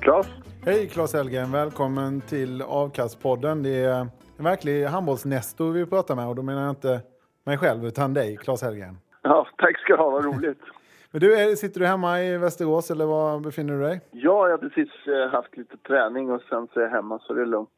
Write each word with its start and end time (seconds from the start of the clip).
Claes? 0.00 0.26
Hej 0.64 0.88
Claes 0.88 1.14
Helgen, 1.14 1.52
välkommen 1.52 2.20
till 2.20 2.62
Avkastpodden. 2.62 3.62
Det 3.62 3.84
är 3.84 4.06
en 4.38 4.44
verklig 4.44 4.84
handbollsnestor 4.84 5.72
vi 5.72 5.86
pratar 5.86 6.16
med 6.16 6.28
och 6.28 6.34
då 6.34 6.42
menar 6.42 6.62
jag 6.62 6.70
inte 6.70 7.00
mig 7.44 7.58
själv 7.58 7.84
utan 7.84 8.14
dig, 8.14 8.36
Claes 8.36 8.62
Helgen. 8.62 8.96
Ja, 9.22 9.46
tack 9.56 9.78
ska 9.78 9.96
du 9.96 10.02
ha, 10.02 10.10
vad 10.10 10.24
roligt. 10.24 10.58
Men 11.10 11.20
du, 11.20 11.56
sitter 11.56 11.80
du 11.80 11.86
hemma 11.86 12.22
i 12.22 12.38
Västerås 12.38 12.90
eller 12.90 13.04
var 13.06 13.40
befinner 13.40 13.74
du 13.74 13.80
dig? 13.80 14.00
Ja, 14.10 14.48
jag 14.48 14.58
har 14.58 14.68
precis 14.68 14.90
eh, 15.06 15.30
haft 15.30 15.56
lite 15.56 15.76
träning 15.76 16.30
och 16.30 16.42
sen 16.48 16.68
så 16.74 16.80
är 16.80 16.84
jag 16.84 16.90
hemma 16.90 17.18
så 17.18 17.32
det 17.32 17.42
är 17.42 17.46
lugnt. 17.46 17.70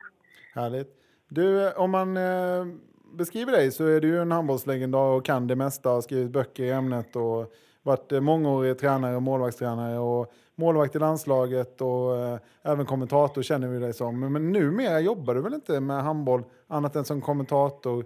Härligt. 0.55 0.89
Du, 1.29 1.73
om 1.73 1.91
man 1.91 2.17
eh, 2.17 2.67
beskriver 3.19 3.53
dig 3.53 3.70
så 3.70 3.87
är 3.87 4.01
du 4.01 4.09
ju 4.09 4.19
en 4.19 4.33
handbollslegendar 4.33 4.98
och 4.98 5.25
kan 5.25 5.47
det 5.47 5.57
mesta, 5.57 5.89
har 5.89 6.01
skrivit 6.01 6.31
böcker 6.31 6.62
i 6.62 6.70
ämnet 6.70 7.17
och 7.17 7.53
varit 7.83 8.12
eh, 8.12 8.20
mångårig 8.20 8.79
tränare 8.79 9.17
och 9.17 9.23
målvaktstränare 9.23 9.98
och 9.98 10.33
målvakt 10.55 10.97
i 10.97 10.98
landslaget 10.98 11.80
och 11.80 12.16
eh, 12.16 12.38
även 12.62 12.86
kommentator 12.86 13.42
känner 13.42 13.69
vi 13.69 13.78
dig 13.78 13.92
som. 13.92 14.20
Men, 14.20 14.33
men 14.33 14.52
numera 14.52 15.00
jobbar 15.00 15.34
du 15.34 15.42
väl 15.42 15.55
inte 15.55 15.80
med 15.80 16.02
handboll 16.02 16.42
annat 16.69 16.96
än 16.96 17.05
som 17.05 17.20
kommentator? 17.20 18.05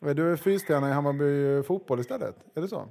Du 0.00 0.32
är 0.32 0.36
fystränare 0.36 0.90
i 0.90 0.94
Hammarby 0.94 1.62
fotboll 1.62 2.00
istället, 2.00 2.36
är 2.54 2.60
det 2.60 2.68
så? 2.68 2.82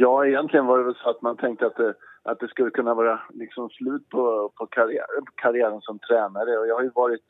Ja, 0.00 0.26
egentligen 0.26 0.66
var 0.66 0.78
det 0.78 0.84
väl 0.84 0.94
så 0.94 1.10
att 1.10 1.22
man 1.22 1.36
tänkte 1.36 1.66
att 1.66 1.76
det, 1.76 1.94
att 2.22 2.40
det 2.40 2.48
skulle 2.48 2.70
kunna 2.70 2.94
vara 2.94 3.20
liksom 3.32 3.70
slut 3.70 4.08
på, 4.08 4.52
på 4.58 4.66
karriär, 4.66 5.06
karriären 5.34 5.80
som 5.80 5.98
tränare. 5.98 6.58
Och 6.58 6.66
jag 6.66 6.74
har 6.74 6.82
ju 6.82 6.90
varit 6.94 7.20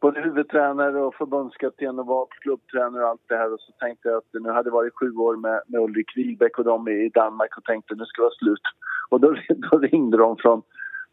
både 0.00 0.20
huvudtränare 0.20 1.00
och 1.00 1.14
förbundskapten 1.14 1.98
och 1.98 2.06
var 2.06 2.26
klubbtränare 2.40 3.02
och 3.02 3.08
allt 3.08 3.28
det 3.28 3.36
här. 3.36 3.52
Och 3.52 3.60
så 3.60 3.72
tänkte 3.72 4.08
jag 4.08 4.16
att 4.16 4.42
nu 4.42 4.50
hade 4.50 4.70
varit 4.70 4.98
sju 5.00 5.16
år 5.16 5.36
med, 5.36 5.62
med 5.68 5.80
Ulrik 5.80 6.16
Wihlbeck 6.16 6.58
och 6.58 6.64
de 6.64 6.88
i 6.88 7.10
Danmark 7.14 7.56
och 7.56 7.64
tänkte 7.64 7.94
nu 7.94 8.04
ska 8.04 8.22
det 8.22 8.24
vara 8.24 8.34
slut. 8.34 8.66
Och 9.10 9.20
då, 9.20 9.36
då 9.70 9.78
ringde 9.78 10.16
de 10.16 10.36
från, 10.36 10.62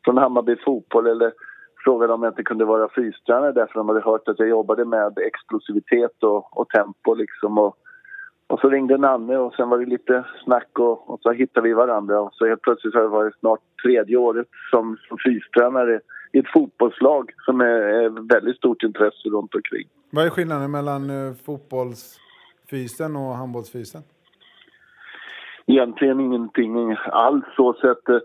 från 0.06 0.18
Hammarby 0.18 0.56
fotboll 0.66 1.08
eller 1.08 1.34
frågade 1.84 2.14
om 2.14 2.24
jag 2.24 2.32
inte 2.32 2.44
kunde 2.44 2.66
vara 2.66 2.90
fystränare 2.96 3.52
därför 3.52 3.74
de 3.74 3.90
hade 3.90 4.02
hört 4.02 4.28
att 4.28 4.40
jag 4.40 4.50
jobbade 4.50 4.86
med 4.86 5.18
explosivitet 5.18 6.24
och, 6.24 6.58
och 6.58 6.70
tempo 6.70 7.14
liksom. 7.14 7.58
Och, 7.58 7.78
och 8.48 8.60
så 8.60 8.70
ringde 8.70 8.98
Nanne 8.98 9.38
och 9.38 9.54
sen 9.54 9.70
var 9.70 9.78
det 9.78 9.86
lite 9.86 10.24
snack 10.44 10.80
och, 10.80 11.10
och 11.10 11.20
så 11.22 11.32
hittade 11.32 11.68
vi 11.68 11.74
varandra. 11.74 12.22
Och 12.22 12.34
så 12.34 12.48
helt 12.48 12.62
plötsligt 12.62 12.94
har 12.94 13.02
det 13.02 13.08
varit 13.08 13.40
snart 13.40 13.60
tredje 13.84 14.18
året 14.18 14.48
som, 14.72 14.98
som 15.08 15.18
fystränare 15.26 16.00
i 16.34 16.40
ett 16.40 16.52
fotbollslag 16.54 17.32
som 17.46 17.62
är, 17.62 18.28
väldigt 18.28 18.58
stort 18.58 18.84
intresse 18.84 19.30
runt 19.30 19.56
omkring. 19.56 19.88
Vad 20.10 20.26
är 20.26 20.30
skillnaden 20.30 20.72
mellan 20.72 21.10
uh, 21.10 21.34
fotbollsfysen 21.46 23.16
och 23.16 23.36
handbollsfysen? 23.36 24.02
Egentligen 25.66 26.20
ingenting 26.20 26.96
alls 27.12 27.46
så 27.56 27.74
sett. 27.74 28.10
Uh, 28.10 28.20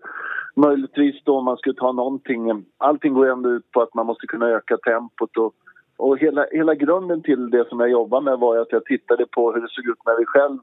möjligtvis 0.57 1.25
då 1.25 1.39
om 1.39 1.45
man 1.45 1.57
skulle 1.57 1.75
ta 1.75 1.93
någonting. 1.93 2.65
Allting 2.79 3.15
går 3.15 3.31
ändå 3.31 3.51
ut 3.51 3.71
på 3.73 3.83
att 3.83 3.95
man 3.95 4.07
måste 4.07 4.27
kunna 4.27 4.47
öka 4.49 4.77
tempot 4.77 5.37
och, 5.37 5.55
och 5.97 6.19
hela, 6.19 6.47
hela 6.51 6.75
grunden 6.75 7.23
till 7.23 7.51
det 7.51 7.69
som 7.69 7.81
jag 7.81 7.91
jobbar 7.91 8.21
med 8.21 8.39
var 8.39 8.59
att 8.59 8.73
jag 8.73 8.85
tittade 8.85 9.27
på 9.27 9.53
hur 9.53 9.61
det 9.61 9.69
såg 9.71 9.87
ut 9.87 10.07
när 10.07 10.19
vi 10.19 10.25
själv 10.27 10.59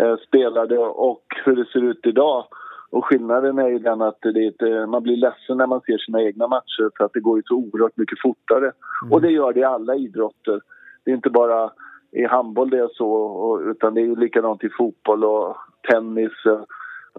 eh, 0.00 0.16
spelade 0.26 0.78
och 0.78 1.24
hur 1.44 1.56
det 1.56 1.64
ser 1.72 1.84
ut 1.84 2.06
idag. 2.06 2.44
Och 2.90 3.04
skillnaden 3.04 3.58
är 3.58 3.68
ju 3.68 3.78
den 3.78 4.02
att 4.02 4.18
det 4.20 4.28
är 4.60 4.86
man 4.86 5.02
blir 5.02 5.16
ledsen 5.16 5.56
när 5.56 5.66
man 5.66 5.80
ser 5.80 5.98
sina 5.98 6.22
egna 6.22 6.48
matcher 6.48 6.90
för 6.96 7.04
att 7.04 7.12
det 7.12 7.20
går 7.20 7.38
ju 7.38 7.42
så 7.46 7.54
oerhört 7.54 7.96
mycket 7.96 8.20
fortare. 8.22 8.72
Mm. 9.02 9.12
Och 9.12 9.20
det 9.20 9.30
gör 9.30 9.52
det 9.52 9.60
i 9.60 9.64
alla 9.64 9.94
idrotter. 9.94 10.60
Det 11.04 11.10
är 11.10 11.14
inte 11.14 11.30
bara 11.30 11.70
i 12.12 12.24
handboll 12.24 12.70
det 12.70 12.78
är 12.78 12.88
så, 12.92 13.60
utan 13.70 13.94
det 13.94 14.00
är 14.00 14.06
ju 14.06 14.16
likadant 14.16 14.64
i 14.64 14.68
fotboll 14.78 15.24
och 15.24 15.56
tennis, 15.90 16.32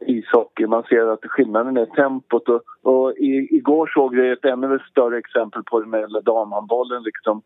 ishockey. 0.02 0.68
Man 0.68 0.84
ser 0.84 1.06
att 1.06 1.26
skillnaden 1.26 1.78
är 1.78 1.86
tempot. 1.86 2.50
Och, 2.50 2.62
och 2.82 3.12
i, 3.18 3.56
igår 3.56 3.92
såg 3.94 4.16
vi 4.16 4.32
ett 4.32 4.46
ännu 4.46 4.80
större 4.80 5.18
exempel 5.18 5.64
på 5.64 5.80
det 5.80 6.00
gäller 6.00 6.22
damhandbollen. 6.22 7.04
Liksom. 7.04 7.42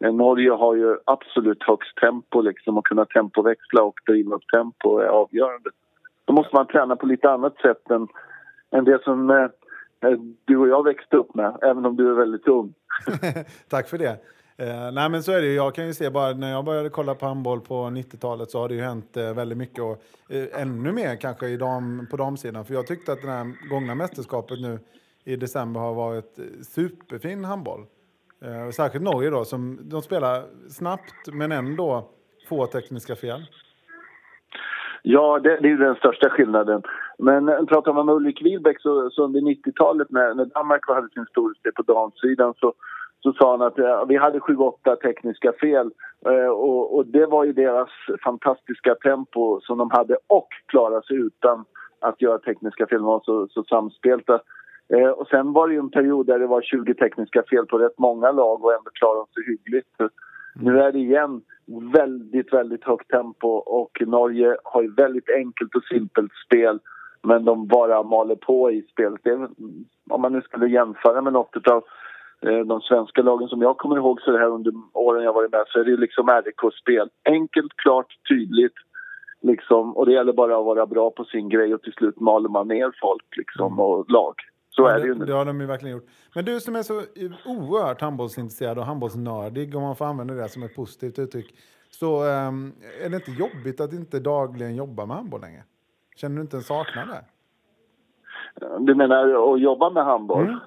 Norge 0.00 0.50
har 0.50 0.74
ju 0.74 0.96
absolut 1.04 1.62
högst 1.62 1.96
tempo 1.96 2.40
liksom, 2.40 2.78
och 2.78 2.86
kunna 2.86 3.04
tempoväxla 3.04 3.82
och 3.82 4.00
driva 4.06 4.34
upp 4.34 4.46
tempo 4.52 4.98
är 4.98 5.06
avgörande 5.06 5.70
då 6.24 6.32
måste 6.32 6.54
man 6.54 6.66
träna 6.66 6.96
på 6.96 7.06
lite 7.06 7.30
annat 7.30 7.56
sätt 7.56 7.90
än, 7.90 8.08
än 8.70 8.84
det 8.84 9.02
som 9.04 9.30
eh, 9.30 9.36
eh 10.10 10.18
du 10.44 10.56
och 10.56 10.68
jag 10.68 10.84
växte 10.84 11.16
upp 11.16 11.34
med, 11.34 11.58
även 11.62 11.86
om 11.86 11.96
du 11.96 12.10
är 12.10 12.14
väldigt 12.14 12.48
ung. 12.48 12.74
Tack 13.68 13.88
för 13.88 13.98
det. 13.98 14.20
Eh, 14.60 14.92
nej 14.92 15.08
men 15.08 15.22
så 15.22 15.32
är 15.32 15.40
det 15.40 15.54
Jag 15.54 15.74
kan 15.74 15.86
ju 15.86 15.94
se 15.94 16.10
bara 16.10 16.32
när 16.32 16.50
jag 16.50 16.64
började 16.64 16.88
kolla 16.88 17.14
på 17.14 17.26
handboll 17.26 17.60
på 17.60 17.74
90-talet 17.74 18.50
så 18.50 18.58
har 18.58 18.68
det 18.68 18.74
ju 18.74 18.80
hänt 18.80 19.16
eh, 19.16 19.34
väldigt 19.34 19.58
mycket 19.58 19.84
och 19.84 20.02
eh, 20.28 20.62
ännu 20.62 20.92
mer 20.92 21.16
kanske 21.16 21.48
i 21.48 21.56
dam, 21.56 22.06
på 22.10 22.16
damsidan. 22.16 22.64
För 22.64 22.74
jag 22.74 22.86
tyckte 22.86 23.12
att 23.12 23.22
det 23.22 23.28
här 23.28 23.68
gångna 23.70 23.94
mästerskapet 23.94 24.60
nu 24.60 24.78
i 25.24 25.36
december 25.36 25.80
har 25.80 25.94
varit 25.94 26.38
eh, 26.38 26.44
superfin 26.62 27.44
handboll. 27.44 27.80
Eh, 28.44 28.70
särskilt 28.70 29.04
Norge 29.04 29.30
då 29.30 29.44
som 29.44 29.78
de 29.82 30.02
spelar 30.02 30.44
snabbt 30.70 31.26
men 31.32 31.52
ändå 31.52 32.08
få 32.48 32.66
tekniska 32.66 33.16
fel. 33.16 33.46
Ja, 35.02 35.38
det, 35.38 35.58
det 35.60 35.70
är 35.70 35.76
den 35.76 35.94
största 35.94 36.30
skillnaden. 36.30 36.82
Men 37.18 37.48
eh, 37.48 37.64
pratar 37.64 37.92
man 37.92 38.06
med 38.06 38.14
Ulrik 38.14 38.42
Wihlbeck 38.42 38.80
så, 38.80 39.10
så 39.10 39.24
under 39.24 39.40
90-talet 39.40 40.10
när, 40.10 40.34
när 40.34 40.44
Danmark 40.44 40.88
hade 40.88 41.08
sin 41.08 41.26
storhetstid 41.26 41.74
på 41.74 41.82
damsidan 41.82 42.54
så, 42.56 42.74
så 43.22 43.32
sa 43.32 43.50
han 43.50 43.62
att 43.62 43.78
ja, 43.78 44.04
vi 44.08 44.16
hade 44.16 44.40
sju, 44.40 44.56
åtta 44.56 44.96
tekniska 44.96 45.52
fel 45.52 45.90
eh, 46.26 46.50
och, 46.50 46.96
och, 46.96 47.06
det 47.06 47.26
var 47.26 47.44
ju 47.44 47.52
deras 47.52 47.88
fantastiska 48.24 48.94
tempo 48.94 49.60
som 49.60 49.78
de 49.78 49.90
hade 49.90 50.16
och 50.26 50.48
klarade 50.66 51.06
sig 51.06 51.16
utan 51.16 51.64
att 52.00 52.22
göra 52.22 52.38
tekniska 52.38 52.86
fel. 52.86 52.98
De 52.98 53.06
var 53.06 53.20
så, 53.24 53.48
så 53.50 53.62
samspelta. 53.64 54.40
Eh, 54.94 55.08
och 55.08 55.26
sen 55.28 55.52
var 55.52 55.68
det 55.68 55.74
ju 55.74 55.80
en 55.80 55.90
period 55.90 56.26
där 56.26 56.38
det 56.38 56.46
var 56.46 56.62
20 56.62 56.94
tekniska 56.94 57.42
fel 57.50 57.66
på 57.66 57.78
rätt 57.78 57.98
många 57.98 58.32
lag 58.32 58.64
och 58.64 58.72
ändå 58.72 58.90
klarade 58.94 59.20
de 59.20 59.32
sig 59.32 59.52
hyggligt. 59.52 60.12
Nu 60.62 60.80
är 60.80 60.92
det 60.92 60.98
igen 60.98 61.42
väldigt, 61.92 62.52
väldigt 62.52 62.84
högt 62.84 63.10
tempo 63.10 63.48
och 63.48 64.02
Norge 64.06 64.56
har 64.64 64.82
ju 64.82 64.94
väldigt 64.94 65.30
enkelt 65.30 65.74
och 65.74 65.84
simpelt 65.84 66.32
spel 66.46 66.78
men 67.22 67.44
de 67.44 67.66
bara 67.66 68.02
maler 68.02 68.34
på 68.34 68.70
i 68.70 68.82
spelet. 68.82 69.20
Det, 69.22 69.48
om 70.10 70.22
man 70.22 70.32
nu 70.32 70.42
skulle 70.42 70.68
jämföra 70.68 71.22
med 71.22 71.32
något 71.32 71.66
av 71.66 71.84
eh, 72.40 72.58
de 72.58 72.80
svenska 72.80 73.22
lagen 73.22 73.48
som 73.48 73.62
jag 73.62 73.78
kommer 73.78 73.96
ihåg 73.96 74.20
så 74.20 74.30
det 74.30 74.38
här 74.38 74.50
under 74.50 74.72
åren 74.92 75.24
jag 75.24 75.32
varit 75.32 75.52
med 75.52 75.64
så 75.68 75.80
är 75.80 75.84
det 75.84 75.96
liksom 75.96 76.42
RIK-spel. 76.44 77.08
Enkelt, 77.24 77.72
klart, 77.76 78.14
tydligt 78.28 78.74
liksom, 79.42 79.96
och 79.96 80.06
det 80.06 80.12
gäller 80.12 80.32
bara 80.32 80.58
att 80.58 80.64
vara 80.64 80.86
bra 80.86 81.10
på 81.10 81.24
sin 81.24 81.48
grej 81.48 81.74
och 81.74 81.82
till 81.82 81.92
slut 81.92 82.20
maler 82.20 82.48
man 82.48 82.68
ner 82.68 82.92
folk 83.00 83.36
liksom, 83.36 83.66
mm. 83.66 83.80
och 83.80 84.10
lag. 84.10 84.34
Så 84.70 84.82
Ja, 84.82 84.90
är 84.90 85.00
det 85.00 85.06
ju 85.06 85.14
nu. 85.14 85.24
det 85.24 85.32
har 85.32 85.44
de 85.44 85.60
ju 85.60 85.66
verkligen 85.66 85.96
gjort. 85.96 86.06
Men 86.34 86.44
du 86.44 86.60
som 86.60 86.76
är 86.76 86.82
så 86.82 87.02
oerhört 87.46 88.00
handbollsintresserad 88.00 88.78
och 88.78 88.84
handbollsnördig, 88.84 89.76
om 89.76 89.82
man 89.82 89.96
får 89.96 90.04
använda 90.04 90.34
det 90.34 90.48
som 90.48 90.62
ett 90.62 90.76
positivt 90.76 91.18
uttryck, 91.18 91.54
så 91.90 92.24
ehm, 92.24 92.72
är 93.04 93.08
det 93.08 93.16
inte 93.16 93.30
jobbigt 93.30 93.80
att 93.80 93.92
inte 93.92 94.20
dagligen 94.20 94.76
jobba 94.76 95.06
med 95.06 95.16
handboll 95.16 95.40
längre? 95.40 95.62
Känner 96.16 96.36
du 96.36 96.42
inte 96.42 96.56
en 96.56 96.62
saknad 96.62 97.08
där? 97.08 97.22
Du 98.78 98.94
menar 98.94 99.52
att 99.54 99.60
jobba 99.60 99.90
med 99.90 100.04
handboll? 100.04 100.44
Mm. 100.46 100.58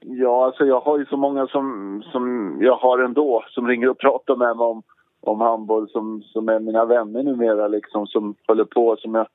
Ja, 0.00 0.44
alltså 0.46 0.64
jag 0.64 0.80
har 0.80 0.98
ju 0.98 1.06
så 1.06 1.16
många 1.16 1.46
som, 1.46 2.02
som 2.12 2.56
jag 2.60 2.76
har 2.76 2.98
ändå 2.98 3.44
som 3.48 3.66
ringer 3.68 3.88
och 3.88 3.98
pratar 3.98 4.36
med 4.36 4.56
mig 4.56 4.66
om, 4.66 4.82
om 5.20 5.40
handboll 5.40 5.88
som, 5.90 6.22
som 6.22 6.48
är 6.48 6.60
mina 6.60 6.84
vänner 6.84 7.22
numera 7.22 7.68
liksom 7.68 8.06
som 8.06 8.34
håller 8.46 8.64
på 8.64 8.96
som 8.96 9.14
jag 9.14 9.26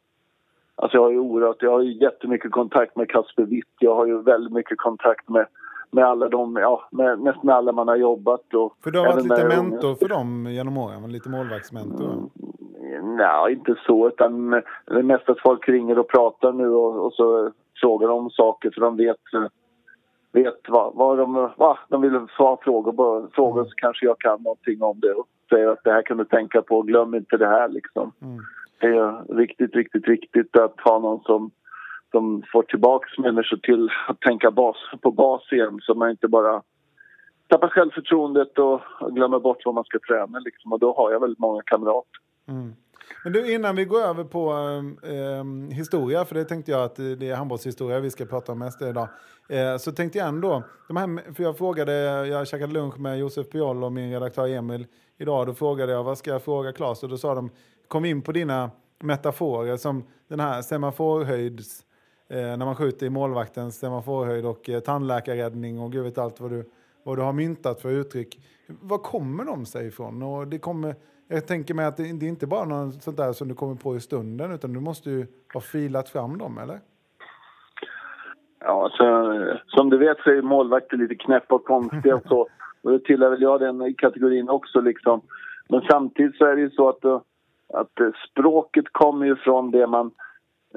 Alltså 0.75 0.98
jag 0.98 1.04
har 1.04 1.12
ju 1.12 1.20
oerhört, 1.20 1.62
jag 1.62 1.72
har 1.72 1.81
ju 1.81 1.94
jättemycket 1.94 2.52
kontakt 2.52 2.96
med 2.96 3.10
Kasper 3.10 3.44
Witt. 3.44 3.75
Jag 3.80 3.96
har 3.96 4.06
ju 4.06 4.22
väldigt 4.22 4.54
mycket 4.54 4.78
kontakt 4.78 5.30
med, 5.30 5.46
med 5.92 6.06
alla 6.06 6.30
de, 6.30 6.56
ja, 6.56 6.88
med, 6.92 7.20
nästan 7.20 7.50
alla 7.50 7.72
man 7.72 7.88
har 7.88 7.96
jobbat 7.96 8.54
och... 8.54 8.75
För 8.84 8.92
du 8.92 9.00
har 9.00 9.06
varit 9.06 9.24
lite 9.24 9.48
mentor 9.48 9.88
unga. 9.88 9.96
för 9.96 10.08
dem 10.08 10.48
genom 10.50 10.78
åren, 10.78 11.12
lite 11.12 11.30
målvaktsmentor. 11.30 12.30
Nej, 13.04 13.54
inte 13.54 13.75
så. 13.86 14.08
Utan 14.08 14.50
det 14.50 14.64
är 15.00 15.04
mest 15.04 15.30
att 15.30 15.40
folk 15.40 15.70
ringer 15.70 16.00
och 16.00 16.08
pratar 16.08 16.52
nu 16.52 16.70
och, 16.70 17.06
och 17.06 17.14
så 17.14 17.52
frågar 17.81 18.08
de 18.08 18.18
om 18.18 18.30
saker 18.30 18.72
så 18.72 18.81
de 18.81 18.98
vet, 18.98 19.18
vet 20.31 20.60
vad, 20.68 20.96
vad 20.96 21.18
de... 21.18 21.50
Va, 21.58 21.80
de 21.90 22.02
vill 22.02 22.28
få 22.38 22.60
frågor, 22.64 22.92
på, 22.92 23.28
frågor 23.34 23.64
så 23.64 23.72
kanske 23.75 24.06
jag 24.06 24.20
kan 24.20 24.44
någonting 24.44 24.81
om 24.81 25.00
det 25.00 25.14
och 25.14 25.28
säger 25.50 25.68
att 25.68 25.84
det 25.84 25.92
här 25.92 26.02
kan 26.02 26.18
du 26.18 26.25
tänka 26.25 26.62
på, 26.62 26.81
glöm 26.81 27.16
inte 27.16 27.38
det 27.38 27.48
här 27.48 27.70
liksom. 27.70 28.12
Det 28.20 28.28
är 28.88 29.35
riktigt, 29.38 29.75
riktigt 29.75 30.07
viktigt 30.07 30.57
att 30.57 30.80
ha 30.80 31.00
någon 31.00 31.24
som, 31.24 31.51
som 32.12 32.44
får 32.51 32.63
tillbaka 32.63 33.21
människor 33.21 33.57
till 33.57 33.89
att 34.07 34.21
tänka 34.21 34.51
bas, 34.51 34.77
på 35.01 35.12
bas 35.12 35.51
igen 35.51 35.80
så 35.81 35.95
man 35.95 36.09
inte 36.09 36.27
bara 36.27 36.62
tappar 37.47 37.68
självförtroendet 37.68 38.59
och 38.59 38.81
glömmer 39.12 39.39
bort 39.39 39.62
vad 39.65 39.75
man 39.75 39.83
ska 39.83 40.00
träna 40.00 40.39
liksom. 40.39 40.74
Och 40.74 40.80
då 40.80 40.94
har 40.94 41.12
jag 41.12 41.19
väldigt 41.19 41.39
många 41.39 41.62
kamrater. 41.65 42.19
Mm. 42.47 42.74
Men 43.24 43.33
du, 43.33 43.53
innan 43.53 43.75
vi 43.75 43.85
går 43.85 44.01
över 44.01 44.24
på 44.24 44.51
eh, 45.03 45.75
historia, 45.75 46.25
för 46.25 46.36
det 46.36 46.45
tänkte 46.45 46.71
jag 46.71 46.83
att 46.83 46.95
det 46.95 47.29
är 47.29 47.36
handbollshistoria 47.36 48.00
vi 48.00 48.09
ska 48.09 48.25
prata 48.25 48.51
om 48.51 48.59
mest 48.59 48.81
idag, 48.81 49.07
eh, 49.50 49.77
så 49.77 49.91
tänkte 49.91 50.18
jag 50.18 50.27
ändå, 50.27 50.63
de 50.88 50.97
här, 50.97 51.33
för 51.33 51.44
jag 51.44 51.57
frågade, 51.57 51.94
jag 52.27 52.47
käkade 52.47 52.74
lunch 52.74 53.00
med 53.00 53.19
Josef 53.19 53.50
Piol 53.50 53.83
och 53.83 53.91
min 53.91 54.13
redaktör 54.13 54.47
Emil 54.47 54.88
idag, 55.18 55.47
då 55.47 55.53
frågade 55.53 55.91
jag 55.91 56.03
vad 56.03 56.18
ska 56.18 56.31
jag 56.31 56.44
fråga 56.44 56.71
Claes 56.71 57.03
och 57.03 57.09
då 57.09 57.18
sa 57.18 57.36
de, 57.36 57.50
kom 57.94 58.06
in 58.06 58.22
på 58.22 58.31
dina 58.31 58.72
metaforer 59.04 59.78
som 59.78 60.04
den 60.28 60.40
här 60.40 60.62
semaforhöjds, 60.62 61.86
eh, 62.30 62.38
när 62.38 62.66
man 62.66 62.75
skjuter 62.75 63.06
i 63.06 63.10
målvaktens 63.10 63.80
semaforhöjd 63.80 64.45
och 64.45 64.69
eh, 64.69 64.80
tandläkarräddning 64.80 65.80
och 65.80 65.92
gud 65.92 66.04
vet 66.04 66.18
allt 66.18 66.42
vad 66.42 66.51
du, 66.51 66.69
vad 67.04 67.18
du 67.18 67.22
har 67.22 67.34
myntat 67.34 67.81
för 67.81 67.90
uttryck. 67.90 68.40
Var 68.81 68.98
kommer 68.98 69.45
de 69.45 69.66
sig 69.66 69.88
ifrån? 69.88 70.24
Och 70.24 70.48
det 70.48 70.60
kommer, 70.60 70.95
jag 71.28 71.48
tänker 71.48 71.74
mig 71.74 71.86
att 71.86 71.98
det, 71.98 72.04
det 72.19 72.25
är 72.25 72.30
inte 72.30 72.48
bara 72.48 72.66
något 72.66 73.04
sånt 73.04 73.18
där 73.18 73.34
som 73.34 73.48
du 73.48 73.56
kommer 73.56 73.75
på 73.75 73.96
i 73.96 74.00
stunden 74.00 74.51
utan 74.51 74.74
du 74.74 74.80
måste 74.80 75.10
ju 75.10 75.25
ha 75.54 75.62
filat 75.62 76.10
fram 76.10 76.38
dem, 76.38 76.57
eller? 76.57 76.80
Ja, 78.60 78.89
så, 78.98 79.06
som 79.68 79.89
du 79.89 79.98
vet 79.98 80.18
så 80.18 80.30
är 80.30 80.42
målvakter 80.42 80.98
lite 80.98 81.16
knäppa 81.16 81.56
och 81.56 81.66
konstiga 81.66 82.16
och 82.16 82.28
så. 82.28 82.48
Och 82.84 82.92
det 82.92 83.00
tillhör 83.00 83.30
väl 83.30 83.42
jag 83.42 83.60
den 83.60 83.94
kategorin 83.94 84.50
också 84.50 84.81
liksom. 84.81 85.22
Men 85.69 85.81
samtidigt 85.81 86.36
så 86.36 86.46
är 86.46 86.56
det 86.56 86.62
ju 86.62 86.69
så 86.69 86.89
att, 86.89 87.24
att 87.74 88.00
eh, 88.00 88.12
språket 88.30 88.86
kommer 88.92 89.25
ju 89.25 89.36
från 89.36 89.72
det 89.72 89.88
man, 89.88 90.12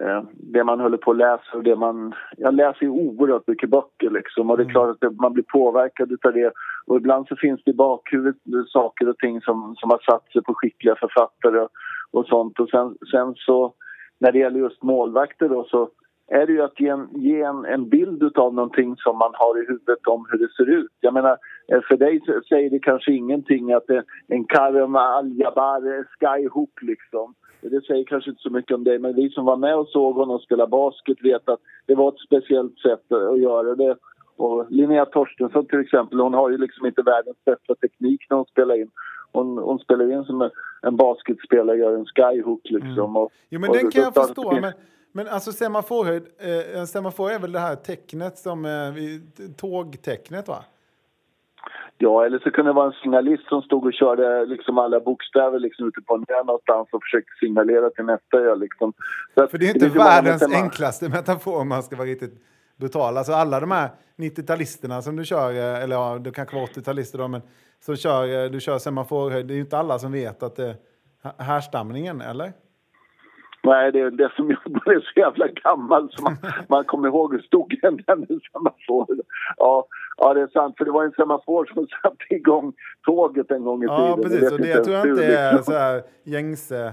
eh, 0.01 0.23
det 0.33 0.65
man 0.65 0.81
håller 0.81 0.97
på 0.97 1.11
att 1.11 1.17
läsa 1.17 1.57
och 1.57 1.63
det 1.63 1.77
man... 1.77 2.15
Jag 2.37 2.55
läser 2.55 2.83
ju 2.83 2.89
oerhört 2.89 3.47
mycket 3.47 3.71
böcker 3.71 4.11
liksom 4.11 4.51
och 4.51 4.57
det 4.57 4.63
är 4.63 4.71
klart 4.71 5.05
att 5.05 5.17
man 5.17 5.33
blir 5.33 5.45
påverkad 5.45 6.13
utav 6.13 6.33
det. 6.33 6.53
Och 6.87 6.97
ibland 6.97 7.29
så 7.29 7.37
finns 7.37 7.61
det 7.65 7.71
i 7.71 7.75
bakhuvudet 7.75 8.69
saker 8.69 9.09
och 9.09 9.19
ting 9.19 9.41
som, 9.41 9.77
som 9.79 9.91
har 9.91 9.99
satt 10.11 10.33
sig 10.33 10.43
på 10.43 10.55
skickliga 10.55 10.95
författare 10.95 11.59
och, 11.59 11.71
och 12.11 12.27
sånt. 12.27 12.61
Och 12.61 12.69
sen, 12.69 12.97
sen 13.11 13.35
så 13.37 13.75
när 14.19 14.33
det 14.33 14.39
gäller 14.39 14.61
just 14.61 14.83
målvakter 14.83 15.49
då 15.49 15.65
så 15.65 15.91
är 16.29 16.47
det 16.47 16.53
ju 16.53 16.63
att 16.63 16.81
ge 16.81 16.89
en, 16.89 17.09
ge 17.13 17.43
en, 17.43 17.65
en 17.65 17.89
bild 17.89 18.39
av 18.39 18.55
någonting 18.55 18.97
som 18.97 19.19
man 19.19 19.33
har 19.35 19.63
i 19.63 19.67
huvudet 19.67 20.07
om 20.07 20.27
hur 20.31 20.39
det 20.39 20.53
ser 20.53 20.71
ut. 20.71 20.93
Jag 21.01 21.15
menar, 21.15 21.37
eh, 21.73 21.81
för 21.89 21.97
dig 21.97 22.21
säger 22.49 22.71
det 22.71 22.79
kanske 22.79 23.13
ingenting 23.13 23.73
att 23.73 23.87
det, 23.87 24.05
en 24.29 24.45
Karim 24.45 24.97
Al-Jabbar 24.97 26.05
skyhook 26.21 26.83
liksom. 26.83 27.35
Det 27.61 27.85
säger 27.85 28.05
kanske 28.05 28.31
inte 28.31 28.43
så 28.43 28.51
mycket 28.51 28.75
om 28.75 28.85
dig, 28.85 28.99
men 28.99 29.15
vi 29.15 29.31
som 29.31 29.45
var 29.45 29.57
med 29.57 29.77
och 29.77 29.89
såg 29.89 30.15
honom 30.15 30.39
spela 30.39 30.67
basket 30.67 31.25
vet 31.25 31.49
att 31.49 31.61
det 31.87 31.95
var 31.95 32.09
ett 32.09 32.19
speciellt 32.27 32.79
sätt 32.79 33.13
att 33.13 33.41
göra 33.41 33.75
det. 33.75 33.97
Och 34.37 34.67
Linnea 34.71 35.07
Torstensson 35.07 35.67
till 35.67 35.81
exempel, 35.81 36.21
hon 36.21 36.35
har 36.35 36.51
ju 36.51 36.59
liksom 36.59 36.87
inte 36.87 37.03
världens 37.03 37.45
bästa 37.45 37.75
teknik 37.75 38.27
när 38.31 38.37
hon 38.37 38.47
spelar 38.47 38.81
in. 38.81 38.91
Hon, 39.33 39.59
hon 39.59 39.79
spelar 39.79 40.13
in 40.13 40.25
som 40.25 40.43
en, 40.43 40.51
en 40.83 40.97
basketspelare 40.97 41.77
gör 41.77 41.95
en 41.95 42.07
skyhook 42.07 42.61
liksom. 42.65 43.17
Och, 43.17 43.33
Jo, 43.49 43.61
men 43.61 43.71
och 43.71 43.77
den 43.77 43.91
kan 43.91 44.03
då 44.03 44.07
jag 44.15 44.27
förstå. 44.27 44.61
Men, 44.61 44.73
men 45.17 45.29
alltså 45.29 45.53
semaforhöjd, 45.53 46.23
eh, 46.75 46.85
semafor 46.85 47.31
är 47.31 47.39
väl 47.39 47.53
det 47.53 47.59
här 47.59 47.77
tecknet 47.77 48.39
som 48.39 48.65
eh, 48.65 48.95
tågtecknet 49.57 50.49
va? 50.49 50.65
Ja, 51.99 52.27
eller 52.27 52.39
så 52.39 52.51
kunde 52.51 52.71
det 52.71 52.75
vara 52.75 52.87
en 52.87 52.93
signalist 52.93 53.49
som 53.49 53.63
stod 53.63 53.87
och 53.87 53.93
körde 53.93 54.47
liksom 54.47 54.79
alla 54.79 55.01
bokstäver 55.01 55.59
liksom 55.59 55.89
ute 55.89 56.01
på 56.01 56.15
en 56.15 56.25
ö 56.29 56.43
någonstans 56.45 56.89
och 56.93 57.03
försökte 57.03 57.31
signalera 57.41 57.91
till 57.91 58.05
nästa 58.05 58.37
ö. 58.37 58.55
Liksom. 58.55 58.93
Så 59.35 59.47
För 59.47 59.59
det 59.59 59.67
är 59.67 59.75
inte 59.75 59.87
ju 59.87 59.93
många 59.93 60.05
världens 60.05 60.43
tema- 60.43 60.57
enklaste 60.57 61.09
metafor 61.09 61.61
om 61.61 61.69
man 61.69 61.83
ska 61.83 61.97
vara 61.97 62.09
riktigt 62.09 62.43
brutal. 62.77 63.17
Alltså 63.17 63.33
alla 63.33 63.61
de 63.61 63.71
här 63.71 63.89
90-talisterna 64.17 65.01
som 65.03 65.17
du 65.17 65.25
kör, 65.25 65.51
eh, 65.51 65.83
eller 65.83 65.97
ja, 65.97 66.19
det 66.19 66.31
kanske 66.31 66.57
var 66.57 66.63
80-talister 66.63 67.19
då, 67.19 67.29
men 67.29 67.43
som 67.81 67.97
kör, 67.97 68.45
eh, 68.45 68.51
du 68.51 68.61
kör 68.61 68.79
semaforhöjd, 68.79 69.47
det 69.47 69.53
är 69.55 69.57
ju 69.57 69.61
inte 69.61 69.79
alla 69.79 69.99
som 69.99 70.13
vet 70.13 70.43
att 70.43 70.57
det 70.57 70.65
är 70.69 70.77
här- 71.23 71.45
härstamningen, 71.45 72.21
eller? 72.21 72.53
Nej, 73.67 73.93
det 73.93 74.01
är 74.01 74.11
det 74.11 74.33
som 74.37 74.51
gjorde 74.51 74.81
mig 74.87 75.03
så 75.03 75.21
jävla 75.21 75.47
gammal 75.49 76.11
så 76.13 76.23
man, 76.23 76.37
man 76.69 76.85
kommer 76.85 77.09
ihåg 77.09 77.33
hur 77.33 77.43
stod 77.43 77.79
den 77.83 77.97
där 77.97 78.17
semafor. 78.53 79.17
Ja, 79.57 79.87
ja, 80.17 80.35
det 80.35 80.41
är 80.41 80.47
sant. 80.47 80.75
För 80.79 80.85
det 80.85 80.91
var 80.91 81.05
en 81.05 81.13
semafor 81.13 81.65
som 81.75 81.87
satte 82.03 82.35
igång 82.35 82.73
tåget 83.05 83.51
en 83.51 83.65
gång 83.65 83.85
i 83.85 83.87
tiden. 83.87 84.01
Ja, 84.01 84.09
Jag 84.09 84.23
precis. 84.23 84.53
Och 84.53 84.59
det 84.59 84.69
ens 84.69 84.87
tror 84.87 84.97
jag 84.97 85.09
inte 85.09 85.27
är 85.27 85.59
så 85.59 85.73
här 85.73 86.03
gängse 86.25 86.93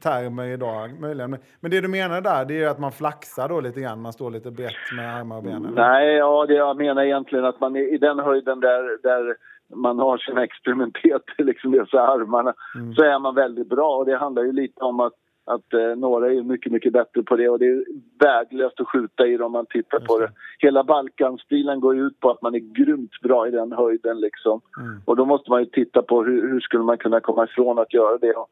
termer 0.00 0.44
idag, 0.44 1.00
möjligen. 1.00 1.38
Men, 1.60 1.70
det 1.70 1.80
du 1.80 1.88
menar 1.88 2.20
där, 2.20 2.44
det 2.44 2.62
är 2.62 2.68
att 2.68 2.78
man 2.78 2.92
flaxar 2.92 3.48
då 3.48 3.60
lite 3.60 3.80
grann, 3.80 4.00
man 4.02 4.12
står 4.12 4.30
lite 4.30 4.50
brett 4.50 4.92
med 4.96 5.16
armar 5.16 5.36
och 5.36 5.42
ben. 5.42 5.66
eller? 5.66 5.88
Nej, 5.90 6.14
ja, 6.14 6.46
det 6.46 6.54
jag 6.54 6.76
menar 6.76 7.02
egentligen 7.02 7.44
att 7.44 7.60
man 7.60 7.76
är 7.76 7.94
i 7.94 7.98
den 7.98 8.18
höjden 8.18 8.60
där, 8.60 9.02
där 9.02 9.36
man 9.74 9.98
har 9.98 10.18
sina 10.18 10.44
experimenteter, 10.44 11.34
liksom 11.44 11.72
dessa 11.72 12.00
armarna, 12.00 12.54
så 12.96 13.02
är 13.02 13.18
man 13.18 13.34
väldigt 13.34 13.68
bra. 13.68 13.96
Och 13.96 14.06
det 14.06 14.16
handlar 14.16 14.42
ju 14.42 14.52
lite 14.52 14.80
om 14.80 15.00
att, 15.00 15.12
att 15.48 15.74
eh, 15.74 15.96
några 15.96 16.32
är 16.32 16.42
mycket, 16.42 16.72
mycket 16.72 16.92
bättre 16.92 17.22
på 17.22 17.36
det 17.36 17.48
och 17.48 17.58
det 17.58 17.66
är 17.66 17.84
värdelöst 18.20 18.80
att 18.80 18.88
skjuta 18.88 19.26
i 19.26 19.36
det 19.36 19.44
om 19.44 19.52
man 19.52 19.66
tittar 19.66 20.00
på 20.00 20.18
det. 20.18 20.30
Hela 20.58 20.84
Balkanstilen 20.84 21.80
går 21.80 21.94
ju 21.94 22.06
ut 22.06 22.20
på 22.20 22.30
att 22.30 22.42
man 22.42 22.54
är 22.54 22.58
grymt 22.58 23.20
bra 23.22 23.48
i 23.48 23.50
den 23.50 23.72
höjden 23.72 24.20
liksom. 24.20 24.60
Och 25.04 25.16
då 25.16 25.24
måste 25.24 25.50
man 25.50 25.60
ju 25.60 25.66
titta 25.66 26.02
på 26.02 26.24
hur, 26.24 26.48
hur 26.48 26.60
skulle 26.60 26.82
man 26.82 26.98
kunna 26.98 27.20
komma 27.20 27.44
ifrån 27.44 27.78
att 27.78 27.94
göra 27.94 28.18
det. 28.18 28.32
Och 28.32 28.48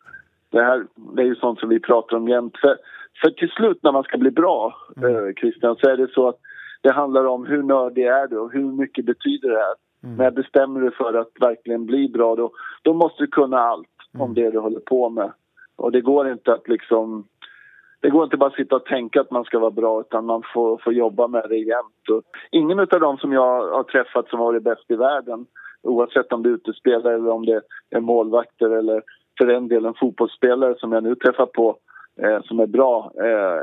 det 0.51 0.63
här 0.63 0.87
det 1.15 1.23
är 1.23 1.27
ju 1.27 1.35
sånt 1.35 1.61
som 1.61 1.69
vi 1.69 1.81
pratar 1.81 2.17
om 2.17 2.29
jämt. 2.29 2.57
För, 2.57 2.77
för 3.23 3.31
till 3.31 3.49
slut 3.49 3.79
när 3.83 3.93
man 3.93 4.03
ska 4.03 4.19
bli 4.19 4.31
bra, 4.31 4.75
eh, 4.97 5.35
Christian, 5.41 5.77
så 5.77 5.89
är 5.89 5.97
det 5.97 6.11
så 6.13 6.29
att 6.29 6.39
det 6.83 6.93
handlar 6.93 7.25
om 7.25 7.47
hur 7.47 7.63
nördig 7.63 8.05
är 8.07 8.27
du 8.27 8.39
och 8.39 8.53
hur 8.53 8.73
mycket 8.73 9.05
betyder 9.05 9.49
det 9.49 9.59
här. 9.59 9.75
När 10.17 10.25
jag 10.25 10.35
bestämmer 10.35 10.81
dig 10.81 10.91
för 10.91 11.15
att 11.15 11.31
verkligen 11.41 11.87
bli 11.87 12.09
bra 12.09 12.37
då, 12.37 12.51
då 12.83 12.95
måste 12.95 13.23
du 13.23 13.27
kunna 13.27 13.59
allt 13.59 13.89
om 14.19 14.35
det 14.35 14.51
du 14.51 14.59
håller 14.59 14.81
på 14.81 15.09
med. 15.11 15.33
Och 15.77 15.93
det 15.93 16.01
går 16.01 16.29
inte 16.29 16.53
att 16.53 16.69
liksom... 16.69 17.29
Det 18.01 18.11
går 18.11 18.25
inte 18.25 18.37
bara 18.37 18.51
att 18.51 18.57
sitta 18.57 18.77
och 18.77 18.85
tänka 18.85 19.21
att 19.21 19.31
man 19.31 19.45
ska 19.45 19.59
vara 19.59 19.71
bra 19.71 20.01
utan 20.01 20.27
man 20.27 20.43
får, 20.55 20.79
får 20.85 20.93
jobba 20.93 21.29
med 21.29 21.47
det 21.49 21.57
jämt. 21.57 22.09
Och 22.11 22.23
ingen 22.51 22.81
av 22.81 22.87
dem 22.87 23.19
som 23.19 23.33
jag 23.33 23.73
har 23.73 23.83
träffat 23.83 24.29
som 24.29 24.39
har 24.39 24.47
varit 24.47 24.63
bäst 24.63 24.91
i 24.91 24.95
världen 24.95 25.47
oavsett 25.83 26.33
om 26.33 26.43
det 26.43 26.49
är 26.49 26.55
utespelare 26.55 27.15
eller 27.15 27.31
om 27.31 27.47
det 27.47 27.63
är 27.91 28.01
målvakter 28.01 28.71
eller 28.71 29.03
för 29.39 29.47
den 29.47 29.69
delen 29.69 29.95
fotbollsspelare 29.95 30.75
som 30.79 30.93
jag 30.93 31.03
nu 31.03 31.15
träffar 31.15 31.47
på 31.47 31.77
eh, 32.23 32.43
som 32.43 32.61
är 32.61 32.67
bra 32.67 33.13
eh, 33.19 33.63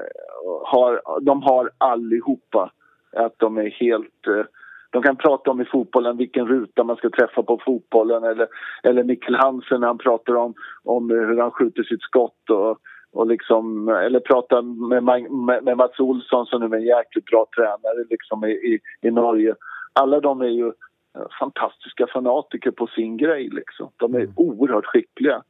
har, 0.63 1.01
de 1.22 1.41
har 1.41 1.72
allihopa 1.77 2.72
att 3.15 3.34
de 3.38 3.58
är 3.58 3.70
helt... 3.70 4.27
Eh, 4.27 4.46
de 4.94 5.02
kan 5.02 5.16
prata 5.16 5.52
om 5.52 5.62
i 5.62 5.66
fotbollen 5.66 6.18
vilken 6.18 6.48
ruta 6.48 6.84
man 6.84 6.96
ska 6.96 7.10
träffa 7.10 7.44
på 7.44 7.62
fotbollen 7.66 8.24
eller, 8.24 8.48
eller 8.84 9.04
Mikkel 9.04 9.36
Hansen 9.36 9.80
när 9.80 9.88
han 9.88 9.98
pratar 9.98 10.36
om, 10.36 10.54
om 10.84 11.10
hur 11.10 11.38
han 11.38 11.52
skjuter 11.52 11.84
sitt 11.84 12.02
skott 12.02 12.50
och, 12.50 12.78
och 13.14 13.28
liksom, 13.28 13.88
eller 13.88 14.20
prata 14.20 14.62
med, 14.62 15.04
med, 15.04 15.64
med 15.64 15.78
Mats 15.78 16.00
Olsson 16.00 16.46
som 16.46 16.62
nu 16.62 16.76
är 16.76 16.80
en 16.80 16.86
jäkligt 16.98 17.26
bra 17.26 17.46
tränare 17.56 18.06
liksom 18.10 18.46
i, 18.46 18.52
i, 18.52 18.80
i 19.02 19.12
Norge. 19.12 19.56
Alla 19.94 20.20
de 20.20 20.42
är 20.42 20.54
ju 20.62 20.68
eh, 20.68 21.28
fantastiska 21.40 22.08
fanatiker 22.08 22.72
på 22.72 22.88
sin 22.88 23.18
grej 23.18 23.50
liksom. 23.50 23.90
De 23.98 24.16
är 24.16 24.28
oerhört 24.36 24.86
skickliga. 24.86 25.42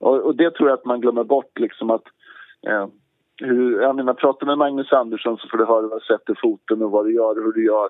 Och, 0.00 0.16
och 0.20 0.36
det 0.36 0.50
tror 0.50 0.68
jag 0.68 0.78
att 0.78 0.84
man 0.84 1.00
glömmer 1.00 1.24
bort 1.24 1.58
liksom 1.58 1.90
att 1.90 2.04
eh, 2.66 2.86
hur, 3.36 3.82
jag 3.82 3.96
menar, 3.96 4.14
prata 4.14 4.46
med 4.46 4.58
Magnus 4.58 4.92
Andersson 4.92 5.38
så 5.38 5.48
får 5.48 5.58
du 5.58 5.64
höra 5.64 5.88
vad 5.88 6.00
du 6.00 6.04
sätter 6.04 6.38
foten 6.42 6.82
och 6.82 6.90
vad 6.90 7.06
du 7.06 7.14
gör 7.14 7.38
och 7.38 7.44
hur 7.44 7.52
du 7.52 7.64
gör. 7.64 7.88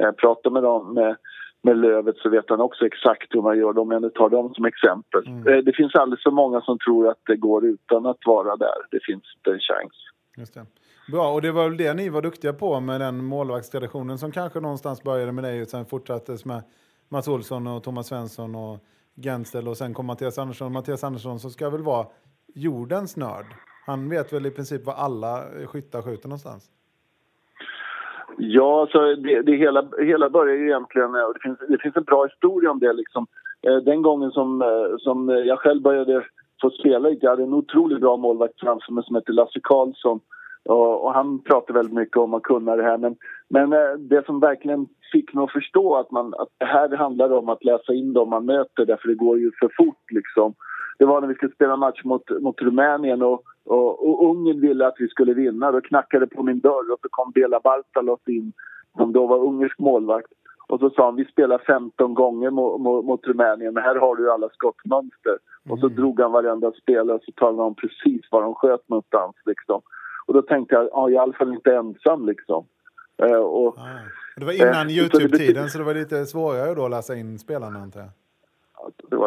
Eh, 0.00 0.10
prata 0.12 0.50
med 0.50 0.62
dem 0.62 0.94
med, 0.94 1.16
med 1.62 1.76
Lövet 1.76 2.16
så 2.16 2.28
vet 2.28 2.44
han 2.48 2.60
också 2.60 2.86
exakt 2.86 3.34
hur 3.34 3.42
man 3.42 3.58
gör 3.58 3.78
om 3.78 3.90
jag 3.90 4.02
nu 4.02 4.10
tar 4.10 4.28
dem 4.28 4.54
som 4.54 4.64
exempel. 4.64 5.26
Mm. 5.26 5.48
Eh, 5.48 5.64
det 5.64 5.72
finns 5.72 5.94
alldeles 5.94 6.22
för 6.22 6.30
många 6.30 6.60
som 6.60 6.78
tror 6.78 7.08
att 7.08 7.20
det 7.26 7.36
går 7.36 7.64
utan 7.64 8.06
att 8.06 8.18
vara 8.26 8.56
där. 8.56 8.78
Det 8.90 9.00
finns 9.02 9.24
inte 9.36 9.50
en 9.50 9.60
chans. 9.60 9.92
Just 10.36 10.54
det. 10.54 10.66
Bra, 11.12 11.32
och 11.32 11.42
det 11.42 11.52
var 11.52 11.68
väl 11.68 11.76
det 11.76 11.94
ni 11.94 12.08
var 12.08 12.22
duktiga 12.22 12.52
på 12.52 12.80
med 12.80 13.00
den 13.00 13.24
målvaktstraditionen 13.24 14.18
som 14.18 14.32
kanske 14.32 14.60
någonstans 14.60 15.02
började 15.02 15.32
med 15.32 15.44
dig 15.44 15.62
och 15.62 15.68
sen 15.68 15.84
fortsattes 15.84 16.44
med 16.44 16.62
Mats 17.08 17.28
Olsson 17.28 17.66
och 17.66 17.82
Thomas 17.82 18.06
Svensson 18.06 18.54
och 18.54 18.78
Gensel 19.16 19.68
och 19.68 19.76
sen 19.76 19.94
kom 19.94 20.06
Mattias 20.06 20.38
Andersson. 20.38 20.72
Mattias 20.72 21.04
Andersson 21.04 21.40
som 21.40 21.50
ska 21.50 21.70
väl 21.70 21.82
vara 21.82 22.06
jordens 22.54 23.16
nörd. 23.16 23.46
Han 23.86 24.08
vet 24.08 24.32
väl 24.32 24.46
i 24.46 24.50
princip 24.50 24.84
var 24.84 24.94
alla 24.94 25.44
skyttar 25.66 26.02
skjuter 26.02 26.28
någonstans. 26.28 26.70
Ja, 28.38 28.88
så 28.92 29.14
det, 29.14 29.42
det 29.42 29.56
hela, 29.56 29.84
hela 29.98 30.30
börjar 30.30 30.56
ju 30.56 30.66
egentligen... 30.66 31.14
Eh, 31.14 31.22
och 31.22 31.34
Det 31.34 31.40
finns, 31.42 31.58
det 31.68 31.78
finns 31.78 31.96
en 31.96 32.04
bra 32.04 32.24
historia 32.24 32.70
om 32.70 32.78
det. 32.78 32.92
Liksom. 32.92 33.26
Eh, 33.66 33.76
den 33.76 34.02
gången 34.02 34.30
som, 34.30 34.62
eh, 34.62 34.96
som 34.98 35.28
jag 35.28 35.58
själv 35.58 35.82
började 35.82 36.24
få 36.60 36.70
spela 36.70 37.08
lite, 37.08 37.26
jag 37.26 37.30
hade 37.30 37.42
en 37.42 37.54
otroligt 37.54 38.00
bra 38.00 38.16
målvakt 38.16 38.60
framför 38.60 38.92
mig 38.92 39.04
som 39.04 39.14
hette 39.14 39.32
Lasse 39.32 39.60
Karlsson. 39.62 40.20
Och, 40.64 41.04
och 41.04 41.14
han 41.14 41.42
pratade 41.42 41.78
väldigt 41.78 41.94
mycket 41.94 42.16
om 42.16 42.34
att 42.34 42.42
kunna 42.42 42.76
det 42.76 42.82
här. 42.82 42.98
Men, 42.98 43.16
men 43.50 43.70
det 44.08 44.26
som 44.26 44.40
verkligen 44.40 44.86
fick 45.12 45.34
mig 45.34 45.44
att 45.44 45.52
förstå 45.52 45.96
att, 45.96 46.10
man, 46.10 46.34
att 46.34 46.48
det 46.58 46.64
här 46.64 46.96
handlar 46.96 47.32
om 47.32 47.48
att 47.48 47.64
läsa 47.64 47.92
in 47.92 48.12
dem 48.12 48.30
man 48.30 48.46
möter 48.46 48.86
därför 48.86 49.08
det 49.08 49.14
går 49.14 49.38
ju 49.38 49.50
för 49.60 49.70
fort 49.76 50.10
liksom. 50.10 50.54
Det 50.98 51.04
var 51.04 51.20
när 51.20 51.28
vi 51.28 51.34
skulle 51.34 51.54
spela 51.54 51.76
match 51.76 52.04
mot, 52.04 52.30
mot 52.40 52.62
Rumänien 52.62 53.22
och, 53.22 53.42
och, 53.64 54.08
och 54.08 54.30
Ungern 54.30 54.60
ville 54.60 54.86
att 54.86 54.96
vi 54.98 55.08
skulle 55.08 55.34
vinna. 55.34 55.72
Då 55.72 55.80
knackade 55.80 56.26
på 56.26 56.42
min 56.42 56.60
dörr 56.60 56.92
och 56.92 56.98
så 57.02 57.08
kom 57.10 57.32
Bela 57.32 57.60
Bartalos 57.60 58.28
in 58.28 58.52
som 58.96 59.12
då 59.12 59.26
var 59.26 59.38
ungersk 59.38 59.78
målvakt. 59.78 60.32
Och 60.68 60.80
så 60.80 60.90
sa 60.90 61.04
han 61.04 61.16
vi 61.16 61.24
spelar 61.24 61.58
15 61.58 62.14
gånger 62.14 62.50
mot, 62.50 62.80
mot, 62.80 63.04
mot 63.04 63.26
Rumänien 63.26 63.74
men 63.74 63.82
här 63.82 63.96
har 63.96 64.16
du 64.16 64.32
alla 64.32 64.48
skottmönster. 64.48 65.38
Och 65.70 65.78
så 65.78 65.88
drog 65.88 66.20
han 66.20 66.32
varenda 66.32 66.72
spelare 66.72 67.16
och 67.16 67.22
så 67.24 67.32
talade 67.32 67.62
om 67.62 67.74
precis 67.74 68.20
var 68.30 68.42
de 68.42 68.54
sköt 68.54 68.88
någonstans 68.88 69.36
liksom. 69.46 69.82
Och 70.26 70.34
då 70.34 70.42
tänkte 70.42 70.74
jag, 70.74 70.84
ja, 70.84 70.90
jag 70.92 71.08
är 71.08 71.12
i 71.12 71.18
alla 71.18 71.32
fall 71.32 71.52
inte 71.52 71.74
ensam 71.74 72.26
liksom. 72.26 72.66
Eh, 73.22 73.36
och. 73.36 73.76
Det 74.36 74.44
var 74.44 74.52
innan 74.52 74.88
Eh, 74.88 74.98
Youtube-tiden 74.98 75.68
så 75.68 75.78
det 75.78 75.84
var 75.84 75.94
lite 75.94 76.26
svårare 76.26 76.74
då 76.74 76.84
att 76.84 76.90
läsa 76.90 77.16
in 77.16 77.38
spelarna 77.38 77.78
antar 77.78 78.00
jag. 78.00 78.08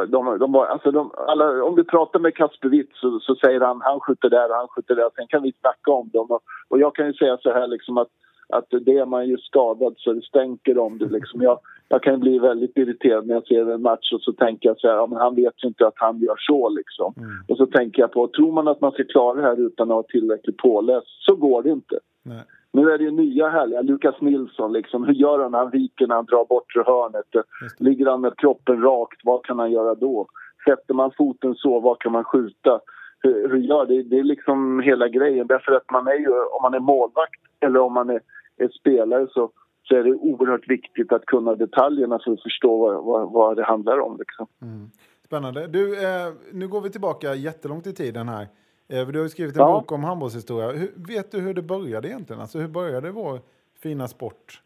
De, 0.07 0.37
de 0.39 0.51
var, 0.51 0.65
alltså 0.65 0.91
de, 0.91 1.11
alla, 1.27 1.63
om 1.63 1.75
du 1.75 1.83
pratar 1.83 2.19
med 2.19 2.35
Kasper 2.35 2.69
Witt 2.69 2.91
så, 2.93 3.19
så 3.19 3.35
säger 3.35 3.61
han 3.61 3.81
han 3.81 3.99
skjuter 3.99 4.29
där 4.29 4.49
han 4.49 4.67
skjuter 4.67 4.95
där. 4.95 5.09
Sen 5.15 5.27
kan 5.27 5.43
vi 5.43 5.53
snacka 5.61 5.91
om 5.91 6.09
dem. 6.13 6.31
Och, 6.31 6.41
och 6.67 6.79
jag 6.79 6.95
kan 6.95 7.07
ju 7.07 7.13
säga 7.13 7.37
så 7.37 7.51
här 7.51 7.67
liksom 7.67 7.97
att, 7.97 8.07
att 8.49 8.67
det 8.69 8.97
är 8.97 9.05
man 9.05 9.27
ju 9.27 9.37
skadad 9.37 9.93
så 9.97 10.13
det 10.13 10.21
stänker 10.21 10.77
om 10.77 10.97
det. 10.97 11.05
Liksom. 11.05 11.41
Jag, 11.41 11.59
jag 11.89 12.03
kan 12.03 12.19
bli 12.19 12.39
väldigt 12.39 12.77
irriterad 12.77 13.27
när 13.27 13.33
jag 13.33 13.47
ser 13.47 13.71
en 13.71 13.81
match 13.81 14.13
och 14.13 14.21
så 14.21 14.33
tänker 14.33 14.69
jag 14.69 14.79
så 14.79 14.87
här, 14.87 14.95
ja, 14.95 15.07
men 15.07 15.19
han 15.19 15.35
vet 15.35 15.63
ju 15.63 15.67
inte 15.67 15.87
att 15.87 15.93
han 15.95 16.19
gör 16.19 16.35
så 16.37 16.69
liksom. 16.69 17.13
Och 17.47 17.57
så 17.57 17.65
tänker 17.65 18.01
jag 18.01 18.11
på, 18.11 18.27
tror 18.27 18.51
man 18.51 18.67
att 18.67 18.81
man 18.81 18.91
ska 18.91 19.03
klara 19.03 19.35
det 19.35 19.47
här 19.47 19.59
utan 19.59 19.91
att 19.91 19.95
ha 19.95 20.03
tillräckligt 20.03 20.57
påläst 20.57 21.07
så 21.19 21.35
går 21.35 21.63
det 21.63 21.69
inte. 21.69 21.99
Nej. 22.23 22.43
Nu 22.75 22.91
är 22.91 22.97
det 22.97 23.03
ju 23.03 23.11
nya 23.11 23.49
härliga, 23.49 23.81
Lukas 23.81 24.21
Nilsson 24.21 24.73
liksom. 24.73 25.03
Hur 25.03 25.13
gör 25.13 25.39
han 25.39 25.51
när 25.51 25.59
han 25.59 25.69
viker 25.69 26.07
när 26.07 26.15
han 26.15 26.25
drar 26.25 26.45
bortre 26.45 26.83
hörnet? 26.85 27.25
Ligger 27.79 28.05
han 28.05 28.21
med 28.21 28.37
kroppen 28.37 28.81
rakt, 28.81 29.19
vad 29.23 29.45
kan 29.45 29.59
han 29.59 29.71
göra 29.71 29.95
då? 29.95 30.27
Sätter 30.65 30.93
man 30.93 31.11
foten 31.17 31.55
så, 31.55 31.79
vad 31.79 31.99
kan 31.99 32.11
man 32.11 32.23
skjuta? 32.23 32.79
Hur, 33.19 33.49
hur 33.49 33.57
gör 33.57 33.85
det? 33.85 34.03
Det 34.03 34.19
är 34.19 34.23
liksom 34.23 34.79
hela 34.79 35.07
grejen. 35.07 35.47
Därför 35.47 35.71
att 35.71 35.91
man 35.91 36.07
är 36.07 36.19
ju, 36.19 36.29
om 36.29 36.61
man 36.61 36.73
är 36.73 36.79
målvakt 36.79 37.41
eller 37.59 37.79
om 37.79 37.93
man 37.93 38.09
är, 38.09 38.21
är 38.57 38.67
spelare 38.67 39.27
så, 39.29 39.51
så 39.83 39.95
är 39.95 40.03
det 40.03 40.13
oerhört 40.13 40.69
viktigt 40.69 41.11
att 41.11 41.25
kunna 41.25 41.55
detaljerna 41.55 42.19
för 42.23 42.31
att 42.31 42.43
förstå 42.43 42.77
vad, 42.77 43.03
vad, 43.05 43.31
vad 43.31 43.55
det 43.55 43.63
handlar 43.63 43.99
om. 43.99 44.17
Liksom. 44.19 44.47
Spännande. 45.25 45.67
Du, 45.67 46.03
eh, 46.03 46.33
nu 46.53 46.67
går 46.67 46.81
vi 46.81 46.89
tillbaka 46.89 47.35
jättelångt 47.35 47.87
i 47.87 47.93
tiden 47.93 48.29
här. 48.29 48.47
Eh, 48.89 49.07
du 49.07 49.21
har 49.21 49.27
skrivit 49.27 49.55
en 49.55 49.61
Ja. 49.61 49.79
bok 49.79 49.91
om 49.91 50.03
handbollshistoria. 50.03 50.71
Hur, 50.71 50.89
vet 50.95 51.31
du 51.31 51.39
hur 51.41 51.53
det 51.53 51.61
började 51.61 52.07
egentligen? 52.07 52.41
Alltså, 52.41 52.59
hur 52.59 52.67
började 52.67 53.11
vår 53.11 53.39
fina 53.83 54.07
sport? 54.07 54.61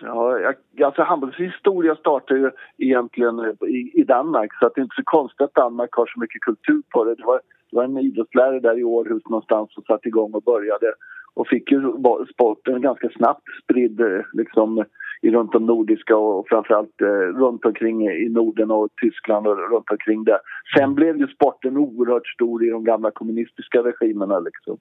Ja, 0.00 0.38
jag, 0.38 0.54
alltså 0.86 1.02
handbollshistoria 1.02 1.96
startar 1.96 2.34
ju 2.36 2.50
egentligen 2.78 3.56
i, 3.68 3.90
i 3.94 4.04
Danmark 4.04 4.50
så 4.60 4.66
att 4.66 4.74
det 4.74 4.80
är 4.80 4.82
inte 4.82 4.96
så 4.96 5.04
konstigt 5.04 5.40
att 5.40 5.54
Danmark 5.54 5.92
har 5.92 6.06
så 6.06 6.20
mycket 6.20 6.40
kultur 6.42 6.82
på 6.90 7.04
det. 7.04 7.14
Det 7.14 7.24
var, 7.24 7.40
det 7.70 7.76
var 7.76 7.84
en 7.84 7.98
idrottslärare 7.98 8.60
där 8.60 8.78
i 8.78 8.84
Århus 8.84 9.22
någonstans 9.24 9.74
som 9.74 9.82
satte 9.82 10.08
igång 10.08 10.32
och 10.34 10.42
började 10.42 10.92
och 11.34 11.48
fick 11.48 11.70
ju 11.72 11.92
sporten 12.34 12.80
ganska 12.80 13.08
snabbt 13.16 13.42
spridd 13.62 14.00
eh, 14.00 14.20
liksom, 14.32 14.84
runt 15.28 15.52
de 15.52 15.66
nordiska 15.66 16.16
och 16.16 16.46
framförallt 16.48 17.00
eh, 17.00 17.06
runt 17.40 17.64
omkring 17.64 18.08
i 18.08 18.28
Norden 18.28 18.70
och 18.70 18.88
Tyskland 19.02 19.46
och 19.46 19.70
runt 19.70 19.90
omkring 19.90 20.24
där. 20.24 20.38
Sen 20.78 20.94
blev 20.94 21.16
ju 21.16 21.26
sporten 21.26 21.76
oerhört 21.76 22.26
stor 22.26 22.64
i 22.64 22.70
de 22.70 22.84
gamla 22.84 23.10
kommunistiska 23.10 23.82
regimerna 23.82 24.38
liksom. 24.40 24.76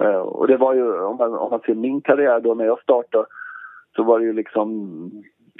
Eh, 0.00 0.16
och 0.20 0.46
det 0.48 0.56
var 0.56 0.74
ju, 0.74 0.98
om 1.00 1.16
man, 1.16 1.34
om 1.34 1.50
man 1.50 1.60
ser 1.60 1.74
min 1.74 2.00
karriär 2.00 2.40
då 2.40 2.54
när 2.54 2.64
jag 2.64 2.80
startade 2.82 3.26
så 3.96 4.02
var 4.02 4.18
det 4.18 4.24
ju 4.24 4.32
liksom 4.32 5.10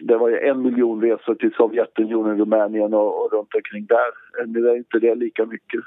det 0.03 0.17
var 0.17 0.29
ju 0.29 0.39
en 0.39 0.63
miljon 0.63 1.01
resor 1.03 1.35
till 1.35 1.53
Sovjetunionen, 1.53 2.39
Rumänien 2.39 2.95
och, 2.95 3.25
och 3.25 3.33
runt 3.33 3.55
omkring 3.55 3.87
där. 3.87 4.41
Eh, 4.43 4.47
Nu 4.47 4.69
är 4.69 4.77
inte 4.77 4.99
det 4.99 5.15
lika 5.15 5.47
mycket. 5.47 5.81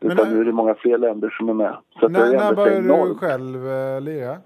Men 0.00 0.12
Utan 0.12 0.28
när- 0.28 0.34
nu 0.34 0.40
är 0.40 0.44
det 0.44 0.52
många 0.52 0.74
fler 0.74 0.98
länder 0.98 1.30
som 1.38 1.48
är 1.48 1.54
med. 1.54 1.76
Så 2.00 2.06
att 2.06 2.12
det 2.14 2.18
När, 2.18 2.32
när 2.32 2.54
började 2.54 3.08
du 3.08 3.14
själv 3.14 3.68
eh, 3.68 4.00
lira? 4.00 4.36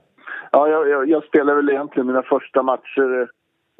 Ja, 0.51 0.69
jag, 0.69 0.89
jag, 0.89 1.09
jag 1.09 1.25
spelade 1.25 1.57
väl 1.57 1.71
egentligen 1.71 2.07
mina 2.07 2.23
första 2.23 2.63
matcher, 2.63 3.29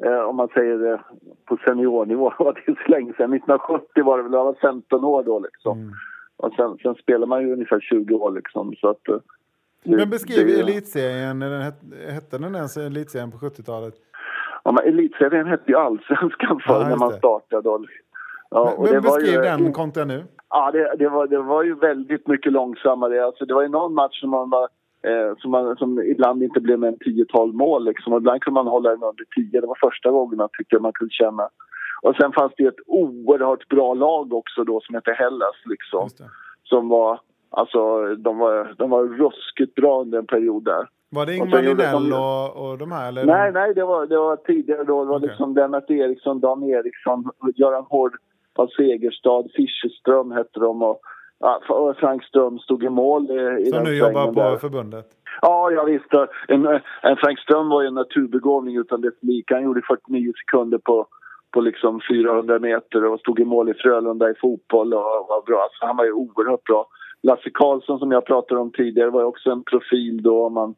eh, 0.05 0.19
om 0.21 0.35
man 0.35 0.47
säger 0.47 0.77
det, 0.77 1.01
på 1.45 1.57
seniornivå. 1.65 2.29
Det 2.37 2.43
var 2.43 2.83
så 2.85 2.91
länge 2.91 3.13
sedan. 3.13 3.33
1970 3.33 4.03
var 4.03 4.17
det 4.17 4.23
väl, 4.23 4.33
jag 4.33 4.43
var 4.45 4.53
15 4.61 5.03
år 5.05 5.23
då 5.23 5.39
liksom. 5.39 5.79
Mm. 5.79 5.93
Och 6.37 6.53
sen, 6.53 6.77
sen 6.83 6.95
spelar 6.95 7.27
man 7.27 7.41
ju 7.41 7.53
ungefär 7.53 7.79
20 7.79 8.15
år 8.15 8.31
liksom. 8.31 8.73
Så 8.75 8.89
att, 8.89 9.07
eh, 9.09 9.15
det- 9.83 9.95
Men 9.97 10.09
beskriv 10.09 10.47
det- 10.47 10.59
elitserien. 10.59 11.39
Den 11.39 11.61
het, 11.61 11.79
hette 12.13 12.37
den 12.37 12.55
ens 12.55 12.77
elitserien 12.77 13.31
på 13.31 13.37
70-talet? 13.37 13.93
Ja, 14.63 14.71
men 14.71 14.83
elitserien 14.93 15.47
hette 15.47 15.71
ju 15.71 15.77
allsvenskan 15.77 16.59
förr 16.67 16.81
Ja, 16.81 16.89
när 16.89 16.97
man 16.97 17.11
startade. 17.11 17.61
Då. 17.61 17.85
Ja, 18.49 18.63
Men, 18.65 18.73
och 18.87 18.93
men 18.93 19.01
beskriv 19.01 19.33
ju- 19.33 19.41
den 19.41 19.73
kontra 19.73 20.05
nu. 20.05 20.23
Ja, 20.49 20.71
det, 20.71 20.95
det, 20.99 21.09
var, 21.09 21.27
det 21.27 21.37
var 21.41 21.63
ju 21.63 21.75
väldigt 21.75 22.27
mycket 22.27 22.51
långsammare. 22.51 23.25
Alltså, 23.25 23.45
det 23.45 23.53
var 23.53 23.61
ju 23.61 23.67
någon 23.69 23.93
match 23.93 24.19
som, 24.21 24.29
man 24.29 24.49
var, 24.49 24.67
eh, 25.07 25.37
som, 25.37 25.51
man, 25.51 25.77
som 25.77 25.99
ibland 25.99 26.43
inte 26.43 26.59
blev 26.59 26.79
mer 26.79 26.87
än 26.87 26.97
10-12 26.97 27.53
mål. 27.53 27.85
Liksom. 27.85 28.13
Och 28.13 28.19
ibland 28.19 28.41
kunde 28.41 28.59
man 28.63 28.67
hålla 28.67 28.89
den 28.89 29.03
under 29.03 29.25
10. 29.35 29.61
Det 29.61 29.67
var 29.67 29.89
första 29.89 30.11
gången 30.11 30.37
man 30.37 30.49
tyckte 30.57 30.79
man 30.79 30.93
kunde 30.93 31.13
känna. 31.13 31.49
Och 32.01 32.15
sen 32.15 32.31
fanns 32.31 32.53
det 32.57 32.63
ett 32.63 32.83
oerhört 32.87 33.67
bra 33.67 33.93
lag 33.93 34.33
också 34.33 34.63
då 34.63 34.81
som 34.83 34.95
hette 34.95 35.11
Hellas. 35.11 35.55
Liksom, 35.65 36.09
som 36.63 36.89
var, 36.89 37.19
alltså, 37.49 38.15
de, 38.15 38.37
var, 38.37 38.75
de 38.77 38.89
var 38.89 39.03
ruskigt 39.03 39.75
bra 39.75 40.01
under 40.01 40.17
en 40.19 40.27
period 40.27 40.63
där. 40.63 40.87
Var 41.09 41.25
det 41.25 41.35
Ingmar 41.35 41.61
de- 41.61 42.13
och, 42.13 42.71
och 42.71 42.77
de 42.77 42.91
här? 42.91 43.07
Eller 43.07 43.25
Nej, 43.25 43.51
nej, 43.51 43.73
det 43.73 43.83
var, 43.83 44.05
det 44.05 44.17
var 44.17 44.35
tidigare 44.35 44.83
då. 44.83 45.03
Det 45.03 45.09
var 45.09 45.17
Okej. 45.17 45.29
liksom 45.29 45.55
Lennart 45.55 45.89
Eriksson, 45.89 46.39
Dan 46.39 46.63
Eriksson, 46.63 47.29
Göran 47.55 47.85
Hård 47.89 48.15
av 48.55 48.67
Segerstad, 48.67 49.43
Fischerström 49.55 50.31
hette 50.31 50.59
de 50.59 50.81
och, 50.81 51.01
ja, 51.41 51.93
Frank 51.99 52.23
Ström 52.23 52.59
stod 52.59 52.83
i 52.83 52.89
mål 52.89 53.31
i, 53.31 53.65
Som 53.65 53.83
nu 53.83 53.95
jobbar 53.95 54.27
på 54.27 54.39
där. 54.39 54.57
förbundet? 54.57 55.05
Ja, 55.41 55.71
jag 55.71 55.85
visste. 55.85 56.27
En, 56.47 56.65
en 57.01 57.17
Frank 57.17 57.39
Ström 57.39 57.69
var 57.69 57.81
ju 57.81 57.87
en 57.87 57.93
naturbegåvning 57.93 58.77
utan 58.77 59.01
dess 59.01 59.13
like. 59.21 59.53
Han 59.53 59.63
gjorde 59.63 59.81
49 59.87 60.33
sekunder 60.45 60.77
på, 60.77 61.07
på 61.53 61.61
liksom 61.61 62.01
400 62.09 62.59
meter 62.59 63.05
och 63.05 63.19
stod 63.19 63.39
i 63.39 63.45
mål 63.45 63.69
i 63.69 63.73
Frölunda 63.73 64.29
i 64.29 64.33
fotboll 64.41 64.93
och 64.93 65.01
var 65.29 65.45
bra. 65.45 65.61
Alltså, 65.63 65.85
han 65.85 65.97
var 65.97 66.05
ju 66.05 66.11
oerhört 66.11 66.63
bra. 66.63 66.87
Lasse 67.23 67.49
Karlsson 67.53 67.99
som 67.99 68.11
jag 68.11 68.25
pratade 68.25 68.61
om 68.61 68.71
tidigare 68.71 69.09
var 69.09 69.23
också 69.23 69.49
en 69.49 69.63
profil 69.63 70.23
då 70.23 70.45
om 70.45 70.53
man 70.53 70.75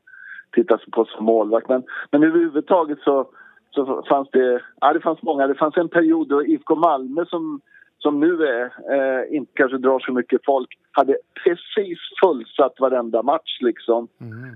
tittar 0.51 0.81
på 0.91 1.05
som 1.05 1.25
målvakt. 1.25 1.69
Men, 1.69 1.83
men 2.11 2.23
överhuvudtaget 2.23 2.99
så, 2.99 3.27
så 3.71 4.03
fanns 4.09 4.29
det, 4.31 4.61
ja 4.81 4.93
det 4.93 4.99
fanns 4.99 5.21
många. 5.21 5.47
Det 5.47 5.55
fanns 5.55 5.77
en 5.77 5.89
period 5.89 6.27
då 6.27 6.45
IFK 6.45 6.75
Malmö 6.75 7.25
som, 7.25 7.61
som 8.03 8.19
nu 8.19 8.31
är, 8.55 8.65
eh, 8.95 9.35
inte 9.37 9.51
kanske 9.55 9.77
drar 9.77 9.99
så 9.99 10.11
mycket 10.13 10.41
folk, 10.45 10.69
hade 10.91 11.17
precis 11.43 11.99
fullsatt 12.23 12.75
varenda 12.79 13.23
match 13.23 13.57
liksom. 13.61 14.07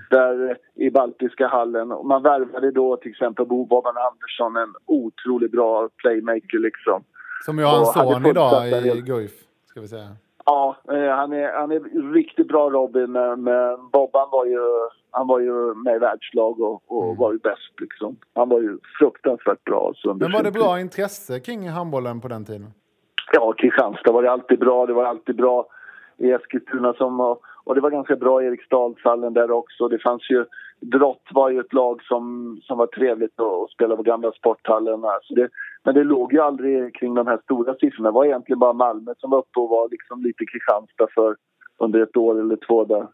Där 0.10 0.50
eh, 0.50 0.86
i 0.86 0.90
Baltiska 0.92 1.48
hallen. 1.48 1.92
Och 1.92 2.06
man 2.06 2.24
värvade 2.24 2.72
då 2.72 2.98
till 2.98 3.12
exempel 3.12 3.46
Bo 3.46 3.66
Boban 3.66 3.94
Andersson, 4.10 4.58
en 4.64 4.74
otroligt 4.86 5.52
bra 5.52 5.90
playmaker 5.98 6.60
liksom. 6.60 7.04
Som 7.46 7.60
jag 7.60 7.68
har 7.68 7.80
en 7.80 7.86
son 7.86 8.26
idag 8.26 8.68
i 8.68 9.02
Guif, 9.02 9.32
ska 9.66 9.82
vi 9.82 9.88
säga. 9.88 10.10
Ja, 10.46 10.78
eh, 10.92 11.16
han 11.16 11.34
är, 11.34 11.60
han 11.60 11.72
är 11.72 12.14
riktigt 12.14 12.48
bra 12.48 12.70
Robin, 12.70 13.12
men, 13.12 13.44
Bobban 13.92 14.28
var 14.32 14.46
ju, 14.46 14.60
han 15.12 15.28
var 15.28 15.40
ju 15.40 15.74
med 15.76 15.96
i 15.96 16.00
världslag 16.00 16.60
och, 16.62 16.82
och 16.88 17.04
Mm. 17.04 17.18
var 17.18 17.32
ju 17.32 17.40
bäst 17.40 17.74
liksom. 17.82 18.18
Han 18.36 18.50
var 18.50 18.62
ju 18.62 18.78
fruktansvärt 19.00 19.64
bra. 19.64 19.94
Men 20.04 20.32
var 20.32 20.44
det 20.44 20.52
bra 20.52 20.80
intresse 20.80 21.40
kring 21.40 21.70
handbollen 21.70 22.22
på 22.22 22.28
den 22.28 22.46
tiden? 22.46 22.74
Ja, 23.34 23.54
Kristianstad 23.58 24.12
var 24.12 24.24
det 24.24 24.32
alltid 24.32 24.60
bra. 24.60 24.86
Det 24.86 24.94
var 24.94 25.06
alltid 25.06 25.36
bra 25.36 25.68
i 26.18 26.32
Eskilstuna 26.32 26.94
som, 26.94 27.18
var, 27.18 27.38
och 27.64 27.76
det 27.76 27.82
var 27.82 27.90
ganska 27.90 28.16
bra 28.16 28.44
i 28.44 28.46
Eriksdalshallen 28.46 29.34
där 29.34 29.52
också. 29.52 29.88
Det 29.88 30.00
fanns 30.00 30.30
ju, 30.30 30.46
Drott 30.80 31.24
var 31.32 31.50
ju 31.50 31.60
ett 31.60 31.74
lag 31.74 32.04
som, 32.04 32.58
som 32.64 32.78
var 32.78 32.88
trevligt 32.88 33.40
att 33.40 33.70
spela 33.72 33.96
på 33.96 34.04
gamla 34.04 34.32
sporthallen. 34.32 35.06
Alltså 35.06 35.34
det, 35.34 35.50
men 35.84 35.96
det 35.96 36.04
låg 36.04 36.34
ju 36.34 36.40
aldrig 36.40 36.96
kring 36.96 37.14
de 37.14 37.28
här 37.28 37.40
stora 37.44 37.76
siffrorna. 37.76 38.10
Det 38.10 38.16
var 38.16 38.26
egentligen 38.26 38.60
bara 38.60 38.74
Malmö 38.74 39.14
som 39.18 39.30
var 39.30 39.38
uppe 39.38 39.60
och 39.60 39.70
var 39.70 39.90
liksom 39.90 40.22
lite 40.22 40.46
Kristianstad 40.46 41.08
för 41.16 41.36
under 41.78 42.00
ett 42.00 42.18
år 42.18 42.40
eller 42.40 42.56
två 42.68 42.84
där. 42.84 43.08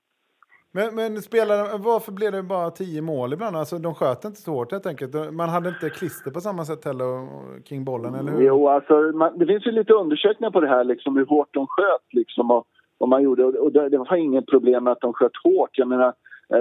Men, 0.76 0.96
men 0.96 1.22
spelare, 1.22 1.78
varför 1.78 2.12
blev 2.12 2.32
det 2.32 2.44
bara 2.44 2.72
tio 2.72 3.02
mål 3.02 3.34
ibland? 3.34 3.56
Alltså, 3.56 3.78
de 3.78 3.96
sköt 3.96 4.26
inte 4.26 4.42
så 4.42 4.52
hårt 4.52 4.72
helt 4.72 4.86
enkelt. 4.86 5.34
Man 5.34 5.50
hade 5.50 5.70
inte 5.70 5.90
klister 5.90 6.32
på 6.32 6.42
samma 6.42 6.66
sätt 6.66 6.86
heller 6.86 7.28
kring 7.64 7.84
bollen, 7.84 8.16
eller 8.16 8.32
hur? 8.32 8.42
Jo, 8.42 8.68
alltså, 8.70 8.94
man, 8.94 9.40
det 9.40 9.46
finns 9.46 9.68
ju 9.68 9.72
lite 9.72 9.94
undersökningar 9.94 10.52
på 10.52 10.60
det 10.60 10.68
här, 10.68 10.84
liksom, 10.84 11.18
hur 11.18 11.26
hårt 11.26 11.50
de 11.52 11.68
sköt. 11.68 12.14
Liksom, 12.14 12.52
och, 12.52 12.66
och 12.98 13.10
man 13.10 13.24
gjorde, 13.24 13.44
och 13.46 13.72
det, 13.72 13.90
det 13.90 13.98
var 13.98 14.16
inget 14.16 14.48
problem 14.48 14.84
med 14.84 14.94
att 14.94 15.02
de 15.02 15.14
sköt 15.14 15.38
hårt. 15.44 15.78
Jag 15.78 15.88
menar, 15.88 16.14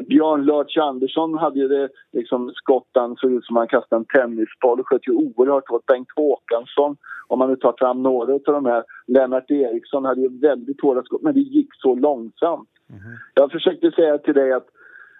Björn 0.09 0.45
Lörts 0.45 0.77
Andersson 0.77 1.39
hade 1.39 1.59
ju 1.59 1.69
det, 1.69 1.89
liksom, 2.13 2.51
skottan 2.55 3.17
såg 3.17 3.33
ut 3.33 3.45
som 3.45 3.57
han 3.57 3.69
kastade 3.69 4.01
en 4.01 4.05
tennisboll 4.05 4.81
och 4.81 4.89
sköt 4.89 5.09
ju 5.09 5.13
oerhört 5.13 5.69
hårt. 5.69 5.87
Bengt 5.87 6.09
Håkansson, 6.17 6.97
om 7.29 7.39
man 7.39 7.51
nu 7.51 7.57
tar 7.57 7.75
fram 7.79 8.03
några 8.03 8.33
av 8.33 8.41
de 8.45 8.67
här. 8.67 8.85
Lennart 9.07 9.51
Eriksson 9.51 10.05
hade 10.05 10.21
ju 10.21 10.39
väldigt 10.41 10.83
hårda 10.83 11.03
skott, 11.03 11.23
men 11.23 11.35
det 11.35 11.41
gick 11.41 11.69
så 11.73 11.95
långsamt. 11.95 12.69
Mm. 12.91 13.01
Jag 13.35 13.53
försökte 13.53 13.91
säga 13.91 14.19
till 14.19 14.35
dig 14.35 14.53
att, 14.53 14.67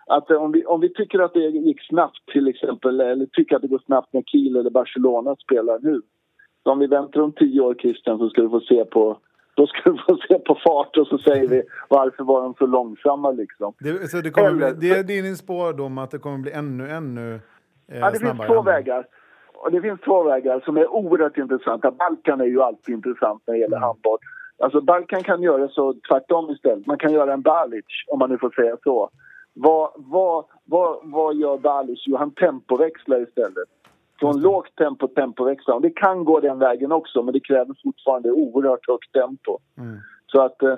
att 0.07 0.31
om, 0.31 0.53
vi, 0.53 0.65
om 0.65 0.81
vi 0.81 0.95
tycker 0.95 1.19
att 1.19 1.35
det 1.35 1.49
gick 1.49 1.87
snabbt 1.87 2.27
till 2.33 2.49
exempel, 2.49 3.01
eller 3.01 3.27
tycker 3.27 3.57
att 3.57 3.63
det 3.63 3.69
går 3.69 3.83
snabbt 3.87 4.13
när 4.13 4.23
Kiel 4.23 4.57
eller 4.57 4.71
Barcelona 4.71 5.37
spelar 5.37 5.79
nu. 5.79 6.01
Så 6.63 6.71
om 6.73 6.79
vi 6.79 6.87
väntar 6.87 7.21
om 7.21 7.33
tio 7.33 7.61
år 7.61 7.75
Christian 7.75 8.19
så 8.19 8.29
ska 8.29 8.43
du 8.43 8.49
få 8.49 8.61
se 8.61 8.85
på 8.85 9.19
då 9.55 9.67
ska 9.67 9.91
du 9.91 9.99
få 9.99 10.17
se 10.29 10.39
på 10.39 10.55
fart 10.65 10.97
och 10.97 11.07
så 11.07 11.19
säger 11.19 11.49
vi 11.49 11.63
varför 11.89 12.25
var 12.25 12.43
de 12.43 12.55
så 12.55 12.67
långsamma 12.67 13.31
liksom. 13.31 13.75
Det, 13.79 14.11
så 14.11 14.21
det, 14.21 14.31
kommer 14.31 14.49
Eller, 14.49 14.75
bli, 14.75 14.89
det 14.89 15.19
är 15.19 15.23
din 15.23 15.37
spårdom 15.37 15.99
att 15.99 16.11
det 16.11 16.19
kommer 16.19 16.39
bli 16.39 16.53
ännu, 16.53 16.91
ännu 16.91 17.35
eh, 17.89 17.99
Ja, 17.99 18.11
det 18.11 18.19
finns 18.19 18.47
två 18.47 18.63
vägar. 18.63 19.07
Och 19.55 19.73
det 19.73 19.81
finns 19.81 20.01
två 20.01 20.23
vägar 20.23 20.61
som 20.65 20.77
är 20.77 20.89
oerhört 20.89 21.39
intressanta. 21.39 21.91
Balkan 21.91 22.41
är 22.41 22.45
ju 22.45 22.63
alltid 22.63 22.95
intressant 22.95 23.43
när 23.47 23.55
det 23.55 23.61
gäller 23.61 23.77
mm. 23.77 23.87
handboll. 23.87 24.19
Alltså 24.59 24.81
Balkan 24.81 25.23
kan 25.23 25.43
göra 25.43 25.69
så 25.69 25.95
tvärtom 26.09 26.51
istället. 26.51 26.87
Man 26.87 26.99
kan 26.99 27.13
göra 27.13 27.33
en 27.33 27.43
Balic, 27.43 27.85
om 28.09 28.19
man 28.19 28.31
nu 28.31 28.39
får 28.39 28.51
säga 28.51 28.77
så. 28.85 29.11
Vad, 29.55 29.91
vad, 29.97 30.45
vad, 30.65 30.99
vad 31.03 31.37
gör 31.37 31.59
Balic? 31.59 32.05
Jo, 32.07 32.17
han 32.17 32.31
tempoväxlar 32.31 33.23
istället. 33.23 33.69
Från 34.23 34.41
lågt 34.41 34.77
tempo 34.77 35.09
tempoväxlar. 35.09 35.81
Det 35.81 35.91
kan 35.91 36.25
gå 36.25 36.41
den 36.41 36.59
vägen 36.59 36.93
också, 36.93 37.23
men 37.23 37.35
det 37.35 37.41
kräver 37.41 37.75
fortfarande 37.83 38.31
oerhört 38.31 38.89
högt 38.89 39.13
tempo. 39.13 39.59
Mm. 39.79 39.99
Så 40.27 40.41
att 40.41 40.63
eh, 40.63 40.77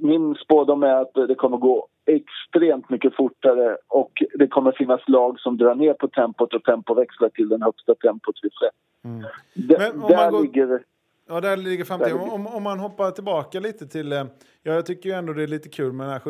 min 0.00 0.34
spådom 0.34 0.82
är 0.82 0.94
att 0.94 1.14
det 1.14 1.34
kommer 1.34 1.56
gå 1.56 1.88
extremt 2.06 2.90
mycket 2.90 3.16
fortare 3.16 3.76
och 3.88 4.22
det 4.34 4.46
kommer 4.46 4.72
finnas 4.72 5.08
lag 5.08 5.40
som 5.40 5.56
drar 5.56 5.74
ner 5.74 5.94
på 5.94 6.08
tempot 6.08 6.54
och 6.54 6.64
tempoväxlar 6.64 7.28
till 7.28 7.48
den 7.48 7.62
högsta 7.62 7.94
tempot 7.94 8.34
vi 8.42 8.48
sett. 8.48 9.04
Mm. 9.04 9.22
där 10.08 10.30
går... 10.30 10.42
ligger 10.42 10.82
Ja, 11.28 11.40
där 11.40 11.56
ligger 11.56 11.84
framtiden. 11.84 12.20
Om, 12.20 12.46
om 12.46 12.62
man 12.62 12.78
hoppar 12.78 13.10
tillbaka 13.10 13.60
lite 13.60 13.86
till... 13.86 14.12
Eh, 14.12 14.24
ja, 14.62 14.72
jag 14.72 14.86
tycker 14.86 15.08
ju 15.08 15.14
ändå 15.14 15.32
det 15.32 15.42
är 15.42 15.46
lite 15.46 15.68
kul 15.68 15.92
med 15.92 16.06
det 16.06 16.12
här 16.12 16.20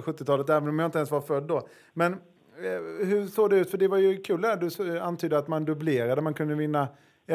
70-talet, 0.00 0.50
även 0.50 0.68
om 0.68 0.78
jag 0.78 0.88
inte 0.88 0.98
ens 0.98 1.10
var 1.10 1.20
född 1.20 1.42
då. 1.42 1.68
Men 1.92 2.12
eh, 2.12 2.18
Eh, 2.58 3.06
hur 3.06 3.26
såg 3.26 3.50
det 3.50 3.56
ut? 3.56 3.70
För 3.70 3.78
det 3.78 3.88
var 3.88 3.98
ju 3.98 4.16
kul 4.16 4.40
där 4.40 4.56
du 4.56 4.98
antydde 5.00 5.38
att 5.38 5.48
man 5.48 5.64
dubblerade. 5.64 6.22
Man 6.22 6.34
kunde 6.34 6.54
vinna 6.54 6.88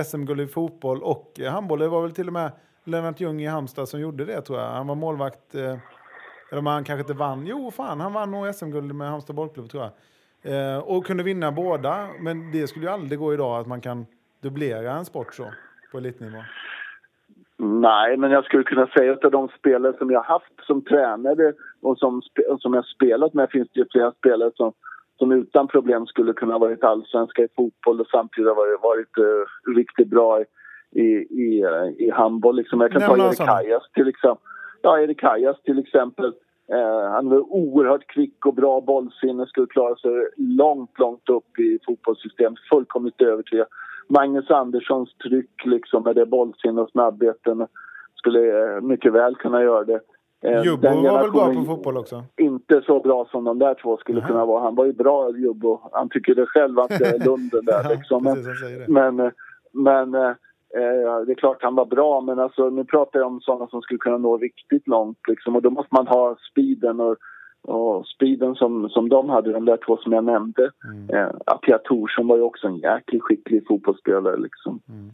SM-guld 0.06 0.42
i 0.42 0.48
fotboll 0.48 1.04
och 1.04 1.40
eh, 1.40 1.52
handboll. 1.52 1.80
Det 1.80 1.88
var 1.88 2.02
väl 2.02 2.12
till 2.12 2.28
och 2.28 2.34
med 2.34 2.52
Lennart 2.84 3.20
Ljung 3.20 3.42
i 3.42 3.46
Halmstad 3.46 3.90
som 3.90 4.00
gjorde 4.00 4.26
det 4.26 4.42
tror 4.42 4.60
jag. 4.60 4.68
Han 4.70 4.88
var 4.88 4.96
målvakt. 4.96 5.56
Eh, 5.56 5.78
eller 6.52 6.62
han 6.62 6.84
kanske 6.84 7.02
inte 7.02 7.14
vann. 7.14 7.48
Jo, 7.48 7.72
fan, 7.72 8.00
han 8.00 8.14
vann 8.14 8.32
nog 8.32 8.56
SM-guld 8.56 8.96
med 8.96 9.10
Halmstad 9.10 9.36
bollklubb 9.36 9.70
tror 9.70 9.84
jag. 9.84 10.90
och 10.90 11.06
kunde 11.06 11.24
vinna 11.24 11.52
båda. 11.52 12.08
Men 12.20 12.52
det 12.52 12.68
skulle 12.68 12.86
ju 12.86 12.92
aldrig 12.92 13.20
gå 13.20 13.34
idag 13.34 13.60
att 13.60 13.68
man 13.68 13.82
kan 13.82 14.06
dubblera 14.42 14.92
en 14.92 15.06
sport 15.06 15.34
så 15.34 15.52
på 15.92 15.98
elitnivå. 15.98 16.44
Nej, 17.60 18.18
men 18.18 18.32
jag 18.32 18.46
skulle 18.46 18.64
kunna 18.64 18.88
säga 18.88 19.14
att 19.14 19.26
av 19.26 19.32
de 19.32 19.48
spelare 19.48 19.94
som 19.98 20.12
jag 20.12 20.22
haft 20.22 20.54
som 20.64 20.82
tränare 20.82 21.54
och 21.82 21.98
som, 21.98 22.22
som 22.60 22.74
jag 22.74 22.86
spelat 22.86 23.34
med 23.34 23.50
finns 23.50 23.70
det 23.74 23.80
ju 23.80 23.86
flera 23.92 24.12
spelare 24.12 24.52
som, 24.56 24.74
som 25.18 25.32
utan 25.32 25.68
problem 25.68 26.06
skulle 26.06 26.34
kunna 26.34 26.58
varit 26.58 26.84
allsvenska 26.84 27.44
i 27.44 27.48
fotboll 27.56 28.02
och 28.02 28.08
samtidigt 28.08 28.56
varit, 28.56 28.82
varit 28.82 29.18
uh, 29.18 29.76
riktigt 29.76 30.08
bra 30.08 30.42
i, 30.92 31.02
i, 31.02 31.66
i 31.98 32.12
handboll. 32.14 32.56
Liksom. 32.56 32.82
Jag 32.82 32.92
kan 32.92 33.02
ta 33.02 33.18
Erik 33.18 33.38
Kajas 33.38 33.84
till 33.94 34.08
exempel. 34.08 34.44
Ja, 34.82 35.00
Erik 35.00 35.20
Kajas 35.20 35.62
till 35.62 35.80
exempel. 35.80 36.34
Eh, 36.72 37.12
han 37.12 37.30
var 37.30 37.40
oerhört 37.40 38.08
kvick 38.08 38.46
och 38.46 38.54
bra 38.54 38.82
bollsinne, 38.82 39.46
skulle 39.46 39.68
klara 39.68 39.96
sig 39.96 40.12
långt, 40.38 41.00
långt 41.00 41.30
upp 41.30 41.60
i 41.60 41.80
fotbollssystemet. 41.86 42.60
Fullkomligt 42.70 43.22
övertygad. 43.22 43.68
Magnus 44.10 44.52
Anderssons 44.52 45.18
tryck 45.18 45.66
liksom 45.66 46.04
med 46.04 46.16
det 46.16 46.26
bollsinne 46.26 46.82
och 46.82 46.90
snabbheten 46.90 47.68
skulle 48.16 48.40
eh, 48.40 48.82
mycket 48.82 49.14
väl 49.14 49.36
kunna 49.36 49.64
göra 49.64 49.84
det. 49.84 50.00
Eh, 50.44 50.64
Jubbo 50.64 50.88
var 50.88 51.22
väl 51.22 51.32
bra 51.32 51.54
på 51.54 51.64
fotboll 51.64 51.98
också? 51.98 52.24
Inte 52.38 52.82
så 52.82 53.00
bra 53.00 53.28
som 53.32 53.44
de 53.44 53.60
där 53.60 53.76
två 53.82 53.98
skulle 53.98 54.20
Aha. 54.20 54.28
kunna 54.28 54.46
vara. 54.46 54.64
Han 54.64 54.76
var 54.76 54.86
ju 54.86 54.94
bra 54.94 55.32
Jubbo. 55.38 55.80
Han 55.92 56.10
tycker 56.10 56.36
det 56.36 56.46
själv 56.46 56.80
att 56.80 56.90
det 56.90 57.06
är 57.06 57.20
Lunden 57.26 57.66
där 57.66 57.90
liksom. 57.90 58.24
Men, 58.24 58.44
men, 58.88 59.20
eh, 59.20 59.32
men 59.74 60.16
eh, 60.16 60.36
det 61.26 61.32
är 61.32 61.36
klart 61.36 61.64
han 61.64 61.76
var 61.76 61.86
bra 61.86 62.22
men 62.22 62.40
alltså 62.40 62.70
nu 62.70 62.86
pratar 62.86 63.20
jag 63.20 63.28
om 63.28 63.42
sådana 63.42 63.68
som 63.68 63.82
skulle 63.82 63.98
kunna 63.98 64.18
nå 64.18 64.38
riktigt 64.38 64.88
långt 64.88 65.20
liksom. 65.28 65.56
Och 65.56 65.62
då 65.62 65.70
måste 65.70 65.96
man 65.96 66.08
ha 66.08 66.38
speeden 66.52 67.00
och 67.00 67.18
och 67.68 68.08
speeden 68.08 68.56
som, 68.56 68.90
som 68.90 69.10
de 69.10 69.30
hade, 69.30 69.52
de 69.52 69.66
där 69.66 69.78
två 69.86 69.98
som 69.98 70.12
jag 70.14 70.24
nämnde. 70.24 70.72
Mm. 70.84 71.10
Eh, 71.10 71.36
Apia 71.46 71.78
Thorsson 71.78 72.28
var 72.28 72.36
ju 72.38 72.42
också 72.42 72.68
en 72.68 72.78
jäkligt 72.78 73.24
skicklig 73.24 73.68
fotbollsspelare. 73.68 74.38
Liksom. 74.38 74.80
Mm. 74.90 75.12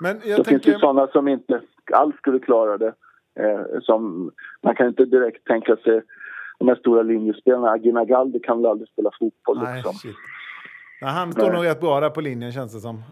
Men 0.00 0.10
jag 0.10 0.38
det 0.38 0.44
tänker... 0.44 0.50
finns 0.50 0.66
ju 0.66 0.78
sådana 0.78 1.06
som 1.06 1.28
inte 1.28 1.60
alls 1.92 2.16
skulle 2.16 2.38
klara 2.38 2.78
det. 2.78 2.94
Eh, 3.40 3.80
som, 3.82 4.30
man 4.62 4.74
kan 4.74 4.86
inte 4.88 5.04
direkt 5.04 5.46
tänka 5.46 5.76
sig 5.76 6.02
de 6.58 6.68
här 6.68 6.74
stora 6.74 7.02
linjespelarna. 7.02 7.70
Agina 7.70 8.04
Galdi 8.04 8.40
kan 8.40 8.56
väl 8.56 8.70
aldrig 8.70 8.88
spela 8.88 9.10
fotboll. 9.18 9.62
Nej, 9.62 9.74
liksom. 9.74 10.10
Nej, 11.02 11.10
han 11.10 11.32
står 11.32 11.52
nog 11.52 11.64
rätt 11.64 11.80
bra 11.80 12.00
där 12.00 12.10
på 12.10 12.20
linjen 12.20 12.52
känns 12.52 12.74
det 12.74 12.80
som. 12.80 13.02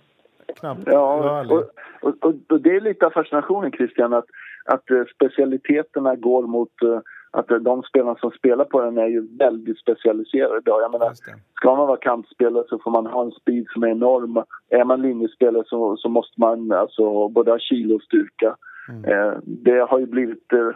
Knappt 0.56 0.80
ja, 0.86 1.44
och, 1.50 1.56
och, 2.02 2.14
och, 2.20 2.34
och, 2.48 2.60
det 2.60 2.76
är 2.76 2.80
lite 2.80 3.06
av 3.06 3.10
fascinationen 3.10 3.72
Christian 3.72 4.12
att, 4.12 4.24
att 4.64 4.90
eh, 4.90 5.04
specialiteterna 5.14 6.16
går 6.16 6.46
mot 6.46 6.82
uh, 6.84 7.00
att 7.30 7.48
de 7.48 7.82
spelarna 7.82 8.16
som 8.20 8.30
spelar 8.30 8.64
på 8.64 8.80
den 8.80 8.98
är 8.98 9.06
ju 9.06 9.36
väldigt 9.36 9.78
specialiserade 9.78 10.58
idag. 10.58 10.82
Jag 10.82 10.92
menar, 10.92 11.12
ska 11.54 11.74
man 11.74 11.86
vara 11.86 11.96
kampspelare 11.96 12.64
så 12.68 12.78
får 12.78 12.90
man 12.90 13.06
ha 13.06 13.22
en 13.24 13.30
speed 13.30 13.66
som 13.72 13.82
är 13.82 13.88
enorm. 13.88 14.44
Är 14.68 14.84
man 14.84 15.02
linjespelare 15.02 15.64
så, 15.66 15.96
så 15.96 16.08
måste 16.08 16.40
man 16.40 16.72
alltså 16.72 17.28
både 17.28 17.50
ha 17.50 17.58
kilo 17.58 17.94
och 17.94 18.02
styrka. 18.02 18.56
Mm. 18.88 19.04
Eh, 19.04 19.38
det 19.44 19.78
har 19.78 19.98
ju 19.98 20.06
blivit, 20.06 20.52
eh, 20.52 20.68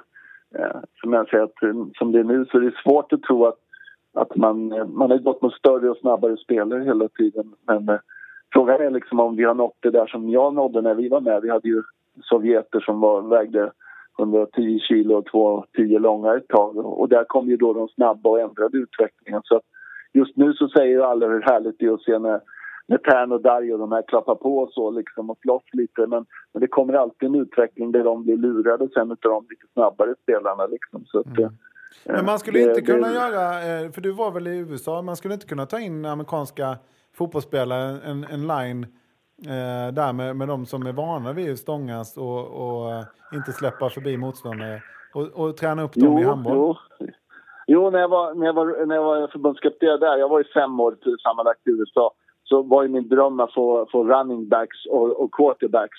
eh 0.60 0.80
som 1.00 1.12
jag 1.12 1.28
säger, 1.28 1.44
att, 1.44 1.62
eh, 1.62 1.74
som 1.98 2.12
det 2.12 2.18
är 2.18 2.24
nu 2.24 2.44
så 2.44 2.56
är 2.58 2.62
det 2.62 2.74
svårt 2.84 3.12
att 3.12 3.22
tro 3.22 3.46
att, 3.46 3.58
att 4.14 4.36
man, 4.36 4.72
eh, 4.72 4.86
man 4.86 5.10
har 5.10 5.18
gått 5.18 5.42
mot 5.42 5.54
större 5.54 5.90
och 5.90 5.96
snabbare 5.96 6.36
spelare 6.36 6.84
hela 6.84 7.08
tiden. 7.08 7.52
Men 7.66 7.88
eh, 7.88 7.98
frågan 8.52 8.80
är 8.80 8.90
liksom 8.90 9.20
om 9.20 9.36
vi 9.36 9.44
har 9.44 9.54
nått 9.54 9.76
det 9.80 9.90
där 9.90 10.06
som 10.06 10.30
jag 10.30 10.54
nådde 10.54 10.80
när 10.82 10.94
vi 10.94 11.08
var 11.08 11.20
med. 11.20 11.42
Vi 11.42 11.50
hade 11.50 11.68
ju 11.68 11.82
sovjeter 12.22 12.80
som 12.80 13.00
var, 13.00 13.22
vägde 13.22 13.72
110 14.18 14.78
kilo 14.78 15.14
och 15.14 15.26
210 15.26 15.98
långa 15.98 16.36
ett 16.36 16.48
tag. 16.48 16.76
Och 16.76 17.08
där 17.08 17.24
kom 17.24 17.48
ju 17.48 17.56
då 17.56 17.72
de 17.72 17.88
snabba 17.88 18.30
och 18.30 18.40
ändrade 18.40 18.78
utvecklingen. 18.78 19.40
Så 19.44 19.60
just 20.12 20.36
nu 20.36 20.52
så 20.52 20.68
säger 20.68 21.00
alla 21.00 21.26
hur 21.26 21.42
härligt 21.42 21.78
det 21.78 21.86
är 21.86 21.92
att 21.92 22.02
se 22.02 22.18
när, 22.18 22.40
när 22.86 22.98
Tern 22.98 23.32
och 23.32 23.40
Darjo 23.40 23.72
och 23.72 23.78
de 23.78 23.92
här 23.92 24.02
klappar 24.02 24.34
på 24.34 24.58
och 24.58 24.72
så 24.72 24.90
liksom 24.90 25.30
och 25.30 25.38
slåss 25.38 25.62
lite. 25.72 26.06
Men, 26.06 26.26
men 26.52 26.60
det 26.60 26.68
kommer 26.68 26.94
alltid 26.94 27.28
en 27.28 27.34
utveckling 27.34 27.92
där 27.92 28.04
de 28.04 28.22
blir 28.22 28.36
lurade 28.36 28.88
sen 28.94 29.10
utav 29.10 29.32
de 29.32 29.46
lite 29.50 29.66
snabbare 29.72 30.14
spelarna 30.22 30.66
liksom. 30.66 31.04
Så 31.06 31.18
att, 31.18 31.38
mm. 31.38 31.52
Men 32.04 32.24
man 32.24 32.38
skulle 32.38 32.58
det, 32.58 32.64
inte 32.64 32.80
kunna 32.80 33.08
det, 33.08 33.14
göra, 33.14 33.82
eh, 33.84 33.90
för 33.90 34.00
du 34.00 34.12
var 34.12 34.30
väl 34.30 34.46
i 34.46 34.58
USA, 34.58 35.02
man 35.02 35.16
skulle 35.16 35.34
inte 35.34 35.46
kunna 35.46 35.66
ta 35.66 35.80
in 35.80 36.04
amerikanska 36.04 36.76
fotbollsspelare, 37.14 37.98
en, 38.04 38.24
en 38.24 38.46
line 38.46 38.86
eh, 39.46 39.94
där 39.94 40.12
med, 40.12 40.36
med 40.36 40.48
de 40.48 40.66
som 40.66 40.86
är 40.86 40.92
vana 40.92 41.32
vid 41.32 41.52
att 41.52 41.58
stångas 41.58 42.16
och, 42.16 42.40
och 42.46 43.04
inte 43.34 43.52
släppa 43.52 43.90
förbi 43.90 44.16
motståndare 44.16 44.82
och, 45.14 45.26
och 45.34 45.56
träna 45.56 45.82
upp 45.82 45.94
dem 45.94 46.12
jo, 46.12 46.20
i 46.20 46.24
handboll? 46.24 46.54
Jo. 46.54 46.76
jo, 47.66 47.90
när 47.90 47.98
jag 47.98 48.08
var, 48.08 48.34
när 48.34 48.46
jag 48.46 48.52
var, 48.52 48.86
när 48.86 48.94
jag 48.94 49.04
var 49.04 49.28
förbundskapten 49.28 50.00
där, 50.00 50.16
jag 50.16 50.28
var 50.28 50.40
i 50.40 50.44
fem 50.44 50.80
år 50.80 50.96
sammanlagt 51.22 51.66
i 51.66 51.70
USA, 51.70 52.12
så 52.48 52.62
var 52.62 52.82
ju 52.82 52.88
min 52.88 53.08
dröm 53.08 53.40
att 53.40 53.54
få, 53.54 53.86
få 53.92 54.04
running 54.04 54.48
backs 54.48 54.86
och, 54.90 55.22
och 55.22 55.34
quarterbacks 55.34 55.98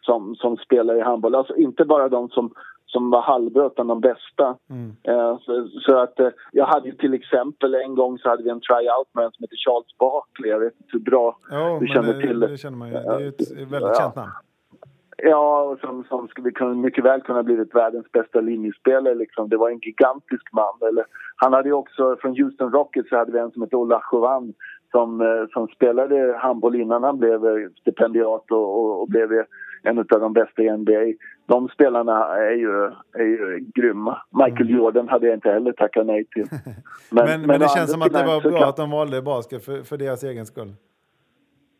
som, 0.00 0.34
som 0.34 0.56
spelar 0.56 0.94
i 0.94 1.00
handboll. 1.00 1.34
Alltså 1.34 1.56
inte 1.56 1.84
bara 1.84 2.08
de 2.08 2.28
som 2.28 2.54
som 2.88 3.10
var 3.10 3.22
halvbra 3.22 3.66
utan 3.66 3.86
de 3.86 4.00
bästa. 4.00 4.56
Mm. 4.70 4.96
Eh, 5.02 5.38
så, 5.40 5.68
så, 5.68 5.98
att 5.98 6.20
eh, 6.20 6.28
jag 6.52 6.66
hade 6.66 6.92
till 6.92 7.14
exempel 7.14 7.74
en 7.74 7.94
gång 7.94 8.18
så 8.18 8.28
hade 8.28 8.42
vi 8.42 8.50
en 8.50 8.60
tryout 8.60 9.08
med 9.12 9.24
en 9.24 9.32
som 9.32 9.42
heter 9.42 9.56
Charles 9.56 9.98
Barkley. 9.98 10.50
Jag 10.50 10.60
vet 10.60 10.74
inte 10.76 10.92
hur 10.92 11.00
bra 11.00 11.38
jo, 11.50 11.78
du 11.80 11.86
känner 11.86 12.14
det, 12.14 12.20
till 12.20 12.40
det. 12.40 12.56
Känner 12.56 12.76
man 12.76 12.88
ju. 12.88 12.94
Det 12.94 13.00
är 13.00 13.20
ju 13.20 13.28
ett 13.28 13.50
väldigt 13.50 13.80
ja. 13.80 13.94
känt 13.94 14.16
namn. 14.16 14.30
Ja, 15.22 15.62
och 15.62 15.78
som, 15.78 16.04
som 16.04 16.28
skulle 16.28 16.50
kunna, 16.50 16.74
mycket 16.74 17.04
väl 17.04 17.20
kunna 17.20 17.42
blivit 17.42 17.74
världens 17.74 18.12
bästa 18.12 18.40
linjespelare. 18.40 19.14
Liksom. 19.14 19.48
Det 19.48 19.56
var 19.56 19.70
en 19.70 19.78
gigantisk 19.78 20.52
man. 20.52 20.88
Eller, 20.88 21.04
han 21.36 21.52
hade 21.52 21.68
ju 21.68 21.72
också, 21.72 22.16
från 22.20 22.36
Houston 22.36 22.72
Rockets 22.72 23.08
så 23.08 23.16
hade 23.16 23.32
vi 23.32 23.38
en 23.38 23.50
som 23.50 23.62
hette 23.62 23.76
Ola 23.76 24.02
Jovan 24.12 24.54
som, 24.90 25.20
eh, 25.20 25.46
som 25.52 25.68
spelade 25.68 26.36
handboll 26.38 26.74
innan 26.74 27.02
han 27.02 27.18
blev 27.18 27.46
eh, 27.46 27.68
stipendiat 27.80 28.50
och, 28.50 28.84
och, 28.84 29.00
och 29.00 29.08
blev 29.08 29.28
en 29.82 29.98
av 29.98 30.04
de 30.08 30.32
bästa 30.32 30.62
i 30.62 30.76
NBA. 30.76 31.12
De 31.46 31.68
spelarna 31.68 32.26
är 32.36 32.54
ju, 32.54 32.84
är 33.12 33.24
ju 33.24 33.64
grymma. 33.74 34.22
Michael 34.30 34.68
mm. 34.68 34.76
Jordan 34.76 35.08
hade 35.08 35.26
jag 35.26 35.36
inte 35.36 35.50
heller 35.50 35.72
tackat 35.72 36.06
nej 36.06 36.24
till. 36.24 36.46
Men, 37.10 37.24
men, 37.24 37.46
men 37.46 37.60
det 37.60 37.68
känns 37.68 37.92
som 37.92 38.02
att 38.02 38.12
det 38.12 38.26
var 38.26 38.40
bra 38.40 38.58
kan... 38.58 38.68
att 38.68 38.76
de 38.76 38.90
valde 38.90 39.22
basket 39.22 39.64
för, 39.64 39.82
för 39.82 39.96
deras 39.96 40.22
egen 40.24 40.46
skull. 40.46 40.72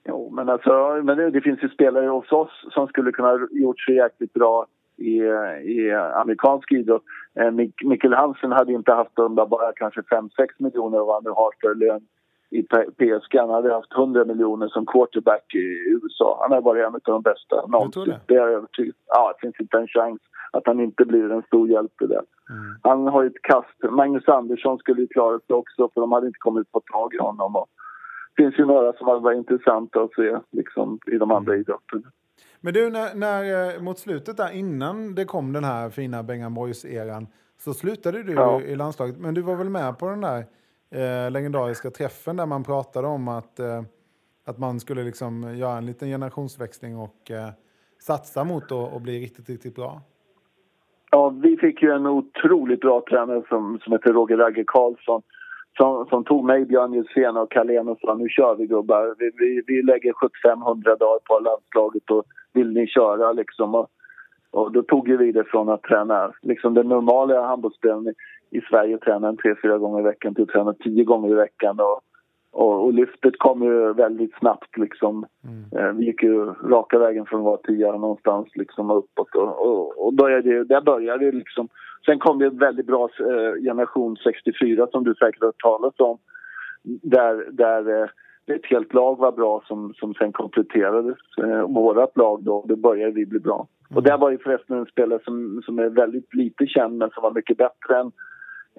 Jo, 0.08 0.30
men 0.32 0.48
alltså, 0.48 1.00
men 1.04 1.16
det, 1.16 1.30
det, 1.30 1.40
finns 1.40 1.62
ju 1.62 1.68
spelare 1.68 2.06
hos 2.06 2.32
oss 2.32 2.50
som 2.70 2.86
skulle 2.86 3.12
kunna 3.12 3.48
gjort 3.50 3.80
sig 3.80 3.94
jäkligt 3.94 4.32
bra 4.32 4.66
i, 4.96 5.16
i 5.64 5.92
amerikansk 6.14 6.72
idrott. 6.72 7.02
Eh, 7.40 7.50
Mikkel 7.84 8.14
Hansen 8.14 8.52
hade 8.52 8.72
inte 8.72 8.92
haft 8.92 9.16
de 9.16 9.34
bara 9.34 9.72
kanske 9.72 10.00
5-6 10.00 10.28
miljoner 10.58 10.98
vad 10.98 11.14
han 11.14 11.24
nu 11.24 11.30
har 11.30 11.50
för 11.60 11.74
lön 11.74 12.00
i 12.50 12.62
PSG. 12.98 13.38
Han 13.38 13.50
hade 13.50 13.72
haft 13.72 13.92
100 13.92 14.24
miljoner 14.24 14.68
som 14.68 14.86
quarterback 14.86 15.54
i 15.54 15.66
USA. 15.94 16.38
Han 16.40 16.52
har 16.52 16.62
varit 16.62 16.86
en 16.86 16.94
av 16.94 17.00
de 17.04 17.22
bästa 17.22 17.66
någonsin. 17.66 18.14
Det? 18.26 18.34
är 18.34 18.38
jag 18.38 18.50
övertygad 18.52 18.94
Ja, 19.06 19.32
det 19.32 19.46
finns 19.46 19.60
inte 19.60 19.78
en 19.78 19.88
chans 19.88 20.20
att 20.52 20.66
han 20.66 20.80
inte 20.80 21.04
blir 21.04 21.32
en 21.32 21.42
stor 21.42 21.68
hjälp 21.68 22.02
i 22.02 22.06
det. 22.06 22.22
Mm. 22.50 22.78
Han 22.82 23.06
har 23.06 23.22
ju 23.22 23.28
ett 23.28 23.42
kast. 23.42 23.92
Magnus 23.92 24.28
Andersson 24.28 24.78
skulle 24.78 25.00
ju 25.00 25.08
klara 25.08 25.38
sig 25.38 25.56
också 25.56 25.90
för 25.94 26.00
de 26.00 26.12
hade 26.12 26.26
inte 26.26 26.38
kommit 26.38 26.72
på 26.72 26.80
tag 26.80 27.14
i 27.14 27.18
honom. 27.18 27.56
Och 27.56 27.66
det 28.36 28.42
finns 28.42 28.58
ju 28.58 28.64
några 28.64 28.92
som 28.92 29.06
hade 29.08 29.20
varit 29.20 29.36
intressanta 29.36 30.00
att 30.02 30.14
se 30.14 30.38
liksom, 30.52 30.98
i 31.12 31.18
de 31.18 31.30
andra 31.30 31.52
mm. 31.52 31.60
idrotterna. 31.60 32.12
Men 32.60 32.74
du, 32.74 32.90
när, 32.90 33.14
när, 33.14 33.74
eh, 33.74 33.82
mot 33.82 33.98
slutet 33.98 34.36
där 34.36 34.52
innan 34.52 35.14
det 35.14 35.24
kom 35.24 35.52
den 35.52 35.64
här 35.64 35.90
fina 35.90 36.22
Bengan 36.22 36.54
Boys-eran 36.54 37.26
så 37.58 37.74
slutade 37.74 38.22
du 38.22 38.32
ja. 38.32 38.60
i 38.60 38.76
landslaget. 38.76 39.18
Men 39.18 39.34
du 39.34 39.42
var 39.42 39.56
väl 39.56 39.70
med 39.70 39.98
på 39.98 40.08
den 40.08 40.20
där 40.20 40.44
eh, 40.90 41.30
legendariska 41.30 41.90
träffen 41.90 42.36
där 42.36 42.46
man 42.46 42.64
pratade 42.64 43.06
om 43.06 43.28
att, 43.28 43.58
eh, 43.58 43.82
att 44.46 44.58
man 44.58 44.80
skulle 44.80 45.02
liksom 45.02 45.56
göra 45.56 45.78
en 45.78 45.86
liten 45.86 46.08
generationsväxling 46.08 46.96
och 46.96 47.30
eh, 47.30 47.48
satsa 47.98 48.44
mot 48.44 48.72
att 48.72 49.02
bli 49.02 49.20
riktigt, 49.20 49.48
riktigt 49.48 49.74
bra? 49.74 50.00
Ja, 51.10 51.28
vi 51.28 51.56
fick 51.56 51.82
ju 51.82 51.90
en 51.90 52.06
otroligt 52.06 52.80
bra 52.80 53.04
tränare 53.10 53.42
som, 53.48 53.78
som 53.82 53.92
heter 53.92 54.12
Roger 54.12 54.36
Ragge 54.36 54.64
Karlsson 54.66 55.22
som, 55.78 56.06
som 56.06 56.24
tog 56.24 56.44
mig, 56.44 56.64
Björn 56.64 56.92
Jusén 56.92 57.36
och 57.36 57.52
Carlén 57.52 57.88
och 57.88 57.98
sa 58.00 58.14
nu 58.14 58.28
kör 58.28 58.54
vi 58.54 58.66
gubbar. 58.66 59.14
Vi, 59.18 59.30
vi, 59.38 59.62
vi 59.66 59.82
lägger 59.82 60.12
7500 60.12 60.96
dagar 60.96 61.18
på 61.18 61.38
landslaget 61.38 62.10
och 62.10 62.24
vill 62.52 62.72
ni 62.72 62.86
köra 62.86 63.32
liksom. 63.32 63.74
Och, 63.74 63.88
och 64.50 64.72
då 64.72 64.82
tog 64.82 65.08
vi 65.08 65.32
det 65.32 65.44
från 65.44 65.68
att 65.68 65.82
träna 65.82 66.32
liksom 66.42 66.74
den 66.74 66.88
normala 66.88 67.46
handbollsspelaren 67.46 68.14
i 68.50 68.60
Sverige 68.60 68.98
tränar 68.98 69.28
en 69.28 69.36
tre, 69.36 69.54
fyra 69.62 69.78
gånger 69.78 70.00
i 70.00 70.02
veckan 70.02 70.34
till 70.34 70.42
att 70.42 70.48
träna 70.48 70.74
tio 70.74 71.04
gånger 71.04 71.30
i 71.30 71.34
veckan. 71.34 71.80
Och, 71.80 72.00
och, 72.52 72.84
och 72.84 72.94
lyftet 72.94 73.38
kom 73.38 73.62
ju 73.62 73.92
väldigt 73.92 74.34
snabbt 74.38 74.76
liksom. 74.76 75.26
Mm. 75.44 75.86
Eh, 75.86 75.92
vi 75.92 76.04
gick 76.04 76.22
ju 76.22 76.44
raka 76.44 76.98
vägen 76.98 77.26
från 77.26 77.40
att 77.40 77.44
vara 77.44 77.56
tia 77.56 77.92
någonstans 77.92 78.48
liksom 78.54 78.90
uppåt 78.90 79.34
och, 79.34 79.66
och, 79.66 80.06
och 80.06 80.14
började, 80.14 80.64
där 80.64 80.80
började 80.80 81.24
det 81.24 81.36
liksom. 81.36 81.68
Sen 82.06 82.18
kom 82.18 82.38
det 82.38 82.46
en 82.46 82.58
väldigt 82.58 82.86
bra 82.86 83.08
eh, 83.20 83.62
generation 83.62 84.16
64 84.16 84.86
som 84.90 85.04
du 85.04 85.14
säkert 85.14 85.42
har 85.42 85.52
talat 85.52 86.00
om. 86.00 86.18
Där, 87.02 87.48
där 87.50 88.02
eh, 88.02 88.08
ett 88.54 88.66
helt 88.66 88.94
lag 88.94 89.18
var 89.18 89.32
bra 89.32 89.62
som, 89.66 89.94
som 89.94 90.14
sen 90.14 90.32
kompletterades. 90.32 91.18
Eh, 91.42 91.62
vårat 91.62 92.16
lag 92.16 92.42
då, 92.42 92.64
då 92.68 92.76
började 92.76 93.12
vi 93.12 93.26
bli 93.26 93.40
bra. 93.40 93.66
Mm. 93.90 93.96
Och 93.96 94.02
där 94.02 94.18
var 94.18 94.30
ju 94.30 94.38
förresten 94.38 94.78
en 94.78 94.86
spelare 94.86 95.20
som, 95.24 95.62
som 95.64 95.78
är 95.78 95.88
väldigt 95.88 96.34
lite 96.34 96.66
känd 96.66 96.98
men 96.98 97.10
som 97.10 97.22
var 97.22 97.34
mycket 97.34 97.56
bättre 97.56 97.98
än 98.00 98.12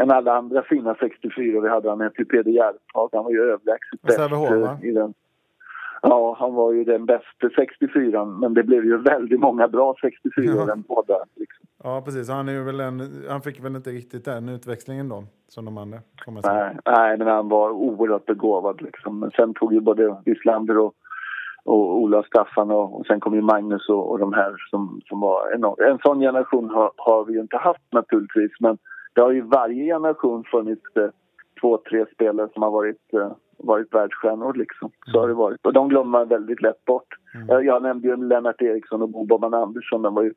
än 0.01 0.11
alla 0.11 0.37
andra 0.37 0.63
fina 0.63 0.95
64 0.99 1.61
vi 1.61 1.69
hade. 1.69 1.89
Han 1.89 2.01
hette 2.01 2.25
Peder 2.25 2.51
Järvhag. 2.51 3.09
Han 3.13 3.23
var 3.23 3.31
ju 3.31 3.41
överlägset 3.41 4.01
bäst 4.01 4.83
i 4.83 4.91
den. 4.91 5.13
Ja, 6.01 6.35
han 6.39 6.53
var 6.53 6.71
ju 6.73 6.83
den 6.83 7.05
bästa 7.05 7.49
64 7.55 8.25
men 8.25 8.53
det 8.53 8.63
blev 8.63 8.85
ju 8.85 8.97
väldigt 8.97 9.39
många 9.39 9.67
bra 9.67 9.95
64 10.01 10.45
ja. 10.45 10.65
den 10.65 10.81
båda. 10.81 11.25
Liksom. 11.35 11.65
Ja, 11.83 12.01
precis. 12.05 12.29
Han, 12.29 12.49
är 12.49 12.63
väl 12.63 12.79
en, 12.79 13.01
han 13.29 13.41
fick 13.41 13.63
väl 13.63 13.75
inte 13.75 13.89
riktigt 13.89 14.25
den 14.25 14.49
utväxlingen 14.49 15.09
då, 15.09 15.23
som 15.47 15.65
de 15.65 15.77
andra? 15.77 15.97
Nej, 16.43 16.77
nej, 16.85 17.17
men 17.17 17.27
han 17.27 17.49
var 17.49 17.69
oerhört 17.69 18.25
begåvad 18.25 18.81
liksom. 18.81 19.19
Men 19.19 19.31
sen 19.31 19.53
tog 19.53 19.73
ju 19.73 19.79
både 19.79 20.15
Wislander 20.25 20.77
och 20.77 20.93
och 21.65 21.97
Ola 21.97 22.23
Staffan 22.23 22.71
och, 22.71 22.99
och 22.99 23.05
sen 23.05 23.19
kom 23.19 23.35
ju 23.35 23.41
Magnus 23.41 23.89
och, 23.89 24.11
och 24.11 24.19
de 24.19 24.33
här 24.33 24.55
som, 24.69 25.01
som 25.05 25.19
var 25.19 25.55
enormt. 25.55 25.79
En 25.79 25.99
sån 25.99 26.19
generation 26.19 26.69
har, 26.69 26.91
har 26.97 27.25
vi 27.25 27.33
ju 27.33 27.41
inte 27.41 27.57
haft 27.57 27.83
naturligtvis 27.91 28.51
men 28.59 28.77
det 29.19 29.23
har 29.23 29.31
ju 29.31 29.41
varje 29.41 29.85
generation 29.85 30.43
funnits 30.43 30.95
eh, 30.95 31.09
två, 31.61 31.77
tre 31.89 32.05
spelare 32.13 32.49
som 32.53 32.63
har 32.63 32.71
varit, 32.71 33.13
eh, 33.13 33.31
varit 33.57 33.93
världsstjärnor 33.93 34.53
liksom. 34.53 34.91
Så 35.05 35.09
mm. 35.09 35.21
har 35.21 35.27
det 35.27 35.33
varit. 35.33 35.65
Och 35.65 35.73
de 35.73 35.89
glömmer 35.89 36.11
man 36.11 36.27
väldigt 36.27 36.61
lätt 36.61 36.85
bort. 36.85 37.07
Mm. 37.35 37.47
Jag, 37.47 37.65
jag 37.65 37.83
nämnde 37.83 38.07
ju 38.07 38.15
Lennart 38.15 38.61
Eriksson 38.61 39.01
och 39.01 39.09
Bo 39.09 39.25
Bobban 39.25 39.53
Andersson. 39.53 40.01
De 40.01 40.15
var 40.15 40.23
ju 40.23 40.33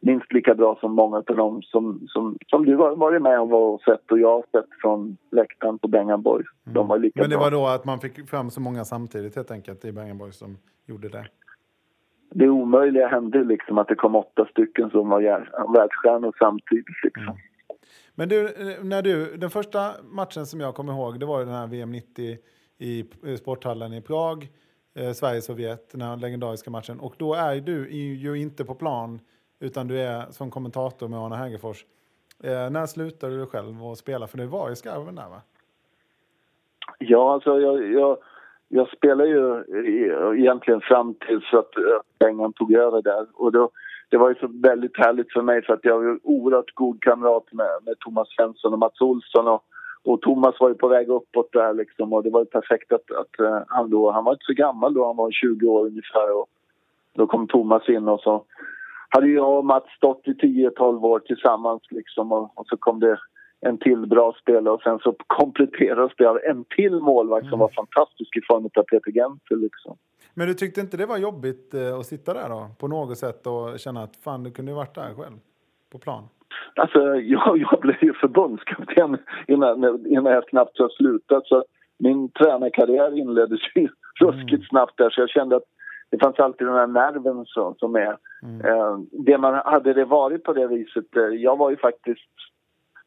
minst 0.00 0.32
lika 0.32 0.54
bra 0.54 0.78
som 0.80 0.92
många 0.92 1.16
av 1.16 1.36
dem 1.36 1.62
som, 1.62 2.00
som, 2.06 2.36
som 2.46 2.64
du 2.64 2.76
har 2.76 2.96
varit 2.96 3.22
med 3.22 3.40
och 3.40 3.80
sett 3.80 4.10
och 4.10 4.18
jag 4.18 4.32
har 4.32 4.44
sett 4.52 4.70
från 4.80 5.16
läktaren 5.32 5.78
på 5.78 5.88
Bengan 5.88 6.22
Boys. 6.22 6.46
Mm. 6.66 6.74
De 6.74 6.88
var 6.88 6.98
lika 6.98 7.20
Men 7.20 7.30
det 7.30 7.36
var 7.36 7.50
då 7.50 7.66
att 7.66 7.84
man 7.84 7.98
fick 8.00 8.28
fram 8.28 8.50
så 8.50 8.60
många 8.60 8.84
samtidigt 8.84 9.36
helt 9.36 9.50
enkelt 9.50 9.84
i 9.84 9.92
Bengan 9.92 10.18
Boys 10.18 10.38
som 10.38 10.56
gjorde 10.86 11.08
det? 11.08 11.26
Det 12.30 12.48
omöjliga 12.48 13.08
hände 13.08 13.44
liksom 13.44 13.78
att 13.78 13.88
det 13.88 13.94
kom 13.94 14.16
åtta 14.16 14.46
stycken 14.50 14.90
som 14.90 15.08
var 15.08 15.20
världsstjärnor 15.72 16.32
samtidigt 16.38 17.02
liksom. 17.02 17.22
Mm. 17.22 17.36
Men 18.18 18.28
du, 18.28 18.46
eh, 18.46 18.84
när 18.84 19.02
du, 19.02 19.36
den 19.36 19.50
första 19.50 19.92
matchen 20.02 20.46
som 20.46 20.60
jag 20.60 20.74
kommer 20.74 20.92
ihåg, 20.92 21.20
det 21.20 21.26
var 21.26 21.40
den 21.40 21.54
här 21.54 21.66
VM 21.66 21.92
90 21.92 22.38
i 22.78 23.04
eh, 23.26 23.36
sporthallen 23.36 23.92
i 23.92 24.02
Prag, 24.02 24.48
eh, 24.94 25.12
Sverige-Sovjet, 25.12 25.92
den 25.92 26.00
här 26.00 26.16
legendariska 26.16 26.70
matchen. 26.70 27.00
Och 27.00 27.14
då 27.18 27.34
är 27.34 27.60
du 27.60 27.90
ju 27.90 28.38
inte 28.38 28.64
på 28.64 28.74
plan, 28.74 29.20
utan 29.60 29.88
du 29.88 30.00
är 30.00 30.26
som 30.30 30.50
kommentator 30.50 31.08
med 31.08 31.18
Arne 31.18 31.36
Hägerfors. 31.36 31.84
Eh, 32.42 32.70
när 32.70 32.86
slutade 32.86 33.38
du 33.38 33.46
själv 33.46 33.84
att 33.84 33.98
spela? 33.98 34.26
För 34.26 34.38
det 34.38 34.46
var 34.46 34.70
i 34.70 34.76
skarven 34.76 35.14
där 35.14 35.28
va? 35.28 35.42
Ja, 36.98 37.32
alltså 37.32 37.60
jag, 37.60 37.92
jag, 37.92 38.18
jag 38.68 38.88
spelade 38.88 39.28
ju 39.28 39.64
egentligen 40.38 40.80
fram 40.80 41.14
tills 41.14 41.54
att 41.54 41.70
Bengan 42.18 42.52
tog 42.52 42.72
över 42.72 43.02
där. 43.02 43.26
Och 43.34 43.52
då, 43.52 43.70
det 44.08 44.16
var 44.16 44.28
ju 44.28 44.34
så 44.34 44.48
väldigt 44.62 44.96
härligt 44.96 45.32
för 45.32 45.42
mig 45.42 45.62
för 45.62 45.72
att 45.74 45.84
jag 45.84 45.98
var 45.98 46.18
oerhört 46.22 46.74
god 46.74 47.02
kamrat 47.02 47.52
med, 47.52 47.70
med 47.84 47.98
Thomas 47.98 48.28
Svensson 48.36 48.72
och 48.72 48.78
Mats 48.78 49.00
Olsson. 49.00 49.48
Och, 49.48 49.64
och 50.04 50.20
Thomas 50.20 50.60
var 50.60 50.68
ju 50.68 50.74
på 50.74 50.88
väg 50.88 51.08
uppåt 51.08 51.52
där 51.52 51.74
liksom 51.74 52.12
och 52.12 52.22
det 52.22 52.30
var 52.30 52.40
ju 52.40 52.46
perfekt 52.46 52.92
att, 52.92 53.10
att 53.10 53.40
uh, 53.40 53.62
han 53.68 53.90
då, 53.90 54.10
han 54.10 54.24
var 54.24 54.32
inte 54.32 54.44
så 54.44 54.52
gammal 54.52 54.94
då, 54.94 55.06
han 55.06 55.16
var 55.16 55.30
20 55.30 55.68
år 55.68 55.86
ungefär 55.86 56.36
och 56.38 56.46
då 57.14 57.26
kom 57.26 57.46
Thomas 57.46 57.88
in 57.88 58.08
och 58.08 58.20
så 58.20 58.44
hade 59.08 59.28
jag 59.28 59.58
och 59.58 59.64
Mats 59.64 59.90
stått 59.96 60.28
i 60.28 60.32
10-12 60.32 61.04
år 61.04 61.18
tillsammans 61.18 61.82
liksom 61.90 62.32
och, 62.32 62.58
och, 62.58 62.66
så 62.66 62.76
kom 62.76 63.00
det 63.00 63.18
en 63.60 63.78
till 63.78 64.06
bra 64.06 64.36
spelare 64.40 64.74
och 64.74 64.82
sen 64.82 64.98
så 64.98 65.14
kompletterades 65.26 66.12
det 66.18 66.26
av 66.26 66.38
en 66.44 66.64
till 66.64 67.00
målvakt 67.00 67.42
mm. 67.42 67.50
som 67.50 67.58
var 67.58 67.68
fantastisk 67.68 68.36
i 68.36 68.40
form 68.48 68.64
av 68.64 68.82
Peter 68.82 69.12
Gentzel 69.12 69.60
liksom. 69.60 69.96
Men 70.38 70.48
du 70.48 70.54
tyckte 70.54 70.80
inte 70.80 70.96
det 70.96 71.06
var 71.06 71.18
jobbigt 71.18 71.74
eh, 71.74 71.98
att 71.98 72.06
sitta 72.06 72.34
där 72.34 72.48
då? 72.48 72.70
På 72.78 72.88
något 72.88 73.18
sätt 73.18 73.46
och 73.46 73.78
känna 73.78 74.02
att 74.02 74.16
fan, 74.16 74.42
du 74.42 74.50
kunde 74.50 74.70
ju 74.70 74.76
varit 74.76 74.94
där 74.94 75.14
själv? 75.14 75.36
På 75.92 75.98
plan? 75.98 76.28
Alltså, 76.74 76.98
jag, 77.14 77.58
jag 77.58 77.80
blev 77.80 78.04
ju 78.04 78.12
förbundskapten 78.12 79.18
innan, 79.48 80.06
innan 80.06 80.32
jag 80.32 80.48
knappt 80.48 80.78
har 80.78 80.88
slutat. 80.88 81.46
Så 81.46 81.64
min 81.98 82.28
tränarkarriär 82.28 83.18
inleddes 83.18 83.60
ju 83.74 83.80
mm. 83.80 83.90
ruskigt 84.20 84.68
snabbt 84.68 84.98
där 84.98 85.10
så 85.10 85.20
jag 85.20 85.30
kände 85.30 85.56
att 85.56 85.68
det 86.10 86.18
fanns 86.18 86.38
alltid 86.38 86.66
den 86.66 86.76
här 86.76 86.86
nerven 86.86 87.44
så, 87.46 87.74
som 87.78 87.94
är. 87.94 88.16
Mm. 88.42 88.66
Eh, 88.66 88.98
det 89.10 89.38
man, 89.38 89.54
hade 89.54 89.92
det 89.92 90.04
varit 90.04 90.44
på 90.44 90.52
det 90.52 90.66
viset, 90.66 91.16
eh, 91.16 91.22
jag 91.22 91.58
var 91.58 91.70
ju 91.70 91.76
faktiskt 91.76 92.30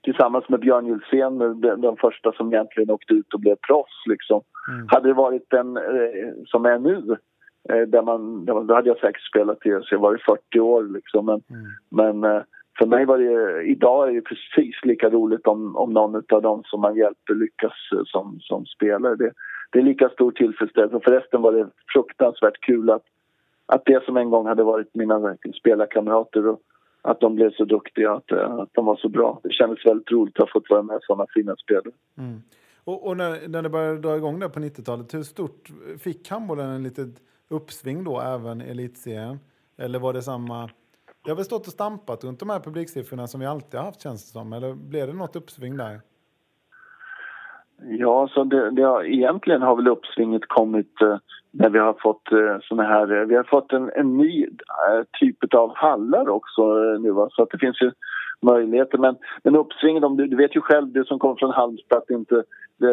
tillsammans 0.03 0.49
med 0.49 0.59
Björn 0.59 0.85
Julsén 0.85 1.37
den, 1.37 1.81
den 1.81 1.95
första 1.95 2.31
som 2.31 2.53
egentligen 2.53 2.91
åkte 2.91 3.13
ut 3.13 3.33
och 3.33 3.39
blev 3.39 3.55
proffs 3.55 4.07
liksom. 4.09 4.41
Mm. 4.71 4.87
Hade 4.87 5.07
det 5.07 5.13
varit 5.13 5.49
den 5.49 5.77
eh, 5.77 6.33
som 6.45 6.65
är 6.65 6.79
nu, 6.79 7.17
eh, 7.69 7.81
där 7.87 8.01
man, 8.01 8.45
där 8.45 8.53
man, 8.53 8.67
då 8.67 8.73
hade 8.73 8.87
jag 8.87 8.99
säkert 8.99 9.27
spelat 9.29 9.59
till 9.59 9.81
så 9.83 9.95
jag 9.95 9.99
var 9.99 10.15
i 10.15 10.19
40 10.19 10.59
år 10.59 10.83
liksom. 10.83 11.25
Men, 11.25 11.41
mm. 11.49 11.71
men 11.89 12.31
eh, 12.31 12.41
för 12.79 12.85
mig 12.85 13.05
var 13.05 13.17
det, 13.17 13.63
idag 13.63 14.09
är 14.09 14.13
det 14.13 14.21
precis 14.21 14.75
lika 14.83 15.09
roligt 15.09 15.47
om, 15.47 15.75
om 15.75 15.93
någon 15.93 16.23
av 16.31 16.41
dem 16.41 16.63
som 16.65 16.81
man 16.81 16.95
hjälper 16.95 17.33
lyckas 17.33 17.73
eh, 17.93 18.01
som, 18.05 18.39
som 18.41 18.65
spelare. 18.65 19.15
Det, 19.15 19.31
det 19.71 19.79
är 19.79 19.83
lika 19.83 20.09
stor 20.09 20.31
tillfredsställelse. 20.31 20.99
Förresten 21.03 21.41
var 21.41 21.51
det 21.51 21.69
fruktansvärt 21.93 22.61
kul 22.61 22.89
att, 22.89 23.03
att 23.65 23.85
det 23.85 24.03
som 24.05 24.17
en 24.17 24.29
gång 24.29 24.47
hade 24.47 24.63
varit 24.63 24.95
mina 24.95 25.35
spelarkamrater 25.59 26.47
och 26.47 26.61
att 27.01 27.19
de 27.19 27.35
blev 27.35 27.51
så 27.51 27.65
duktiga, 27.65 28.11
att, 28.11 28.31
eh, 28.31 28.53
att 28.53 28.69
de 28.73 28.85
var 28.85 28.95
så 28.95 29.09
bra. 29.09 29.39
Det 29.43 29.53
kändes 29.53 29.85
väldigt 29.85 30.11
roligt 30.11 30.39
att 30.39 30.49
ha 30.49 30.53
fått 30.53 30.69
vara 30.69 30.81
med 30.81 30.99
sådana 31.01 31.25
fina 31.33 31.55
spelare. 31.55 31.91
Mm. 32.17 32.41
Och, 32.83 33.07
och, 33.07 33.17
när, 33.17 33.47
när 33.47 33.61
det 33.61 33.69
började 33.69 33.99
dra 33.99 34.17
igång 34.17 34.39
där 34.39 34.49
på 34.49 34.59
90-talet, 34.59 35.13
hur 35.13 35.23
stort 35.23 35.69
fick 35.99 36.29
handbollen 36.29 36.69
en 36.69 36.83
litet 36.83 37.09
uppsving 37.49 38.03
då, 38.03 38.21
även 38.21 38.61
elitserien? 38.61 39.39
Eller 39.77 39.99
var 39.99 40.13
det 40.13 40.21
samma? 40.21 40.69
Det 41.23 41.31
har 41.31 41.35
väl 41.35 41.45
stått 41.45 41.67
och 41.67 41.73
stampat 41.73 42.23
runt 42.23 42.39
de 42.39 42.49
här 42.49 42.59
publiksiffrorna 42.59 43.27
som 43.27 43.39
vi 43.39 43.45
alltid 43.45 43.79
har 43.79 43.85
haft 43.85 44.01
känns 44.01 44.25
det 44.25 44.31
som. 44.31 44.53
Eller 44.53 44.73
blev 44.73 45.07
det 45.07 45.13
något 45.13 45.35
uppsving 45.35 45.77
där? 45.77 46.01
Ja, 47.81 48.29
så 48.33 48.43
det, 48.43 48.71
det 48.71 48.81
har, 48.81 49.03
egentligen 49.03 49.61
har 49.61 49.75
väl 49.75 49.87
uppsvinget 49.87 50.47
kommit 50.47 51.01
eh, 51.01 51.17
när 51.51 51.69
vi 51.69 51.79
har 51.79 51.93
fått 51.93 52.31
eh, 52.31 52.57
såna 52.61 52.83
här... 52.83 53.21
Eh, 53.21 53.25
vi 53.27 53.35
har 53.35 53.43
fått 53.43 53.73
en, 53.73 53.91
en 53.95 54.17
ny 54.17 54.43
eh, 54.43 55.03
typ 55.19 55.53
av 55.53 55.75
hallar 55.75 56.29
också 56.29 56.73
nu. 56.99 57.11
Va? 57.11 57.27
Så 57.31 57.43
att 57.43 57.49
det 57.49 57.57
finns 57.57 57.81
ju 57.81 57.91
möjligheter. 58.41 58.97
Men, 58.97 59.15
men 59.43 59.55
uppsvinget, 59.55 60.03
om 60.03 60.17
du, 60.17 60.27
du 60.27 60.35
vet 60.35 60.55
ju 60.55 60.61
själv, 60.61 60.87
du 60.87 61.03
som 61.03 61.19
kommer 61.19 61.35
från 61.35 61.51
Halmstad, 61.51 61.97
att 61.97 62.09
inte... 62.09 62.43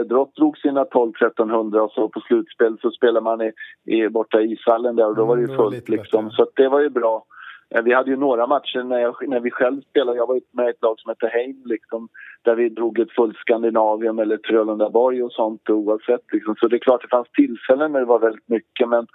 Drott 0.08 0.36
drog 0.36 0.58
sina 0.58 0.84
12-1300 0.84 1.78
och 1.78 1.90
så 1.90 2.08
på 2.08 2.20
slutspel 2.20 2.78
så 2.80 2.90
spelar 2.90 3.20
man 3.20 3.42
i, 3.42 3.52
i, 3.84 4.08
borta 4.08 4.40
i 4.40 4.52
ishallen 4.52 4.96
där 4.96 5.08
och 5.08 5.16
då 5.16 5.24
var 5.24 5.36
det 5.36 5.42
ju 5.42 5.48
Mm, 5.48 5.56
fullt 5.56 5.88
liksom. 5.88 6.30
Så 6.30 6.46
det 6.54 6.68
var 6.68 6.80
ju 6.80 6.90
bra. 6.90 7.24
Eh, 7.74 7.82
vi 7.82 7.94
hade 7.94 8.10
ju 8.10 8.16
några 8.16 8.46
matcher 8.46 8.82
när, 8.82 8.98
jag, 8.98 9.28
när 9.28 9.40
vi 9.40 9.50
själv 9.50 9.80
spelade. 9.80 10.18
Jag 10.18 10.26
var 10.26 10.40
med 10.52 10.66
i 10.66 10.70
ett 10.70 10.82
lag 10.82 11.00
som 11.00 11.08
hette 11.08 11.28
Heim 11.28 11.62
liksom, 11.64 12.08
där 12.42 12.54
vi 12.54 12.68
drog 12.68 12.98
ett 12.98 13.12
fullt 13.12 13.36
Skandinavium 13.36 14.18
eller 14.18 14.36
Trölundaborg 14.36 15.22
och 15.22 15.32
sånt 15.32 15.70
oavsett. 15.70 16.32
Liksom. 16.32 16.54
Så 16.60 16.68
det 16.68 16.76
är 16.76 16.80
klart 16.80 17.02
det 17.02 17.08
fanns 17.08 17.30
tillfällen 17.30 17.92
när 17.92 18.00
det 18.00 18.06
var 18.06 18.18
väldigt 18.18 18.48
mycket 18.48 18.88
men, 18.88 19.06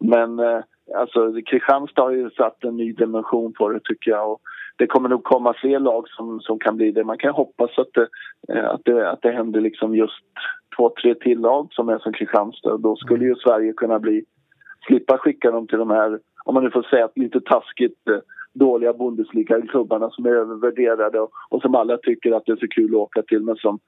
men 0.00 0.38
eh, 0.38 0.60
alltså, 0.96 1.32
Kristianstad 1.46 2.02
har 2.02 2.10
ju 2.10 2.30
satt 2.30 2.64
en 2.64 2.76
ny 2.76 2.92
dimension 2.92 3.52
på 3.52 3.68
det 3.68 3.80
tycker 3.84 4.10
jag. 4.10 4.32
Och 4.32 4.40
det 4.76 4.86
kommer 4.86 5.08
nog 5.08 5.24
komma 5.24 5.54
fler 5.54 5.78
lag 5.78 6.08
som, 6.08 6.40
som 6.40 6.58
kan 6.58 6.76
bli 6.76 6.92
det. 6.92 7.04
Man 7.04 7.18
kan 7.18 7.34
hoppas 7.34 7.78
att 7.78 7.92
det, 7.94 8.08
eh, 8.54 8.70
att 8.70 8.80
det, 8.84 9.10
att 9.10 9.22
det 9.22 9.30
händer 9.30 9.60
liksom 9.60 9.94
just 9.94 10.22
två, 10.76 10.92
tre 11.02 11.14
till 11.14 11.40
lag 11.40 11.68
som 11.70 11.88
är 11.88 11.98
som 11.98 12.12
Kristianstad. 12.12 12.76
Då 12.76 12.96
skulle 12.96 13.24
ju 13.24 13.34
Sverige 13.34 13.72
kunna 13.72 13.98
bli 13.98 14.24
slippa 14.86 15.18
skicka 15.18 15.50
dem 15.50 15.66
till 15.66 15.78
de 15.78 15.90
här, 15.90 16.18
om 16.48 16.54
man 16.54 16.64
nu 16.64 16.70
får 16.70 16.82
säga 16.82 17.08
lite 17.14 17.40
taskigt, 17.40 18.08
eh, 18.08 18.18
dåliga 18.52 18.92
Bundesliga-klubbarna 18.92 20.10
som 20.10 20.26
är 20.26 20.30
övervärderade 20.30 21.20
och, 21.20 21.30
och 21.48 21.62
som 21.62 21.74
alla 21.74 21.96
tycker 21.96 22.32
att 22.32 22.42
det 22.46 22.52
är 22.52 22.56
så 22.56 22.68
kul 22.68 22.90
att 22.90 23.00
åka 23.00 23.22
till 23.22 23.42
men 23.42 23.56
som, 23.56 23.78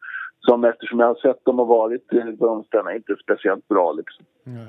som 0.41 0.65
eftersom 0.65 1.01
jag 1.01 1.07
har 1.07 1.15
sett 1.15 1.45
dem 1.45 1.61
och 1.61 1.67
varit 1.67 2.13
i 2.13 2.37
de 2.39 2.65
ställena 2.65 2.95
inte 2.95 3.13
är 3.13 3.17
speciellt 3.17 3.69
bra 3.69 3.93
liksom. 3.93 4.25
Nej. 4.45 4.69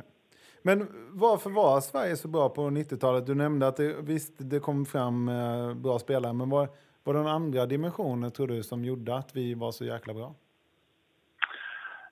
Men 0.61 0.87
varför 1.11 1.49
var 1.49 1.79
Sverige 1.79 2.15
så 2.15 2.27
bra 2.27 2.49
på 2.49 2.61
90-talet? 2.61 3.25
Du 3.25 3.35
nämnde 3.35 3.67
att 3.67 3.77
det, 3.77 3.95
visst, 4.01 4.33
det 4.37 4.59
kom 4.59 4.85
fram 4.85 5.29
eh, 5.29 5.73
bra 5.73 5.99
spelare, 5.99 6.33
men 6.33 6.49
var, 6.49 6.67
var 7.03 7.13
det 7.13 7.19
någon 7.19 7.31
andra 7.31 7.65
dimensioner 7.65 8.29
tror 8.29 8.47
du 8.47 8.63
som 8.63 8.85
gjorde 8.85 9.15
att 9.15 9.35
vi 9.35 9.53
var 9.53 9.71
så 9.71 9.85
jäkla 9.85 10.13
bra? 10.13 10.33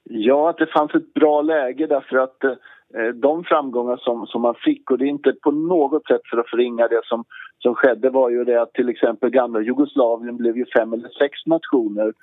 Ja, 0.04 0.50
att 0.50 0.58
det 0.58 0.68
fanns 0.68 0.96
ett 0.96 1.14
bra 1.14 1.42
läge 1.42 1.88
därför 1.88 2.18
att 2.18 2.44
eh, 2.44 2.54
de 3.16 3.44
framgångar 3.44 3.98
som, 3.98 4.26
som 4.28 4.42
man 4.42 4.56
fick 4.56 4.92
och 4.92 4.98
det 4.98 5.06
är 5.06 5.10
inte 5.10 5.34
på 5.44 5.52
något 5.52 6.08
sätt 6.08 6.22
för 6.30 6.38
att 6.38 6.50
förringa 6.50 6.88
det 6.88 7.02
som, 7.04 7.24
som 7.60 7.76
skedde 7.76 8.10
var 8.10 8.30
ju 8.30 8.44
det 8.44 8.62
att 8.62 8.74
till 8.74 8.90
exempel 8.90 9.30
gamla 9.30 9.62
Jugoslavien 9.62 10.38
blev 10.38 10.58
ju 10.58 10.66
fem 10.66 10.94
eller 10.94 11.10
sex 11.10 11.46
nationer. 11.46 12.14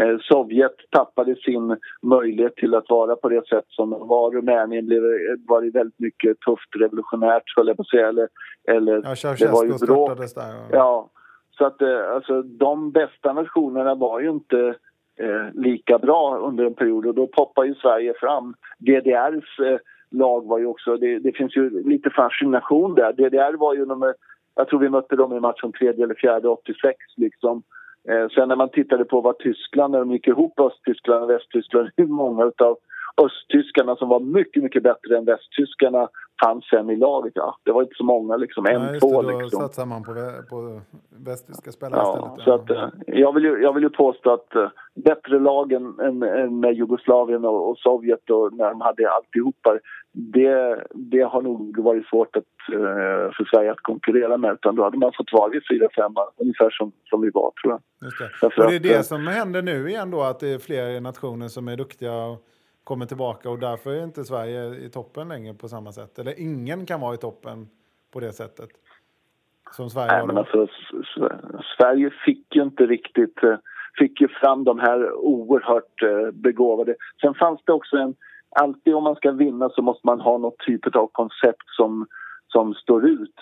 Eh, 0.00 0.18
Sovjet 0.20 0.74
tappade 0.90 1.36
sin 1.36 1.76
möjlighet 2.02 2.56
till 2.56 2.74
att 2.74 2.90
vara 2.90 3.16
på 3.16 3.28
det 3.28 3.46
sätt 3.48 3.64
som 3.68 3.90
de 3.90 4.08
var. 4.08 4.30
Rumänien 4.30 4.86
blev, 4.86 5.02
var 5.48 5.62
det 5.62 5.70
väldigt 5.70 6.00
mycket 6.00 6.40
tufft 6.40 6.76
revolutionärt, 6.76 7.42
höll 7.56 7.68
jag 7.68 7.76
på 7.76 7.82
att 7.82 7.88
säga. 7.88 8.08
Eller, 8.08 8.28
eller 8.68 8.94
Ja, 9.22 9.34
det 9.38 9.46
var 9.52 9.64
ju 9.64 9.86
bråk. 9.86 10.18
där. 10.18 10.54
och- 10.64 10.70
Ja, 10.76 11.10
så 11.58 11.64
att 11.66 11.82
eh, 11.82 12.10
alltså, 12.14 12.42
de 12.42 12.90
bästa 12.92 13.32
nationerna 13.32 13.94
var 13.94 14.20
ju 14.20 14.30
inte 14.30 14.74
eh, 15.20 15.46
lika 15.54 15.98
bra 15.98 16.38
under 16.38 16.64
en 16.64 16.74
period 16.74 17.06
och 17.06 17.14
då 17.14 17.26
poppar 17.26 17.64
ju 17.64 17.74
Sverige 17.74 18.14
fram. 18.20 18.54
DDRs 18.78 19.58
eh, 19.58 19.78
lag 20.10 20.46
var 20.46 20.58
ju 20.58 20.66
också, 20.66 20.96
det, 20.96 21.18
det 21.18 21.32
finns 21.32 21.56
ju 21.56 21.88
lite 21.88 22.10
fascination 22.10 22.94
där. 22.94 23.12
DDR 23.12 23.56
var 23.56 23.74
ju 23.74 23.86
nummer, 23.86 24.14
jag 24.54 24.68
tror 24.68 24.80
vi 24.80 24.88
mötte 24.88 25.16
dem 25.16 25.32
i 25.32 25.40
matchen 25.40 25.72
tredje 25.72 26.04
eller 26.04 26.14
fjärde 26.14 26.48
86 26.48 26.96
liksom. 27.16 27.62
Eh, 28.08 28.28
sen 28.28 28.48
när 28.48 28.56
man 28.56 28.70
tittade 28.70 29.04
på 29.04 29.20
vad 29.20 29.38
Tyskland, 29.38 29.92
när 29.92 29.98
de 29.98 30.12
gick 30.12 30.28
ihop 30.28 30.60
Östtyskland 30.60 31.24
och 31.24 31.30
Västtyskland, 31.30 31.90
hur 31.96 32.06
många 32.06 32.44
utav 32.44 32.78
östtyskarna 33.16 33.96
som 33.96 34.08
var 34.08 34.20
mycket, 34.20 34.62
mycket 34.62 34.82
bättre 34.82 35.18
än 35.18 35.24
västtyskarna 35.24 36.08
fanns 36.44 36.64
sen 36.70 36.90
i 36.90 36.96
laget. 36.96 37.32
Ja, 37.36 37.58
det 37.62 37.72
var 37.72 37.82
inte 37.82 37.94
så 37.94 38.04
många 38.04 38.36
liksom, 38.36 38.66
en, 38.66 38.72
Ja, 38.72 39.00
två 39.00 39.22
det, 39.22 39.32
då 39.32 39.40
liksom. 39.40 39.60
satsar 39.60 39.86
man 39.86 40.02
på, 40.04 40.12
på 40.50 40.80
västtyska 41.26 41.72
spelare 41.72 42.00
Ja, 42.00 42.36
istället. 42.38 42.44
så 42.44 42.54
att, 42.54 42.70
eh, 42.70 42.88
jag, 43.06 43.34
vill 43.34 43.44
ju, 43.44 43.62
jag 43.62 43.72
vill 43.72 43.82
ju 43.82 43.90
påstå 43.90 44.32
att 44.32 44.54
eh, 44.54 44.68
bättre 44.94 45.38
lag 45.38 45.72
än, 45.72 46.00
än, 46.00 46.60
med 46.60 46.74
Jugoslavien 46.74 47.44
och, 47.44 47.70
och 47.70 47.78
Sovjet 47.78 48.30
och 48.30 48.52
när 48.52 48.68
de 48.70 48.80
hade 48.80 49.10
alltihopa 49.10 49.78
det, 50.12 50.86
det 50.94 51.22
har 51.22 51.42
nog 51.42 51.78
varit 51.78 52.06
svårt 52.06 52.36
att, 52.36 52.72
eh, 52.72 53.32
för 53.36 53.48
Sverige 53.50 53.70
att 53.70 53.80
konkurrera 53.82 54.36
med 54.36 54.52
utan 54.52 54.76
då 54.76 54.84
hade 54.84 54.98
man 54.98 55.12
fått 55.16 55.32
vara 55.32 55.50
vid 55.50 55.62
4-5 55.62 56.14
ungefär 56.36 56.70
som, 56.70 56.92
som 57.04 57.20
vi 57.20 57.30
var 57.30 57.52
tror 57.62 57.72
jag. 57.72 57.80
Just 58.02 58.18
det. 58.40 58.64
Och 58.64 58.70
det 58.70 58.76
är 58.76 58.96
det 58.96 59.02
som 59.02 59.26
händer 59.26 59.62
nu 59.62 59.88
igen 59.88 60.10
då, 60.10 60.22
att 60.22 60.40
det 60.40 60.48
är 60.48 60.58
fler 60.58 61.00
nationer 61.00 61.48
som 61.48 61.68
är 61.68 61.76
duktiga 61.76 62.14
och 62.14 62.42
kommer 62.88 63.06
tillbaka 63.06 63.50
och 63.50 63.58
därför 63.58 63.90
är 63.90 64.04
inte 64.04 64.24
Sverige 64.24 64.74
i 64.86 64.90
toppen 64.90 65.28
längre 65.28 65.54
på 65.54 65.68
samma 65.68 65.92
sätt. 65.92 66.18
Eller 66.18 66.40
ingen 66.40 66.86
kan 66.86 67.00
vara 67.00 67.14
i 67.14 67.18
toppen 67.18 67.68
på 68.12 68.20
det 68.20 68.32
sättet. 68.32 68.70
Som 69.76 69.90
Sverige 69.90 70.12
Nej, 70.12 70.20
var 70.20 70.26
men 70.26 70.38
alltså, 70.38 70.66
Sverige 71.78 72.10
fick 72.24 72.56
ju 72.56 72.62
inte 72.62 72.86
riktigt... 72.86 73.42
eh, 73.42 73.56
Fick 73.98 74.20
ju 74.20 74.28
fram 74.28 74.64
de 74.64 74.78
här 74.78 75.12
oerhört 75.12 76.02
eh, 76.02 76.30
begåvade. 76.32 76.94
Sen 77.20 77.34
fanns 77.34 77.60
det 77.64 77.72
också 77.72 77.96
en... 77.96 78.14
Alltid 78.60 78.94
om 78.94 79.04
man 79.04 79.16
ska 79.16 79.32
vinna 79.32 79.68
så 79.68 79.82
måste 79.82 80.06
man 80.06 80.20
ha 80.20 80.38
något 80.38 80.58
typ 80.58 80.96
av 80.96 81.06
koncept 81.12 81.68
som, 81.76 82.06
som 82.48 82.74
står 82.74 83.06
ut. 83.08 83.34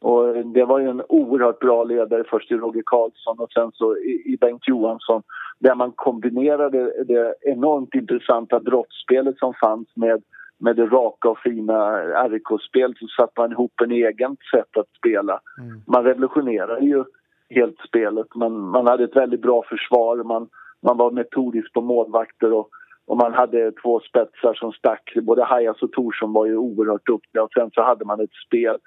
Och 0.00 0.46
det 0.46 0.64
var 0.64 0.78
ju 0.78 0.88
en 0.88 1.02
oerhört 1.08 1.58
bra 1.58 1.84
ledare, 1.84 2.24
först 2.30 2.52
i 2.52 2.54
Roger 2.54 2.82
Karlsson 2.86 3.38
och 3.38 3.52
sen 3.52 3.70
så 3.74 3.96
i, 3.96 4.36
Bengt 4.40 4.68
Johansson 4.68 5.22
där 5.58 5.74
man 5.74 5.92
kombinerade 5.92 7.04
det 7.04 7.34
enormt 7.40 7.94
intressanta 7.94 8.60
brottsspelet 8.60 9.38
som 9.38 9.54
fanns 9.54 9.88
med, 9.96 10.22
med 10.58 10.76
det 10.76 10.86
raka 10.86 11.28
och 11.28 11.38
fina 11.38 12.02
RIK-spelet 12.28 12.98
så 12.98 13.06
satte 13.06 13.40
man 13.40 13.52
ihop 13.52 13.80
en 13.80 13.90
egen 13.90 14.36
sätt 14.54 14.76
att 14.76 14.88
spela. 14.98 15.40
Man 15.86 16.04
revolutionerade 16.04 16.86
ju 16.86 17.04
helt 17.50 17.78
spelet. 17.88 18.34
Man, 18.34 18.52
man 18.52 18.86
hade 18.86 19.04
ett 19.04 19.16
väldigt 19.16 19.42
bra 19.42 19.62
försvar, 19.62 20.16
man, 20.16 20.48
man 20.82 20.96
var 20.96 21.10
metodisk 21.10 21.72
på 21.72 21.80
målvakter 21.80 22.52
och, 22.52 22.68
och 23.06 23.16
man 23.16 23.34
hade 23.34 23.72
två 23.72 24.00
spetsar 24.00 24.54
som 24.54 24.72
stack. 24.72 25.12
Både 25.22 25.44
Hajas 25.44 25.82
och 25.82 25.92
Torsson 25.92 26.32
var 26.32 26.46
ju 26.46 26.56
oerhört 26.56 27.06
duktiga 27.06 27.42
och 27.42 27.52
sen 27.52 27.70
så 27.74 27.82
hade 27.82 28.04
man 28.04 28.20
ett 28.20 28.34
spel 28.46 28.78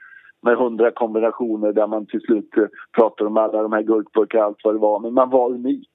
med 0.43 0.57
hundra 0.57 0.91
kombinationer 0.91 1.73
där 1.73 1.87
man 1.87 2.05
till 2.05 2.21
slut 2.21 2.57
eh, 2.57 2.63
pratade 2.91 3.27
om 3.27 3.37
alla 3.37 3.61
de 3.61 3.73
här 3.73 3.81
gurkburkar 3.81 4.39
och 4.39 4.45
allt 4.45 4.59
vad 4.63 4.75
det 4.75 4.79
var. 4.79 4.99
Men 4.99 5.13
man 5.13 5.29
var 5.29 5.49
unik. 5.49 5.89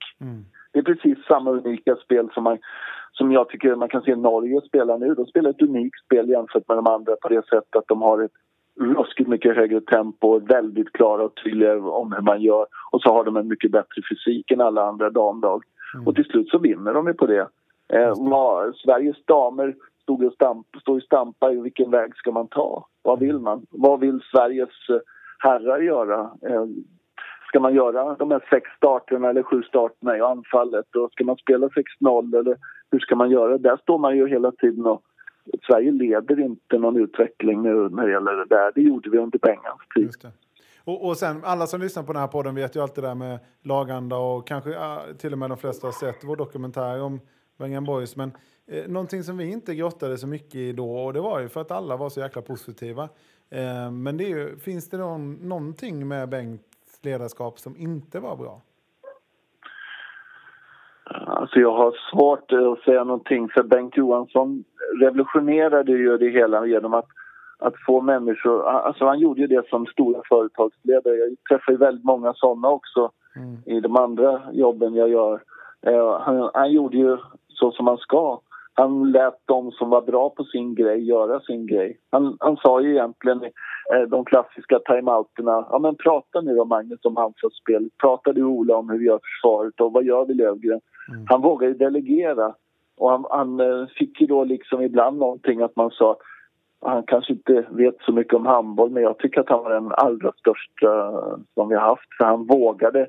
Det 0.73 0.79
är 0.79 0.83
precis 0.83 1.19
samma 1.29 1.51
unika 1.51 1.97
spel 1.97 2.29
som, 2.35 2.45
man, 2.45 2.59
som 3.13 3.33
jag 3.33 3.49
tycker 3.49 3.75
man 3.75 3.89
kan 3.89 4.03
se 4.03 4.17
Norge 4.17 4.61
spela 4.61 4.97
nu. 4.97 5.15
De 5.15 5.27
spelar 5.27 5.51
ett 5.51 5.63
unikt 5.63 6.05
spel 6.05 6.29
jämfört 6.29 6.69
med 6.69 6.77
de 6.77 6.87
andra 6.87 7.17
på 7.17 7.29
det 7.29 7.47
sättet 7.47 7.77
att 7.77 7.89
de 7.89 8.03
har 8.03 8.23
ett 8.23 8.33
ruskigt 8.81 9.29
mycket 9.29 9.57
högre 9.57 9.81
tempo, 9.81 10.39
väldigt 10.39 10.93
klara 10.93 11.25
och 11.25 11.35
tydliga 11.45 11.79
om 11.79 12.13
hur 12.13 12.23
man 12.23 12.43
gör. 12.43 12.67
Och 12.91 13.01
så 13.01 13.13
har 13.13 13.25
de 13.25 13.37
en 13.37 13.49
mycket 13.49 13.73
bättre 13.73 14.03
fysik 14.11 14.51
än 14.51 14.61
alla 14.61 14.83
andra 14.83 15.11
damlag. 15.11 15.63
Och 16.07 16.15
till 16.15 16.25
slut 16.25 16.49
så 16.49 16.59
vinner 16.59 16.95
de 16.95 17.07
ju 17.07 17.15
på 17.15 17.27
det. 17.27 17.49
Eh, 17.93 18.15
Sveriges 18.75 19.25
damer 19.25 19.75
stod 20.03 20.25
och 20.25 20.33
stamp, 20.33 20.67
stod 20.81 20.97
och 20.97 21.03
stampa 21.03 21.53
i 21.53 21.61
vilken 21.61 21.91
väg 21.91 22.17
ska 22.17 22.33
man 22.33 22.49
ta? 22.49 22.87
Vad 23.09 23.19
vill 23.19 23.39
man? 23.39 23.67
Vad 23.71 24.01
vill 24.01 24.21
Sveriges 24.33 24.89
eh, 24.89 25.01
herrar 25.39 25.79
göra? 25.81 26.21
Eh, 26.21 26.67
ska 27.49 27.61
man 27.61 27.75
göra 27.75 28.15
de 28.15 28.31
här 28.31 28.45
sex 28.51 28.71
starterna 28.77 29.29
eller 29.29 29.43
sju 29.43 29.63
starterna 29.63 30.17
i 30.17 30.21
anfallet? 30.21 30.97
Och 30.97 31.13
ska 31.13 31.25
man 31.25 31.37
spela 31.37 31.69
6-0 31.69 32.39
eller 32.39 32.57
hur 32.91 32.99
ska 32.99 33.17
man 33.17 33.31
göra? 33.31 33.59
Där 33.59 33.77
står 33.77 33.99
man 33.99 34.17
ju 34.17 34.29
hela 34.29 34.53
tiden 34.53 34.87
och 34.87 35.03
Sverige 35.67 35.93
leder 35.93 36.41
inte 36.41 36.79
någon 36.79 36.97
utveckling 36.97 37.63
nu 37.63 37.89
när 37.89 38.07
det 38.07 38.13
gäller 38.13 38.33
det 38.33 38.47
där. 38.57 38.73
Det 38.75 38.81
gjorde 38.81 39.11
vi 39.11 39.19
under 39.19 39.39
Bengans 39.39 39.83
tid. 39.95 40.33
Och, 40.85 41.07
och 41.07 41.17
sen, 41.17 41.41
alla 41.45 41.67
som 41.67 41.81
lyssnar 41.81 42.03
på 42.03 42.13
den 42.13 42.23
här 42.23 42.29
podden 42.29 42.55
vet 42.55 42.77
ju 42.77 42.81
allt 42.81 42.95
det 42.95 43.03
där 43.03 43.15
med 43.15 43.39
laganda 43.63 44.17
och 44.17 44.47
kanske 44.47 44.71
till 45.19 45.33
och 45.33 45.39
med 45.39 45.51
de 45.51 45.59
flesta 45.59 45.87
har 45.87 45.93
sett 45.93 46.25
vår 46.25 46.37
dokumentär 46.37 47.03
om 47.03 47.21
Bengan 47.59 47.85
Boys. 47.85 48.17
Men 48.17 48.33
eh, 48.69 48.89
någonting 48.89 49.23
som 49.23 49.37
vi 49.37 49.53
inte 49.53 49.75
grottade 49.75 50.19
så 50.19 50.27
mycket 50.27 50.55
i 50.55 50.73
då, 50.73 50.97
och 50.97 51.13
det 51.13 51.21
var 51.21 51.41
ju 51.41 51.49
för 51.49 51.61
att 51.61 51.71
alla 51.71 51.97
var 51.97 52.09
så 52.09 52.21
jäkla 52.21 52.43
positiva. 52.43 53.09
Eh, 53.51 53.91
men 53.91 54.17
det 54.17 54.25
ju, 54.25 54.57
finns 54.57 54.91
det 54.91 54.97
någon, 54.97 55.33
någonting 55.35 56.09
med 56.09 56.29
Bengts 56.29 57.05
ledarskap 57.05 57.59
som 57.59 57.77
inte 57.77 58.21
var 58.21 58.37
bra? 58.37 58.61
Alltså 61.27 61.61
jag 61.61 61.73
har 61.73 61.95
svårt 62.13 62.53
att 62.53 62.85
säga 62.85 63.05
någonting 63.05 63.49
för 63.49 63.63
Bengt 63.63 63.97
Johansson 63.97 64.65
revolutionerade 65.01 65.93
ju 65.93 66.19
det 66.19 66.29
hela 66.31 66.67
genom 66.67 66.95
att, 66.95 67.07
att 67.59 67.75
få 67.87 68.01
människor... 68.01 68.69
Alltså 68.69 69.05
han 69.05 69.19
gjorde 69.19 69.41
ju 69.41 69.47
det 69.47 69.69
som 69.69 69.87
stora 69.87 70.23
företagsledare. 70.29 71.15
Jag 71.17 71.37
träffar 71.49 71.73
ju 71.73 71.79
väldigt 71.79 72.05
många 72.05 72.35
sådana 72.35 72.69
också 72.69 73.11
i 73.67 73.81
de 73.81 73.97
andra 73.97 74.43
jobben 74.53 74.95
jag 74.95 75.09
gör. 75.09 75.43
Eh, 75.87 76.21
Han, 76.21 76.51
han 76.55 76.73
gjorde 76.73 76.97
ju 76.97 77.17
så 77.49 77.73
som 77.73 77.85
man 77.85 77.99
ska. 77.99 78.41
Han 78.79 79.13
lät 79.13 79.39
de 79.45 79.71
som 79.71 79.91
var 79.91 80.03
bra 80.03 80.31
på 80.31 80.45
sin 80.45 80.75
grej 80.75 81.09
göra 81.09 81.41
sin 81.41 81.67
grej. 81.67 81.99
Han, 82.11 82.37
han 82.41 82.57
sa 82.57 82.81
ju 82.81 82.91
egentligen 82.91 83.45
eh, 83.95 84.03
de 84.09 84.25
klassiska 84.25 84.79
timeouterna, 84.79 85.67
ja 85.71 85.79
men 85.79 85.97
prata 85.97 86.41
nu 86.41 86.59
om 86.59 86.69
Magnus 86.69 87.05
om 87.05 87.17
anfallsspel, 87.17 87.91
prata 88.03 88.33
du 88.33 88.45
Ola 88.45 88.77
om 88.77 88.91
hur 88.91 88.99
vi 88.99 89.05
gör 89.05 89.21
försvaret 89.23 89.81
och 89.81 89.93
vad 89.93 90.05
gör 90.05 90.25
vi 90.25 90.35
Löfgren? 90.35 90.81
Mm. 91.09 91.27
Han 91.29 91.41
vågade 91.41 91.75
delegera 91.75 92.55
och 92.97 93.11
han, 93.11 93.25
han 93.31 93.61
eh, 93.61 93.87
fick 93.87 94.21
ju 94.21 94.27
då 94.27 94.45
liksom 94.45 94.83
ibland 94.83 95.19
någonting 95.19 95.63
att 95.63 95.77
man 95.77 95.91
sa 95.91 96.17
han 96.81 97.03
kanske 97.03 97.33
inte 97.33 97.67
vet 97.71 97.97
så 98.01 98.13
mycket 98.13 98.35
om 98.35 98.47
handboll 98.47 98.91
men 98.91 99.03
jag 99.03 99.19
tycker 99.19 99.41
att 99.41 99.49
han 99.49 99.65
var 99.65 99.71
den 99.71 99.93
allra 99.93 100.33
största 100.33 101.13
som 101.55 101.69
vi 101.69 101.75
har 101.75 101.83
haft 101.83 102.17
för 102.19 102.25
han 102.25 102.47
vågade, 102.47 103.07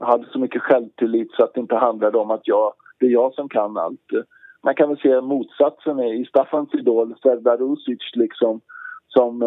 hade 0.00 0.26
så 0.32 0.38
mycket 0.38 0.62
självtillit 0.62 1.32
så 1.32 1.44
att 1.44 1.54
det 1.54 1.60
inte 1.60 1.76
handlade 1.76 2.18
om 2.18 2.30
att 2.30 2.48
jag, 2.48 2.72
det 2.98 3.06
är 3.06 3.10
jag 3.10 3.34
som 3.34 3.48
kan 3.48 3.76
allt 3.76 4.12
man 4.62 4.74
kan 4.74 4.88
väl 4.88 4.98
se 4.98 5.20
motsatsen 5.20 6.00
i 6.00 6.24
Staffans 6.24 6.74
idol 6.74 7.14
Serdar 7.22 7.56
Rusic 7.56 8.00
liksom 8.14 8.60
som 9.08 9.42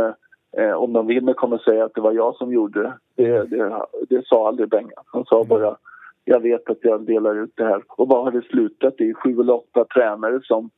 eh, 0.57 0.73
om 0.73 0.93
de 0.93 1.07
vinner 1.07 1.33
kommer 1.33 1.57
säga 1.57 1.85
att 1.85 1.93
det 1.95 2.01
var 2.01 2.11
jag 2.11 2.35
som 2.35 2.53
gjorde 2.53 2.81
det. 2.81 2.93
Det, 3.15 3.43
det, 3.43 3.85
det 4.09 4.27
sa 4.27 4.47
aldrig 4.47 4.69
Bengan. 4.69 5.03
Han 5.05 5.25
sa 5.25 5.43
bara 5.43 5.77
jag 6.25 6.39
vet 6.39 6.69
att 6.69 6.77
jag 6.81 7.05
delar 7.05 7.43
ut 7.43 7.53
det 7.55 7.63
här. 7.63 7.83
Och 7.87 8.07
vad 8.07 8.23
har 8.23 8.31
det 8.31 8.41
slutat 8.41 9.01
i? 9.01 9.13
Sju 9.13 9.41
eller 9.41 9.53
åtta 9.53 9.85
tränare 9.85 10.39
som, 10.43 10.69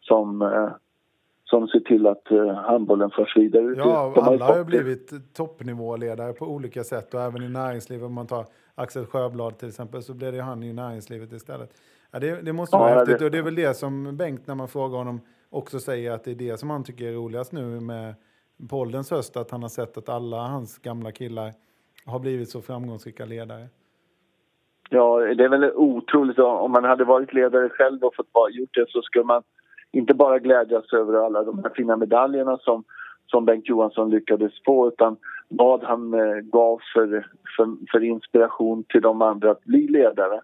som, 0.00 0.42
eh, 0.42 0.68
som 1.44 1.68
ser 1.68 1.80
till 1.80 2.06
att 2.06 2.30
eh, 2.30 2.54
handbollen 2.54 3.10
förs 3.10 3.36
vidare. 3.36 3.74
Ja, 3.76 4.12
de 4.14 4.24
alla 4.24 4.44
har 4.44 4.58
ju 4.58 4.64
blivit 4.64 5.34
toppnivåledare 5.34 6.32
på 6.32 6.46
olika 6.46 6.84
sätt 6.84 7.14
och 7.14 7.20
även 7.20 7.42
i 7.42 7.48
näringslivet. 7.48 8.06
Om 8.06 8.14
man 8.14 8.26
tar 8.26 8.44
Axel 8.74 9.06
Sjöblad 9.06 9.58
till 9.58 9.68
exempel 9.68 10.02
så 10.02 10.14
blev 10.14 10.32
det 10.32 10.40
han 10.40 10.62
i 10.62 10.72
näringslivet 10.72 11.32
istället. 11.32 11.70
Ja, 12.10 12.18
det, 12.18 12.42
det 12.42 12.52
måste 12.52 12.76
vara 12.76 12.90
ja, 12.90 12.98
häftigt 12.98 13.18
det... 13.18 13.24
och 13.24 13.30
det 13.30 13.38
är 13.38 13.42
väl 13.42 13.54
det 13.54 13.74
som 13.74 14.16
Bengt 14.16 14.46
när 14.46 14.54
man 14.54 14.68
frågar 14.68 14.98
honom 14.98 15.20
också 15.50 15.78
säger 15.78 16.12
att 16.12 16.24
det 16.24 16.30
är 16.30 16.34
det 16.34 16.56
som 16.56 16.70
han 16.70 16.84
tycker 16.84 17.04
är 17.04 17.12
roligast 17.12 17.52
nu 17.52 17.80
med 17.80 18.14
Poldens 18.70 19.10
höst, 19.10 19.36
att 19.36 19.50
han 19.50 19.62
har 19.62 19.68
sett 19.68 19.96
att 19.96 20.08
alla 20.08 20.36
hans 20.36 20.78
gamla 20.78 21.12
killar 21.12 21.52
har 22.06 22.18
blivit 22.18 22.50
så 22.50 22.62
framgångsrika 22.62 23.24
ledare. 23.24 23.68
Ja, 24.90 25.18
det 25.18 25.44
är 25.44 25.48
väl 25.48 25.72
otroligt. 25.74 26.38
Om 26.38 26.72
man 26.72 26.84
hade 26.84 27.04
varit 27.04 27.32
ledare 27.32 27.68
själv 27.68 28.04
och 28.04 28.14
fått 28.14 28.54
gjort 28.54 28.74
det 28.74 28.86
så 28.88 29.02
skulle 29.02 29.24
man 29.24 29.42
inte 29.92 30.14
bara 30.14 30.38
glädjas 30.38 30.92
över 30.92 31.14
alla 31.14 31.42
de 31.42 31.58
här 31.64 31.72
fina 31.76 31.96
medaljerna 31.96 32.58
som, 32.58 32.84
som 33.26 33.44
Bengt 33.44 33.68
Johansson 33.68 34.10
lyckades 34.10 34.52
få 34.64 34.88
utan 34.88 35.16
vad 35.48 35.82
han 35.82 36.14
eh, 36.14 36.40
gav 36.40 36.80
för, 36.94 37.26
för, 37.56 37.90
för 37.92 38.04
inspiration 38.04 38.84
till 38.84 39.00
de 39.02 39.22
andra 39.22 39.50
att 39.50 39.64
bli 39.64 39.88
ledare. 39.88 40.40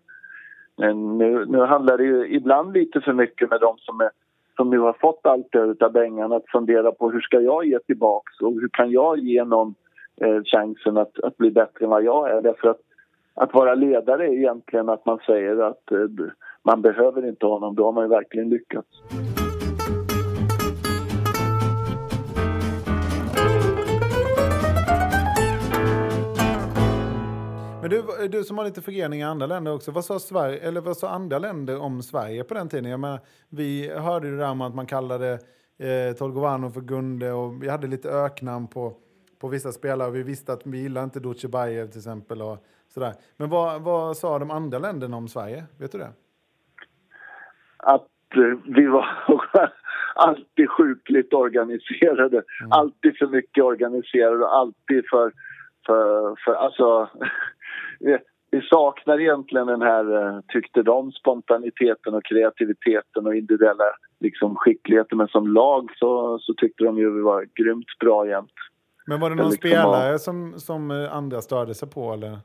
Men 0.77 1.19
nu, 1.19 1.47
nu 1.47 1.59
handlar 1.59 1.99
det 1.99 2.05
ju 2.05 2.35
ibland 2.35 2.73
lite 2.73 3.01
för 3.01 3.13
mycket 3.13 3.51
med 3.51 3.61
de 3.61 3.79
som, 3.79 4.01
är, 4.01 4.11
som 4.57 4.71
nu 4.71 4.79
har 4.79 4.93
fått 4.93 5.27
allt 5.27 5.53
det 5.53 5.83
av 5.83 5.93
Bengan 5.93 6.33
att 6.33 6.51
fundera 6.53 6.93
på 6.93 7.11
hur 7.11 7.21
ska 7.21 7.41
jag 7.41 7.67
ge 7.67 7.79
tillbaks 7.79 8.41
och 8.41 8.53
hur 8.53 8.69
kan 8.73 8.91
jag 8.91 9.19
ge 9.19 9.45
någon 9.45 9.75
eh, 10.21 10.43
chansen 10.45 10.97
att, 10.97 11.21
att 11.21 11.37
bli 11.37 11.51
bättre 11.51 11.85
än 11.85 11.91
vad 11.91 12.05
jag 12.05 12.31
är. 12.31 12.43
Därför 12.43 12.69
att, 12.69 12.81
att 13.35 13.55
vara 13.55 13.75
ledare 13.75 14.27
är 14.27 14.33
egentligen 14.33 14.89
att 14.89 15.07
man 15.07 15.19
säger 15.27 15.57
att 15.57 15.93
eh, 15.93 16.27
man 16.63 16.83
behöver 16.83 17.29
inte 17.29 17.47
honom, 17.47 17.75
då 17.75 17.85
har 17.85 17.93
man 17.93 18.05
ju 18.05 18.09
verkligen 18.09 18.49
lyckats. 18.49 18.89
Men 27.89 27.91
du, 27.91 28.29
du 28.29 28.45
som 28.45 28.59
har 28.59 28.65
lite 28.65 28.83
förgreningar 28.83 29.27
i 29.27 29.31
andra 29.31 29.47
länder 29.47 29.75
också, 29.75 29.91
vad 29.91 30.05
sa, 30.05 30.19
Sverige, 30.19 30.59
eller 30.59 30.81
vad 30.81 30.97
sa 30.97 31.11
andra 31.11 31.39
länder 31.39 31.81
om 31.81 32.03
Sverige 32.03 32.45
på 32.45 32.55
den 32.55 32.69
tiden? 32.69 32.91
Jag 32.91 33.01
menar, 33.01 33.21
vi 33.49 33.93
hörde 33.95 34.27
ju 34.27 34.33
det 34.33 34.39
där 34.39 34.51
om 34.51 34.61
att 34.61 34.75
man 34.75 34.87
kallade 34.87 35.39
eh, 35.79 36.17
Tolgovano 36.19 36.71
för 36.71 36.81
Gunde 36.81 37.33
och 37.33 37.63
vi 37.63 37.69
hade 37.69 37.87
lite 37.87 38.11
öknamn 38.11 38.69
på, 38.69 38.93
på 39.41 39.49
vissa 39.49 39.73
spelare. 39.73 40.11
Vi 40.11 40.23
visste 40.23 40.53
att 40.53 40.67
vi 40.67 40.79
gillade 40.79 41.05
inte 41.05 41.21
Dutjebajev 41.21 41.87
till 41.87 41.99
exempel 41.99 42.43
och 42.43 42.65
sådär. 42.89 43.13
Men 43.37 43.49
vad, 43.49 43.83
vad 43.83 44.17
sa 44.17 44.39
de 44.39 44.51
andra 44.51 44.79
länderna 44.79 45.17
om 45.17 45.29
Sverige? 45.29 45.65
Vet 45.79 45.93
du 45.93 45.99
det? 45.99 46.13
Att 47.77 48.37
eh, 48.37 48.75
vi 48.77 48.87
var 48.87 49.07
alltid 50.15 50.71
sjukligt 50.71 51.33
organiserade. 51.33 52.37
Mm. 52.61 52.73
Alltid 52.73 53.19
för 53.19 53.27
mycket 53.27 53.65
organiserade 53.65 54.45
och 54.45 54.55
alltid 54.55 55.05
för, 55.11 55.33
för, 55.87 56.35
för 56.45 56.55
alltså 56.55 57.09
vi 58.51 58.63
saknar 58.63 59.21
egentligen 59.21 59.67
den 59.67 59.83
här, 59.83 60.23
eh, 60.23 60.41
tyckte 60.49 60.83
de, 60.83 61.13
spontaniteten 61.13 62.15
och 62.15 62.25
kreativiteten 62.25 63.27
och 63.27 63.35
individuella 63.35 63.85
liksom, 64.21 64.57
skickligheten. 64.57 65.19
Men 65.19 65.29
som 65.29 65.49
lag 65.49 65.91
så, 65.97 66.39
så 66.39 66.55
tyckte 66.55 66.85
de 66.85 66.99
ju 66.99 67.11
vi 67.11 67.21
var 67.21 67.47
grymt 67.55 67.99
bra 68.01 68.29
jämt. 68.29 68.53
Men 69.07 69.21
var 69.21 69.31
det 69.31 69.37
någon 69.37 69.51
liksom 69.51 69.69
spelare 69.69 70.11
var... 70.11 70.19
som, 70.19 70.53
som 70.59 70.91
eh, 70.91 71.17
andra 71.17 71.41
störde 71.41 71.75
sig 71.75 71.91
på 71.91 72.13
eller? 72.13 72.39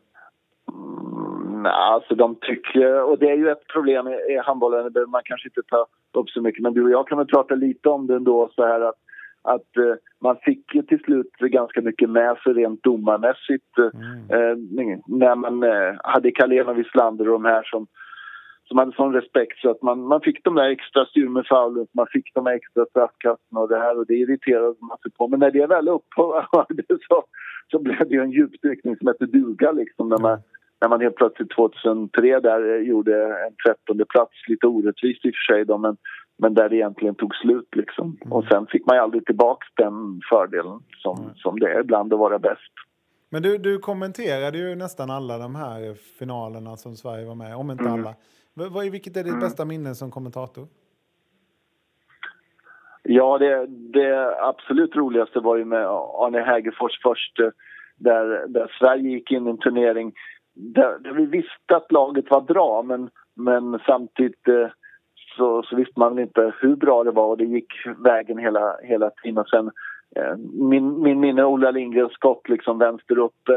Mm, 0.71 1.63
nej, 1.63 1.71
alltså 1.71 2.15
de 2.15 2.35
tycker, 2.35 3.03
och 3.03 3.19
det 3.19 3.29
är 3.29 3.37
ju 3.37 3.49
ett 3.49 3.67
problem 3.67 4.07
i, 4.07 4.41
handbollen, 4.45 4.93
man 5.07 5.21
kanske 5.25 5.47
inte 5.47 5.61
ta 5.69 5.87
upp 6.19 6.29
så 6.29 6.41
mycket, 6.41 6.63
men 6.63 6.73
du 6.73 6.83
och 6.83 6.91
jag 6.91 7.07
kan 7.07 7.17
väl 7.17 7.27
prata 7.27 7.55
lite 7.55 7.89
om 7.89 8.07
det 8.07 8.15
ändå 8.15 8.49
så 8.55 8.65
här 8.65 8.81
att 8.81 9.00
att 9.43 9.77
eh, 9.77 9.95
man 10.21 10.37
fick 10.37 10.75
ju 10.75 10.81
till 10.81 10.99
slut 10.99 11.31
ganska 11.39 11.81
mycket 11.81 12.09
med 12.09 12.37
sig 12.37 12.53
rent 12.53 12.83
domarmässigt 12.83 13.77
mm. 13.77 14.29
eh, 14.29 14.57
när 15.07 15.35
man 15.35 15.63
eh, 15.63 15.95
hade 16.03 16.31
och 16.31 16.77
Wislander 16.77 17.29
och 17.29 17.41
de 17.41 17.45
här 17.45 17.63
som, 17.63 17.87
som 18.67 18.77
hade 18.77 18.91
sån 18.91 19.13
respekt 19.13 19.59
så 19.59 19.71
att 19.71 19.81
man, 19.81 20.01
man 20.01 20.21
fick 20.21 20.43
de 20.43 20.55
där 20.55 20.69
extra 20.69 21.05
styrmefaulen, 21.05 21.87
man 21.93 22.07
fick 22.11 22.33
de 22.33 22.47
extra 22.47 22.85
straffkasten 22.85 23.57
och 23.57 23.69
det 23.69 23.79
här 23.79 23.99
och 23.99 24.05
det 24.07 24.15
irriterade 24.15 24.75
man 24.79 24.97
sig 24.97 25.11
på. 25.11 25.27
Men 25.27 25.39
när 25.39 25.51
det 25.51 25.67
väl 25.67 25.87
upphörde 25.87 26.83
så, 27.09 27.23
så 27.71 27.79
blev 27.79 28.09
det 28.09 28.15
en 28.15 28.31
djupdykning 28.31 28.97
som 28.97 29.07
hette 29.07 29.25
duga 29.25 29.71
liksom 29.71 30.09
när 30.09 30.17
man, 30.17 30.39
när 30.81 30.89
man 30.89 31.01
helt 31.01 31.15
plötsligt 31.15 31.55
2003 31.55 32.39
där 32.39 32.75
eh, 32.75 32.87
gjorde 32.87 33.25
en 33.25 33.55
trettonde 33.65 34.05
plats 34.05 34.47
lite 34.47 34.67
orättvist 34.67 35.25
i 35.25 35.29
och 35.29 35.35
för 35.35 35.53
sig 35.53 35.65
då 35.65 35.77
men 35.77 35.97
men 36.41 36.53
där 36.53 36.69
det 36.69 36.75
egentligen 36.75 37.15
tog 37.15 37.35
slut 37.35 37.75
liksom. 37.75 38.17
Mm. 38.21 38.33
Och 38.33 38.43
sen 38.45 38.67
fick 38.67 38.85
man 38.85 38.95
ju 38.95 39.01
aldrig 39.01 39.25
tillbaka 39.25 39.65
den 39.77 40.21
fördelen 40.29 40.79
som, 40.97 41.19
mm. 41.19 41.35
som 41.35 41.59
det 41.59 41.73
är 41.73 41.79
ibland 41.79 42.13
att 42.13 42.19
vara 42.19 42.39
bäst. 42.39 42.73
Men 43.29 43.41
du, 43.41 43.57
du 43.57 43.77
kommenterade 43.79 44.57
ju 44.57 44.75
nästan 44.75 45.09
alla 45.09 45.37
de 45.37 45.55
här 45.55 45.93
finalerna 46.19 46.77
som 46.77 46.95
Sverige 46.95 47.25
var 47.25 47.35
med 47.35 47.55
om 47.55 47.71
inte 47.71 47.83
mm. 47.83 47.93
alla. 47.93 48.15
V 48.53 48.89
vilket 48.89 49.17
är 49.17 49.23
ditt 49.23 49.33
mm. 49.33 49.39
bästa 49.39 49.65
minne 49.65 49.95
som 49.95 50.11
kommentator? 50.11 50.67
Ja, 53.03 53.37
det, 53.37 53.67
det 53.67 54.41
absolut 54.41 54.95
roligaste 54.95 55.39
var 55.39 55.57
ju 55.57 55.65
med 55.65 55.85
Arne 56.23 56.39
Hägerfors 56.39 57.01
först 57.03 57.39
eh, 57.39 57.49
där, 57.95 58.47
där 58.47 58.75
Sverige 58.79 59.09
gick 59.09 59.31
in 59.31 59.47
i 59.47 59.49
en 59.49 59.57
turnering 59.57 60.13
där, 60.53 60.99
där 60.99 61.13
vi 61.13 61.25
visste 61.25 61.75
att 61.75 61.91
laget 61.91 62.25
var 62.29 62.41
bra 62.41 62.83
men, 62.83 63.09
men 63.35 63.79
samtidigt 63.85 64.47
eh, 64.47 64.67
så, 65.37 65.63
så 65.63 65.75
visste 65.75 65.99
man 65.99 66.19
inte 66.19 66.53
hur 66.61 66.75
bra 66.75 67.03
det 67.03 67.11
var 67.11 67.25
och 67.25 67.37
det 67.37 67.45
gick 67.45 67.73
vägen 67.97 68.37
hela, 68.37 68.75
hela 68.83 69.09
tiden. 69.09 69.45
Sen, 69.45 69.71
eh, 70.15 70.37
min, 70.53 71.01
min 71.01 71.19
minne 71.19 71.43
Ola 71.43 71.71
Lindgrens 71.71 72.13
skott 72.13 72.49
liksom 72.49 72.77
vänster 72.77 73.17
upp 73.17 73.49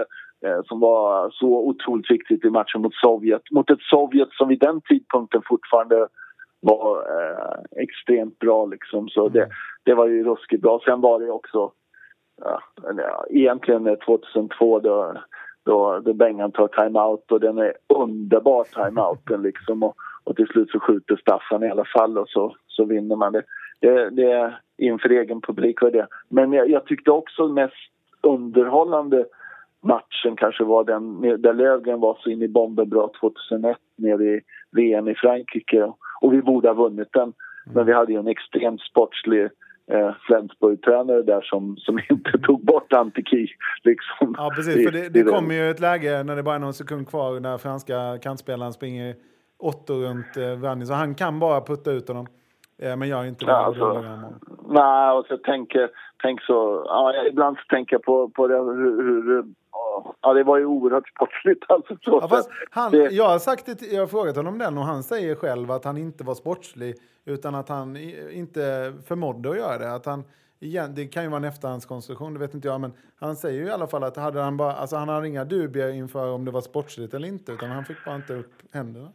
eh, 0.47 0.61
som 0.65 0.81
var 0.81 1.31
så 1.31 1.47
otroligt 1.47 2.11
viktigt 2.11 2.45
i 2.45 2.51
matchen 2.51 2.83
mot 2.83 2.95
Sovjet. 2.95 3.43
Mot 3.51 3.71
ett 3.71 3.83
Sovjet 3.83 4.33
som 4.33 4.49
vid 4.49 4.61
den 4.61 4.81
tidpunkten 4.81 5.43
fortfarande 5.47 6.09
var 6.61 6.97
eh, 6.97 7.83
extremt 7.83 8.39
bra 8.39 8.67
liksom. 8.67 9.09
Så 9.09 9.29
det, 9.29 9.49
det 9.85 9.95
var 9.95 10.07
ju 10.07 10.25
ruskigt 10.25 10.63
bra. 10.63 10.81
Sen 10.85 11.01
var 11.01 11.21
det 11.21 11.31
också 11.31 11.73
ja, 12.41 12.61
egentligen 13.31 13.87
eh, 13.87 13.95
2002 13.95 14.81
då, 14.81 15.15
då, 15.65 16.01
då 16.05 16.13
Bengan 16.13 16.53
tar 16.53 16.69
timeout 16.69 17.33
och 17.33 17.41
den 17.41 17.59
är 17.59 17.73
underbar 17.89 18.65
timeouten 18.65 19.43
liksom. 19.49 19.83
Och, 19.83 19.97
och 20.25 20.37
till 20.37 20.47
slut 20.47 20.71
så 20.71 20.81
skjuter 20.81 21.17
Staffan 21.17 21.65
i 21.65 21.71
alla 21.71 21.85
fall 21.85 22.19
och 22.19 22.29
så, 22.29 22.57
så 22.67 22.85
vinner 22.85 23.17
man 23.17 23.33
det. 23.33 23.43
det, 23.81 24.11
det 24.11 24.55
inför 24.79 25.11
egen 25.11 25.41
publik 25.41 25.83
var 25.83 25.91
det. 25.91 26.07
Men 26.29 26.53
jag, 26.53 26.71
jag 26.71 26.87
tyckte 26.87 27.11
också 27.11 27.49
mest 27.49 27.75
underhållande 28.21 29.27
matchen 29.83 30.37
kanske 30.37 30.65
var 30.65 30.85
den 30.85 31.21
där 31.43 31.53
Löfgren 31.53 32.01
var 32.01 32.19
så 32.21 32.31
in 32.31 32.43
i 32.43 32.49
bomben 32.49 32.89
bra 32.89 33.11
2001 33.21 33.77
nere 33.97 34.25
i 34.25 34.41
VM 34.71 35.09
i 35.09 35.15
Frankrike. 35.15 35.93
Och 36.21 36.33
vi 36.33 36.43
borde 36.43 36.69
ha 36.69 36.75
vunnit 36.75 37.13
den. 37.13 37.33
Men 37.75 37.87
vi 37.87 37.93
hade 37.93 38.13
ju 38.13 38.19
en 38.19 38.27
extremt 38.27 38.81
sportslig 38.81 39.49
eh, 39.93 40.15
Flensburg-tränare 40.27 41.23
där 41.23 41.41
som, 41.41 41.77
som 41.77 41.99
inte 42.11 42.39
tog 42.39 42.65
bort 42.65 42.93
Antiki. 42.93 43.49
Liksom, 43.85 44.35
ja, 44.39 44.53
precis. 44.57 44.85
För 44.85 44.93
det, 44.93 45.09
det 45.09 45.23
kommer 45.23 45.55
ju 45.55 45.71
ett 45.71 45.81
läge 45.81 46.23
när 46.23 46.37
det 46.37 46.43
bara 46.43 46.55
är 46.55 46.59
någon 46.59 46.75
sekund 46.75 47.09
kvar 47.09 47.41
när 47.41 47.59
franska 47.59 48.19
kantspelaren 48.23 48.73
springer 48.73 49.15
åttor 49.59 49.95
runt 49.95 50.37
eh, 50.37 50.55
Vanni, 50.55 50.87
så 50.87 50.93
han 50.93 51.15
kan 51.15 51.39
bara 51.39 51.61
putta 51.61 51.91
ut 51.91 52.09
honom. 52.09 52.27
Eh, 52.79 52.97
men 52.97 53.09
gör 53.09 53.25
inte 53.25 53.45
det. 53.45 53.51
Ja, 53.51 53.57
alltså, 53.57 54.05
nej, 54.69 55.13
och 55.13 55.27
så 55.27 55.37
tänker, 55.37 55.91
tänk 56.23 56.43
så, 56.43 56.85
ja, 56.87 57.25
ibland 57.29 57.57
så 57.57 57.63
tänker 57.69 57.95
jag 57.95 58.03
på, 58.03 58.29
på 58.29 58.47
det, 58.49 58.57
hur, 58.57 59.03
hur 59.03 59.45
ja, 60.21 60.35
det 60.35 60.45
var 60.45 60.59
ju 60.59 60.65
oerhört 60.65 61.09
sportsligt. 61.09 61.65
Alltså, 61.69 61.97
så, 62.05 62.29
Ja, 62.31 62.43
han, 62.71 62.93
det, 62.93 63.11
jag, 63.11 63.29
har 63.29 63.39
sagt 63.39 63.67
det, 63.67 63.93
jag 63.93 64.03
har 64.03 64.07
frågat 64.07 64.37
honom 64.37 64.59
den 64.59 64.79
och 64.79 64.85
han 64.85 65.03
säger 65.03 65.35
själv 65.35 65.71
att 65.71 65.85
han 65.85 65.97
inte 65.97 66.25
var 66.25 66.35
sportslig 66.35 66.95
utan 67.25 67.55
att 67.55 67.69
han 67.69 67.97
inte 68.33 68.93
förmådde 69.07 69.51
att 69.51 69.57
göra 69.57 69.79
det. 69.79 69.95
Att 69.95 70.07
han, 70.07 70.25
igen, 70.61 70.93
det 70.95 71.07
kan 71.07 71.23
ju 71.23 71.29
vara 71.29 71.37
en 71.37 71.45
efterhandskonstruktion, 71.45 72.35
det 72.35 72.41
vet 72.41 72.55
inte 72.55 72.69
jag. 72.69 72.81
Men 72.81 72.93
han 73.17 73.37
säger 73.37 73.61
ju 73.61 73.67
i 73.67 73.71
alla 73.71 73.87
fall 73.87 74.05
att 74.05 74.17
hade 74.17 74.41
han, 74.41 74.57
bara, 74.57 74.73
alltså 74.73 74.97
han 74.97 75.09
hade 75.09 75.29
inga 75.29 75.45
dubier 75.45 75.89
inför 75.89 76.33
om 76.33 76.45
det 76.45 76.51
var 76.51 76.61
sportsligt 76.61 77.15
eller 77.15 77.29
inte. 77.29 77.53
Utan 77.53 77.71
han 77.71 77.85
fick 77.85 78.05
bara 78.05 78.15
inte 78.15 78.35
upp 78.35 78.53
händerna. 78.73 79.09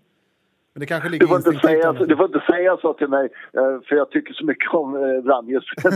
Men 0.79 0.85
det 0.85 0.85
kanske 0.85 1.09
ligger 1.09 1.25
du, 1.25 1.41
får 1.41 1.53
inte 1.53 1.67
säga, 1.67 1.93
du 1.93 2.15
får 2.15 2.25
inte 2.25 2.43
säga 2.51 2.77
så 2.77 2.93
till 2.93 3.07
mig, 3.07 3.25
eh, 3.53 3.79
för 3.87 3.95
jag 3.95 4.09
tycker 4.09 4.33
så 4.33 4.45
mycket 4.45 4.73
om 4.73 4.95
eh, 4.95 5.23
Vranjes. 5.23 5.63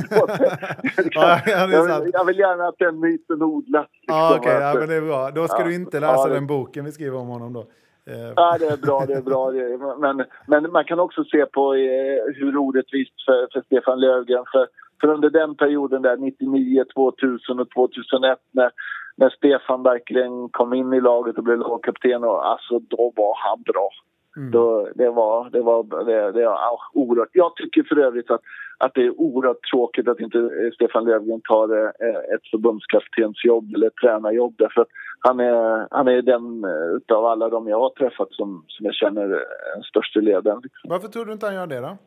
Ja, 1.12 1.40
ja, 1.46 1.58
är 1.68 1.72
jag, 1.72 2.10
jag 2.14 2.26
vill 2.26 2.40
gärna 2.40 2.68
att 2.68 2.76
den 2.80 3.00
myten 3.00 3.42
odlas. 3.44 3.88
Ja, 4.08 4.30
liksom, 4.34 4.40
okej, 4.40 4.62
ja, 4.62 4.70
att- 4.72 4.80
men 4.80 4.90
det 4.90 4.96
är 4.96 5.02
bra. 5.02 5.32
Då 5.32 5.48
ska 5.48 5.62
Ja, 5.62 5.66
du 5.68 5.76
inte 5.76 6.00
läsa 6.00 6.28
ja, 6.28 6.34
den 6.34 6.48
boken 6.48 6.86
vi 6.86 6.92
skriver 6.92 7.18
om 7.18 7.28
honom 7.28 7.54
då. 7.54 7.60
Eh, 7.60 8.34
Ja, 8.36 8.58
det 8.60 8.66
är 8.66 8.78
bra, 8.78 9.06
det 9.08 9.14
är 9.14 9.22
bra. 9.22 9.52
Men, 10.00 10.26
men 10.48 10.72
man 10.72 10.84
kan 10.86 11.00
också 11.00 11.24
se 11.24 11.46
på 11.46 11.74
eh, 11.74 12.36
hur 12.36 12.58
orättvist 12.58 13.26
för, 13.26 13.48
för 13.54 13.62
Stefan 13.66 14.00
Löfgren. 14.00 14.44
För, 14.52 14.68
för 15.02 15.08
under 15.08 15.30
den 15.30 15.56
perioden 15.56 16.02
där, 16.02 16.18
99, 16.18 16.84
2000 16.96 17.60
och 17.60 17.70
2001 17.70 18.40
när, 18.52 18.72
när 19.16 19.30
Stefan 19.30 19.84
verkligen 19.84 20.50
kom 20.50 20.74
in 20.74 20.94
i 20.94 21.02
laget 21.02 21.38
och 21.38 21.44
blev 21.44 21.58
lagkapten, 21.58 22.24
och, 22.24 22.48
alltså, 22.52 22.80
då 22.80 23.14
var 23.16 23.34
han 23.38 23.62
bra. 23.62 23.90
Då, 24.36 24.90
det 24.96 25.10
var, 25.10 25.50
det 25.50 25.62
var, 25.62 26.06
det, 26.06 26.32
det 26.32 26.42
ja, 26.42 26.80
oerhört. 26.94 27.30
Jag 27.32 27.56
tycker 27.56 27.84
för 27.84 28.00
övrigt 28.00 28.32
att, 28.32 28.42
att 28.78 28.94
det 28.94 29.02
är 29.02 29.20
oerhört 29.20 29.64
tråkigt 29.72 30.08
att 30.08 30.20
inte 30.20 30.38
eh, 30.40 30.72
Stefan 30.74 31.06
Löfgren 31.06 31.42
tar 31.42 31.78
eh, 31.86 32.36
ett 32.36 32.48
förbundskaptensjobb 32.52 33.76
eller 33.76 33.88
ett 33.88 33.96
tränarjobb 34.02 34.56
därför 34.58 34.82
att 34.82 34.88
han 35.20 35.40
är, 35.40 35.88
han 35.92 36.08
är 36.08 36.22
den 36.22 36.64
eh, 36.64 36.96
utav 36.96 37.26
alla 37.26 37.50
de 37.50 37.68
jag 37.68 37.80
har 37.80 37.90
träffat 37.90 38.28
som, 38.32 38.64
som 38.68 38.86
jag 38.86 38.96
känner 38.96 39.28
den 39.76 39.84
största 39.84 40.20
ledaren. 40.20 40.60
Liksom. 40.64 40.90
varför 40.90 41.08
tror 41.08 41.26
du 41.26 41.34
inte 41.34 41.46
han 41.46 41.56
gör 41.56 41.68
det 41.68 41.80
då? 41.80 41.98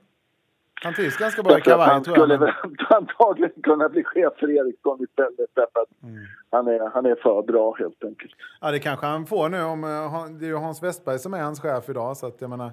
Han 0.85 0.95
trivs 0.95 1.17
ganska 1.17 1.43
bra 1.43 1.59
i 1.59 1.61
kavaj 1.61 1.89
han 1.89 2.03
tror 2.03 2.17
jag. 2.19 2.25
skulle 2.27 2.39
men- 2.39 2.47
väl 2.47 2.87
antagligen 2.99 3.63
kunna 3.63 3.89
bli 3.89 4.05
chef 4.05 4.33
för 4.37 4.51
Ericsson 4.51 5.03
istället 5.03 5.51
därför 5.55 5.81
att 5.81 6.03
Mm. 6.03 6.15
han, 6.51 6.67
är, 6.69 6.91
han 6.95 7.07
är 7.07 7.15
för 7.15 7.43
bra 7.43 7.75
helt 7.79 8.05
enkelt. 8.05 8.33
Ja, 8.61 8.71
det 8.71 8.79
kanske 8.79 9.07
han 9.07 9.27
får 9.27 9.49
nu. 9.49 9.63
Om, 9.63 9.85
eh, 9.85 10.11
Han- 10.13 10.39
det 10.39 10.45
är 10.45 10.49
ju 10.49 10.57
Hans 10.57 10.83
Westberg 10.83 11.19
som 11.19 11.35
är 11.35 11.43
hans 11.43 11.61
chef 11.61 11.89
idag. 11.89 12.17
Så 12.17 12.27
att 12.27 12.41
jag 12.41 12.51
menar, 12.51 12.71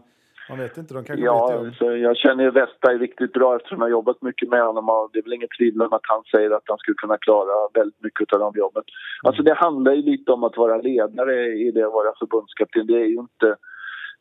man 0.49 0.57
vet 0.59 0.77
inte. 0.77 0.93
De 0.93 1.03
kanske 1.03 1.25
Ja, 1.25 1.59
byter 1.61 1.71
så 1.71 1.85
jag 1.97 2.17
känner 2.17 2.43
ju 2.43 2.51
Westberg 2.51 2.97
riktigt 2.97 3.33
bra 3.33 3.55
eftersom 3.55 3.77
jag 3.77 3.85
har 3.85 3.91
jobbat 3.91 4.21
mycket 4.21 4.49
med 4.49 4.63
honom 4.65 4.89
och 4.89 5.09
det 5.13 5.19
är 5.19 5.23
väl 5.23 5.33
inget 5.33 5.49
tvivel 5.59 5.81
om 5.81 5.93
att 5.93 6.01
han 6.13 6.23
säger 6.23 6.51
att 6.51 6.63
han 6.65 6.77
skulle 6.77 6.95
kunna 6.95 7.17
klara 7.17 7.69
väldigt 7.73 8.03
mycket 8.03 8.33
av 8.33 8.39
de 8.39 8.53
jobben. 8.55 8.83
Alltså 9.23 9.43
det 9.43 9.53
handlar 9.53 9.91
ju 9.93 10.01
lite 10.01 10.31
om 10.31 10.43
att 10.43 10.57
vara 10.57 10.77
ledare 10.77 11.45
i 11.45 11.71
det 11.71 11.83
att 11.83 11.93
vara 11.93 12.11
förbundskapten. 12.19 12.87
Det 12.87 12.93
är 12.93 13.05
ju 13.15 13.19
inte, 13.29 13.55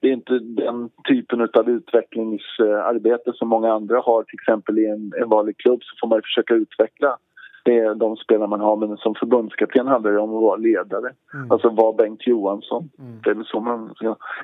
det 0.02 0.08
är 0.08 0.12
inte 0.12 0.38
den 0.38 0.90
typen 1.08 1.40
av 1.40 1.70
utvecklingsarbete 1.70 3.32
som 3.34 3.48
många 3.48 3.72
andra 3.72 4.00
har. 4.00 4.22
Till 4.22 4.38
exempel 4.40 4.78
i 4.78 4.86
en, 4.86 5.12
en 5.22 5.28
vanlig 5.28 5.56
klubb 5.56 5.80
så 5.82 5.96
får 6.00 6.08
man 6.08 6.22
försöka 6.22 6.54
utveckla 6.54 7.18
det 7.64 7.78
är 7.78 7.94
de 7.94 8.16
spelare 8.16 8.48
man 8.48 8.60
har. 8.60 8.76
Men 8.76 8.96
som 8.96 9.14
förbundskapten 9.14 9.86
handlar 9.86 10.12
det 10.12 10.18
om 10.18 10.36
att 10.36 10.42
vara 10.42 10.56
ledare. 10.56 11.12
Alltså 11.50 11.68
vara 11.68 11.92
Bengt 11.92 12.26
Johansson. 12.26 12.90
Är 13.26 13.34
väl 13.34 13.44
så 13.44 13.60
man. 13.60 13.94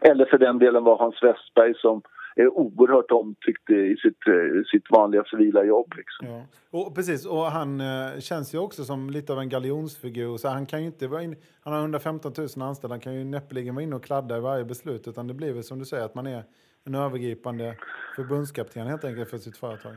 Eller 0.00 0.24
för 0.24 0.38
den 0.38 0.58
delen 0.58 0.84
var 0.84 0.98
Hans 0.98 1.22
Westberg 1.22 1.74
som 1.74 2.02
är 2.42 2.58
oerhört 2.58 3.10
omtyckt 3.10 3.70
i 3.70 3.96
sitt, 3.96 4.26
eh, 4.26 4.62
sitt 4.70 4.90
vanliga 4.90 5.24
civila 5.24 5.64
jobb. 5.64 5.94
Liksom. 5.96 6.26
Ja. 6.26 6.42
Och, 6.70 6.94
precis, 6.94 7.26
och 7.26 7.44
han 7.44 7.80
eh, 7.80 8.20
känns 8.20 8.54
ju 8.54 8.58
också 8.58 8.84
som 8.84 9.10
lite 9.10 9.32
av 9.32 9.38
en 9.38 9.48
galjonsfigur. 9.48 10.36
Så 10.36 10.48
han 10.48 10.66
kan 10.66 10.80
ju 10.80 10.86
inte 10.86 11.04
in, 11.04 11.36
Han 11.64 11.72
har 11.72 11.80
115 11.80 12.32
000 12.38 12.68
anställda. 12.68 12.94
Han 12.94 13.00
kan 13.00 13.14
ju 13.14 13.24
näppeligen 13.24 13.74
vara 13.74 13.82
inne 13.82 13.96
och 13.96 14.04
kladda 14.04 14.36
i 14.36 14.40
varje 14.40 14.64
beslut. 14.64 15.08
Utan 15.08 15.26
det 15.26 15.34
blir 15.34 15.52
väl 15.52 15.62
som 15.62 15.78
du 15.78 15.84
säger 15.84 16.04
att 16.04 16.14
man 16.14 16.26
är 16.26 16.42
en 16.86 16.94
övergripande 16.94 17.76
förbundskapten 18.16 18.86
helt 18.86 19.04
enkelt 19.04 19.30
för 19.30 19.38
sitt 19.38 19.56
företag. 19.56 19.92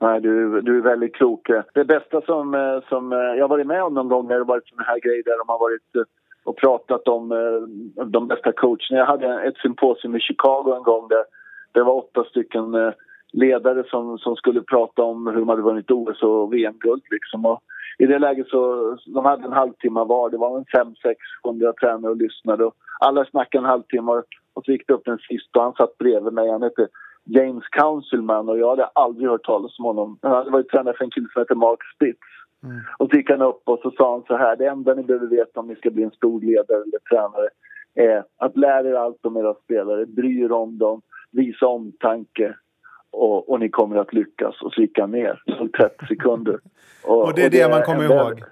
Nej, 0.00 0.20
du, 0.20 0.60
du 0.60 0.78
är 0.78 0.82
väldigt 0.82 1.14
klok. 1.14 1.50
Det 1.74 1.84
bästa 1.84 2.20
som, 2.20 2.54
eh, 2.54 2.88
som 2.88 3.12
jag 3.12 3.44
har 3.44 3.48
varit 3.48 3.66
med 3.66 3.82
om 3.82 3.94
någon 3.94 4.08
gång 4.08 4.28
när 4.28 4.38
det 4.38 4.44
varit 4.44 4.68
såna 4.68 4.82
här 4.82 5.00
grejer 5.00 5.22
där 5.24 5.38
de 5.38 5.48
har 5.48 5.58
varit 5.58 6.06
och 6.44 6.56
pratat 6.56 7.08
om 7.08 7.32
eh, 7.32 8.04
de 8.04 8.28
bästa 8.28 8.52
coacherna. 8.52 8.98
Jag 8.98 9.06
hade 9.06 9.42
ett 9.42 9.56
symposium 9.56 10.16
i 10.16 10.20
Chicago 10.20 10.74
en 10.76 10.82
gång 10.82 11.08
där 11.08 11.24
det 11.72 11.82
var 11.82 11.94
åtta 11.94 12.24
stycken 12.24 12.74
eh, 12.74 12.92
ledare 13.32 13.84
som, 13.90 14.18
som 14.18 14.36
skulle 14.36 14.60
prata 14.60 15.02
om 15.02 15.26
hur 15.26 15.40
de 15.40 15.48
hade 15.48 15.62
vunnit 15.62 15.90
OS 15.90 16.22
och 16.22 16.52
VM-guld. 16.52 17.02
Liksom. 17.10 17.46
Och 17.46 17.60
I 17.98 18.06
det 18.06 18.18
läget 18.18 18.48
så 18.48 18.96
de 19.06 19.24
hade 19.24 19.44
en 19.44 19.52
halvtimme 19.52 20.04
var. 20.04 20.30
Det 20.30 20.36
var 20.36 20.58
en 20.58 20.64
fem, 20.76 20.94
sex, 21.02 21.18
hundra 21.42 21.72
tränare 21.72 22.12
och 22.12 22.16
lyssnade. 22.16 22.64
Och 22.64 22.74
alla 23.00 23.24
snackade 23.24 23.64
en 23.64 23.70
halvtimme 23.70 24.12
och, 24.12 24.64
så 24.64 24.72
gick 24.72 24.86
det 24.86 24.94
upp 24.94 25.04
den 25.04 25.18
sist 25.18 25.56
och 25.56 25.62
han 25.62 25.72
satt 25.72 25.98
bredvid 25.98 26.32
mig. 26.32 26.50
Han 26.50 26.62
hette 26.62 26.88
James 27.24 27.64
Councilman 27.68 28.48
och 28.48 28.58
jag 28.58 28.70
hade 28.70 28.84
aldrig 28.84 29.28
hört 29.28 29.44
talas 29.44 29.78
om 29.78 29.84
honom. 29.84 30.18
Han 30.22 30.32
hade 30.32 30.50
varit 30.50 30.68
tränare 30.68 30.96
för 30.96 31.04
en 31.04 31.10
kille 31.10 31.28
som 31.32 31.40
heter 31.42 31.54
Mark 31.54 31.78
Spitz. 31.94 32.18
Och 32.98 33.10
så 33.10 33.16
gick 33.16 33.30
han 33.30 33.42
upp 33.42 33.62
och 33.64 33.80
så 33.82 33.90
sa 33.90 34.12
han 34.12 34.22
så 34.26 34.36
här, 34.36 34.56
det 34.56 34.66
enda 34.66 34.94
ni 34.94 35.02
behöver 35.02 35.26
veta 35.26 35.60
om 35.60 35.68
ni 35.68 35.74
ska 35.74 35.90
bli 35.90 36.02
en 36.02 36.10
stor 36.10 36.40
ledare 36.40 36.82
eller 36.82 36.98
tränare 37.10 37.48
är 37.94 38.24
att 38.36 38.56
lära 38.56 38.88
er 38.88 38.94
allt 38.94 39.26
om 39.26 39.36
era 39.36 39.54
spelare, 39.54 40.06
bry 40.06 40.42
er 40.42 40.52
om 40.52 40.78
dem, 40.78 41.02
visa 41.30 41.66
omtanke 41.66 42.54
och, 43.10 43.50
och 43.50 43.60
ni 43.60 43.68
kommer 43.68 43.96
att 43.96 44.12
lyckas. 44.12 44.62
Och 44.62 44.72
så 44.72 44.80
gick 44.80 44.98
han 44.98 45.10
ner, 45.10 45.42
det 45.46 45.56
tog 45.56 45.72
30 45.72 46.06
sekunder. 46.06 46.60
Och 47.06 47.34
det 47.34 47.44
är 47.44 47.50
det 47.50 47.70
man 47.70 47.82
kommer 47.82 48.04
ihåg. 48.04 48.42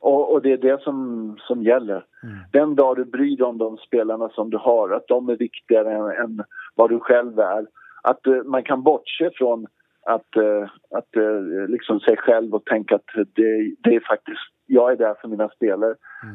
och, 0.00 0.32
och 0.32 0.42
det 0.42 0.52
är 0.52 0.56
det 0.56 0.82
som, 0.82 1.36
som 1.40 1.62
gäller. 1.62 2.04
Den 2.52 2.74
dag 2.74 2.96
du 2.96 3.04
bryr 3.04 3.36
dig 3.36 3.46
om 3.46 3.58
de 3.58 3.76
spelarna 3.76 4.28
som 4.28 4.50
du 4.50 4.56
har, 4.56 4.90
att 4.90 5.08
de 5.08 5.28
är 5.28 5.36
viktigare 5.36 5.92
än, 5.92 6.24
än 6.24 6.44
vad 6.74 6.90
du 6.90 7.00
själv 7.00 7.38
är. 7.38 7.66
Att 8.02 8.26
eh, 8.26 8.42
man 8.44 8.62
kan 8.62 8.82
bortse 8.82 9.30
från 9.34 9.66
att, 10.14 10.36
eh, 10.36 10.68
att 10.90 11.16
eh, 11.16 11.68
liksom 11.68 12.00
sig 12.00 12.16
själv 12.16 12.54
och 12.54 12.64
tänka 12.64 12.94
att 12.94 13.10
det, 13.14 13.74
det 13.82 13.94
är 13.94 14.00
faktiskt, 14.08 14.40
jag 14.66 14.92
är 14.92 14.96
där 14.96 15.14
för 15.20 15.28
mina 15.28 15.48
spelare. 15.48 15.94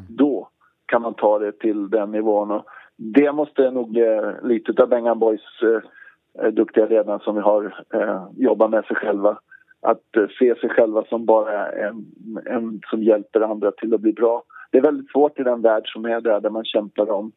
Då 0.09 0.49
kan 0.85 1.01
man 1.01 1.13
ta 1.13 1.39
det 1.39 1.51
till 1.51 1.89
den 1.89 2.11
nivån. 2.11 2.51
Och 2.51 2.65
det 2.97 3.31
måste 3.31 3.71
nog 3.71 3.97
eh, 3.97 4.31
lite 4.43 4.83
av 4.83 4.89
Bengan 4.89 5.19
Boys 5.19 5.41
eh, 5.63 6.51
duktiga 6.51 6.85
ledare 6.85 7.19
som 7.23 7.35
vi 7.35 7.41
har 7.41 7.83
eh, 7.93 8.25
jobba 8.37 8.67
med 8.67 8.85
sig 8.85 8.95
själva. 8.95 9.39
Att 9.81 10.15
eh, 10.17 10.27
se 10.39 10.55
sig 10.55 10.69
själva 10.69 11.03
som 11.05 11.25
bara 11.25 11.71
en, 11.71 12.05
en 12.45 12.81
som 12.89 13.03
hjälper 13.03 13.41
andra 13.41 13.71
till 13.71 13.93
att 13.93 14.01
bli 14.01 14.13
bra. 14.13 14.43
Det 14.71 14.77
är 14.77 14.81
väldigt 14.81 15.11
svårt 15.11 15.39
i 15.39 15.43
den 15.43 15.61
värld 15.61 15.83
som 15.85 16.05
är 16.05 16.21
där, 16.21 16.41
där 16.41 16.49
man 16.49 16.65
kämpar 16.65 17.11
om, 17.11 17.31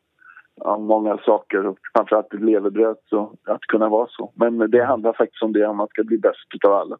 om 0.60 0.84
många 0.84 1.18
saker 1.18 1.66
och 1.66 1.78
framförallt 1.94 2.34
ett 2.34 2.42
levebröd, 2.42 2.96
så 3.10 3.36
att 3.44 3.60
kunna 3.60 3.88
vara 3.88 4.06
så. 4.10 4.32
Men 4.34 4.70
det 4.70 4.84
handlar 4.84 5.12
faktiskt 5.12 5.42
om 5.42 5.52
det, 5.52 5.66
om 5.66 5.76
man 5.76 5.88
ska 5.88 6.04
bli 6.04 6.18
bäst 6.18 6.54
utav 6.54 6.72
alla. 6.72 6.98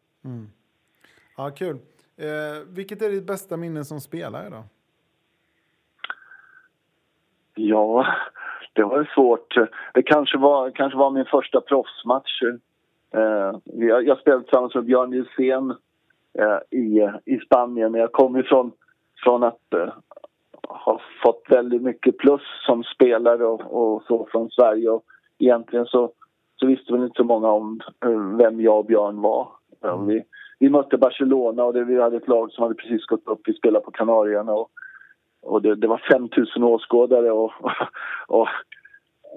Ja, 1.37 1.49
kul. 1.49 1.77
Eh, 2.17 2.67
vilket 2.67 3.01
är 3.01 3.09
ditt 3.09 3.27
bästa 3.27 3.57
minne 3.57 3.83
som 3.83 3.99
spelare 3.99 4.49
då? 4.49 4.63
Ja, 7.55 8.05
det 8.73 8.83
var 8.83 9.11
svårt. 9.15 9.55
Det 9.93 10.03
kanske 10.03 10.37
var, 10.37 10.71
kanske 10.71 10.97
var 10.97 11.11
min 11.11 11.25
första 11.25 11.61
proffsmatch. 11.61 12.41
Eh, 13.13 13.51
jag, 13.63 14.07
jag 14.07 14.19
spelade 14.19 14.43
tillsammans 14.43 14.75
med 14.75 14.85
Björn 14.85 15.11
Gilsén 15.11 15.69
eh, 16.39 16.79
i, 16.79 17.09
i 17.25 17.39
Spanien. 17.39 17.93
Jag 17.93 18.11
kom 18.11 18.37
ifrån 18.37 18.71
från 19.23 19.43
att 19.43 19.73
eh, 20.69 20.75
ha 20.75 21.01
fått 21.23 21.43
väldigt 21.49 21.81
mycket 21.81 22.17
plus 22.17 22.41
som 22.65 22.83
spelare 22.83 23.45
och, 23.45 23.61
och 23.61 24.03
så 24.03 24.27
från 24.31 24.49
Sverige. 24.49 24.89
Och 24.89 25.03
egentligen 25.39 25.85
så, 25.85 26.11
så 26.55 26.65
visste 26.67 26.93
väl 26.93 27.03
inte 27.03 27.17
så 27.17 27.23
många 27.23 27.47
om 27.47 27.79
eh, 28.05 28.37
vem 28.37 28.61
jag 28.61 28.79
och 28.79 28.85
Björn 28.85 29.21
var. 29.21 29.47
Eh, 29.83 30.03
Vi, 30.03 30.23
vi 30.59 30.69
mötte 30.69 30.97
Barcelona 30.97 31.63
och 31.63 31.73
det, 31.73 31.83
vi 31.83 32.01
hade 32.01 32.17
ett 32.17 32.27
lag 32.27 32.51
som 32.51 32.61
hade 32.61 32.75
precis 32.75 33.05
gått 33.05 33.27
upp. 33.27 33.41
Vi 33.45 33.53
spelade 33.53 33.85
på 33.85 33.91
Kanarierna 33.91 34.53
och 34.53 34.69
och 35.41 35.61
det, 35.61 35.75
det 35.75 35.87
var 35.87 36.01
5 36.11 36.29
000 36.55 36.63
åskådare 36.63 37.31
och, 37.31 37.51
och, 37.59 37.71
och 38.39 38.47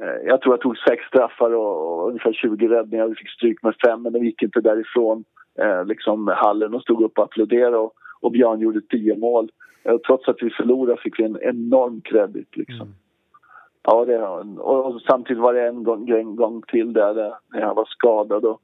eh, 0.03 0.27
jag 0.27 0.41
tror 0.41 0.53
jag 0.53 0.61
tog 0.61 0.79
sex 0.79 1.05
straffar 1.05 1.55
och, 1.55 2.01
och 2.03 2.09
ungefär 2.09 2.33
20 2.33 2.69
räddningar. 2.69 3.09
Vi 3.09 3.15
fick 3.15 3.31
stryk 3.31 3.63
med 3.63 3.75
fem 3.87 4.03
men 4.03 4.13
vi 4.13 4.27
gick 4.27 4.43
inte 4.43 4.61
därifrån 4.61 5.25
eh, 5.59 5.85
liksom 5.85 6.29
hallen 6.37 6.75
och 6.75 6.83
stod 6.83 7.03
upp 7.03 7.19
och 7.19 7.25
applåderade 7.25 7.77
och, 7.77 7.93
och 8.21 8.33
Björn 8.33 8.61
gjorde 8.61 8.81
tio 8.81 9.17
mål. 9.17 9.51
Eh, 9.85 9.99
trots 10.07 10.29
att 10.29 10.43
vi 10.43 10.51
förlorade 10.51 11.01
fick 11.01 11.19
vi 11.19 11.25
en 11.25 11.39
enorm 11.43 12.01
kredit 12.01 12.57
liksom. 12.57 12.95
Ja, 13.83 14.05
det, 14.05 14.19
och, 14.19 14.87
och 14.87 15.01
samtidigt 15.01 15.43
var 15.43 15.55
det 15.55 15.69
en 15.69 15.85
gång, 15.85 16.09
en 16.09 16.37
gång 16.37 16.63
till 16.63 16.93
där, 16.93 17.15
där 17.15 17.35
när 17.53 17.61
jag 17.61 17.75
var 17.75 17.85
skadad 17.85 18.45
och 18.45 18.61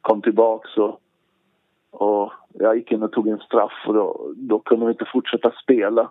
kom 0.00 0.22
tillbaks 0.22 0.76
och, 0.76 1.00
och 1.90 2.32
jag 2.52 2.76
gick 2.76 2.92
in 2.92 3.02
och 3.02 3.12
tog 3.12 3.28
en 3.28 3.38
straff 3.38 3.84
och 3.86 3.94
då, 3.94 4.32
då 4.36 4.58
kunde 4.58 4.86
vi 4.86 4.92
inte 4.92 5.10
fortsätta 5.12 5.52
spela. 5.62 6.10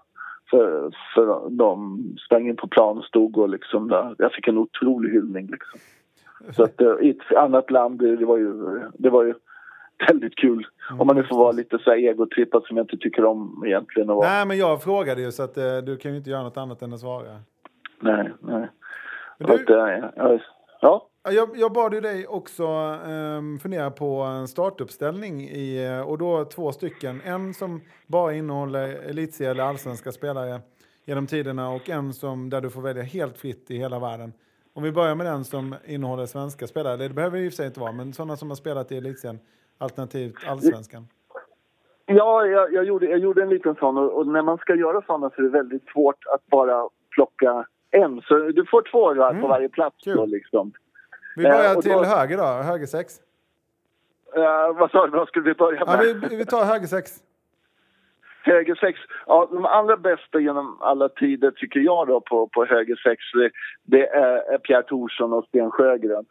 För, 0.50 0.92
för 1.16 1.50
de 1.50 2.00
sprang 2.26 2.48
in 2.48 2.56
på 2.56 2.68
plan 2.68 2.98
och 2.98 3.04
stod 3.04 3.38
och 3.38 3.50
liksom 3.50 3.88
där. 3.88 4.16
Jag 4.18 4.34
fick 4.34 4.48
en 4.48 4.58
otrolig 4.58 5.12
hyllning 5.12 5.48
liksom. 5.48 5.80
Så 6.52 6.64
att 6.64 6.82
eh, 6.82 6.96
i 7.02 7.10
ett 7.10 7.38
annat 7.38 7.72
land, 7.72 8.00
det 8.00 8.26
var 8.26 8.38
ju, 8.38 8.54
det 8.94 9.10
var 9.10 9.24
ju 9.24 9.34
väldigt 10.08 10.36
kul. 10.36 10.68
Om 11.00 11.08
man 11.08 11.16
nu 11.16 11.24
får 11.24 11.38
vara 11.38 11.52
lite 11.52 11.80
så 11.80 11.90
här 11.90 11.98
egotrippad 11.98 12.64
som 12.66 12.78
jag 12.78 12.84
inte 12.84 12.98
tycker 12.98 13.26
om 13.26 13.64
egentligen. 13.66 14.08
vara. 14.08 14.30
Nej, 14.30 14.46
men 14.46 14.58
jag 14.58 14.84
frågade 14.84 15.22
ju 15.22 15.32
så 15.32 15.44
att 15.44 15.58
eh, 15.58 15.78
du 15.78 15.98
kan 15.98 16.12
ju 16.12 16.18
inte 16.18 16.30
göra 16.30 16.44
något 16.44 16.58
annat 16.58 16.82
än 16.82 16.94
att 16.94 17.00
svara. 17.00 17.40
nej. 18.02 18.34
nej. 18.42 18.70
Men 19.40 19.48
du- 19.48 19.54
Att, 19.54 19.70
eh, 19.70 19.76
ja, 19.78 20.12
ja. 20.16 20.40
Ja, 20.82 21.10
Jag, 21.32 21.50
jag 21.56 21.74
bad 21.74 21.94
ju 21.94 22.02
dig 22.02 22.28
också 22.28 22.68
um, 23.08 23.60
fundera 23.60 23.92
på 23.92 24.22
en 24.22 24.48
startuppställning 24.48 25.42
i, 25.42 25.86
eh, 25.86 26.02
och 26.10 26.18
då 26.18 26.46
två 26.46 26.72
stycken. 26.72 27.22
En 27.26 27.54
som 27.54 27.82
bara 28.08 28.34
innehåller 28.34 28.88
elitserie 29.10 29.52
eller 29.52 29.64
allsvenska 29.64 30.12
spelare 30.12 30.62
genom 31.06 31.28
tiderna 31.28 31.70
och 31.70 31.90
en 31.90 32.14
som 32.14 32.50
där 32.50 32.62
du 32.62 32.70
får 32.70 32.82
välja 32.82 33.04
helt 33.04 33.38
fritt 33.38 33.72
i 33.72 33.78
hela 33.78 34.00
världen. 34.00 34.34
Om 34.74 34.84
vi 34.84 34.92
börjar 34.92 35.16
med 35.16 35.26
den 35.26 35.44
som 35.46 35.76
innehåller 35.86 36.26
svenska 36.26 36.68
spelare, 36.68 36.98
det 36.98 37.10
behöver 37.10 37.38
det 37.38 37.44
i 37.46 37.48
och 37.48 37.52
för 37.52 37.56
sig 37.56 37.68
inte 37.68 37.80
vara, 37.80 37.92
men 37.92 38.14
sådana 38.14 38.36
som 38.36 38.50
har 38.50 38.56
spelat 38.56 38.92
i 38.92 38.98
elitserien 38.98 39.40
alternativt 39.78 40.36
allsvenskan. 40.48 41.08
Ja, 42.06 42.46
jag, 42.46 42.74
jag, 42.74 42.84
gjorde, 42.84 43.06
jag 43.06 43.20
gjorde 43.20 43.42
en 43.42 43.50
liten 43.50 43.76
sån 43.76 43.98
och, 43.98 44.18
och 44.18 44.28
när 44.28 44.42
man 44.42 44.58
ska 44.58 44.76
göra 44.76 45.02
såna 45.02 45.30
så 45.30 45.36
är 45.36 45.44
det 45.44 45.50
väldigt 45.50 45.88
svårt 45.94 46.26
att 46.34 46.46
bara 46.48 46.90
plocka 47.12 47.66
en. 47.92 48.22
Så 48.22 48.38
du 48.40 48.66
får 48.66 48.82
två 48.92 49.14
va, 49.14 49.34
på 49.42 49.48
varje 49.48 49.70
plats 49.70 50.04
då 50.06 50.26
liksom. 50.26 50.72
Vi 51.36 51.44
börjar 51.44 51.76
Eh, 51.76 51.80
till 51.82 51.92
då- 51.92 52.04
höger 52.04 52.38
då, 52.38 52.44
höger 52.44 52.86
sex. 52.86 53.14
Eh, 54.36 54.74
vad 54.80 54.92
sa 54.92 55.08
du, 55.08 55.18
vad 55.18 55.28
skulle 55.28 55.46
vi 55.46 55.54
börja 55.54 55.86
med? 55.86 55.94
Ja, 56.06 56.14
vi, 56.30 56.36
vi 56.36 56.46
tar 56.46 56.66
höger 56.66 56.88
sex. 56.88 57.12
Höger 58.44 58.76
sex. 58.76 59.00
Ja, 59.26 59.48
de 59.52 59.66
allra 59.66 59.98
bästa 59.98 60.40
genom 60.40 60.82
alla 60.82 61.10
tider 61.10 61.52
tycker 61.52 61.80
jag 61.80 62.08
då 62.08 62.22
på, 62.22 62.48
på 62.48 62.66
höger 62.66 62.96
sex 62.96 63.24
det, 63.84 64.08
är 64.08 64.58
Pierre 64.58 64.84
Thorsson 64.84 65.34
och 65.34 65.46
Sten 65.46 65.72
Sjögren. 65.72 66.26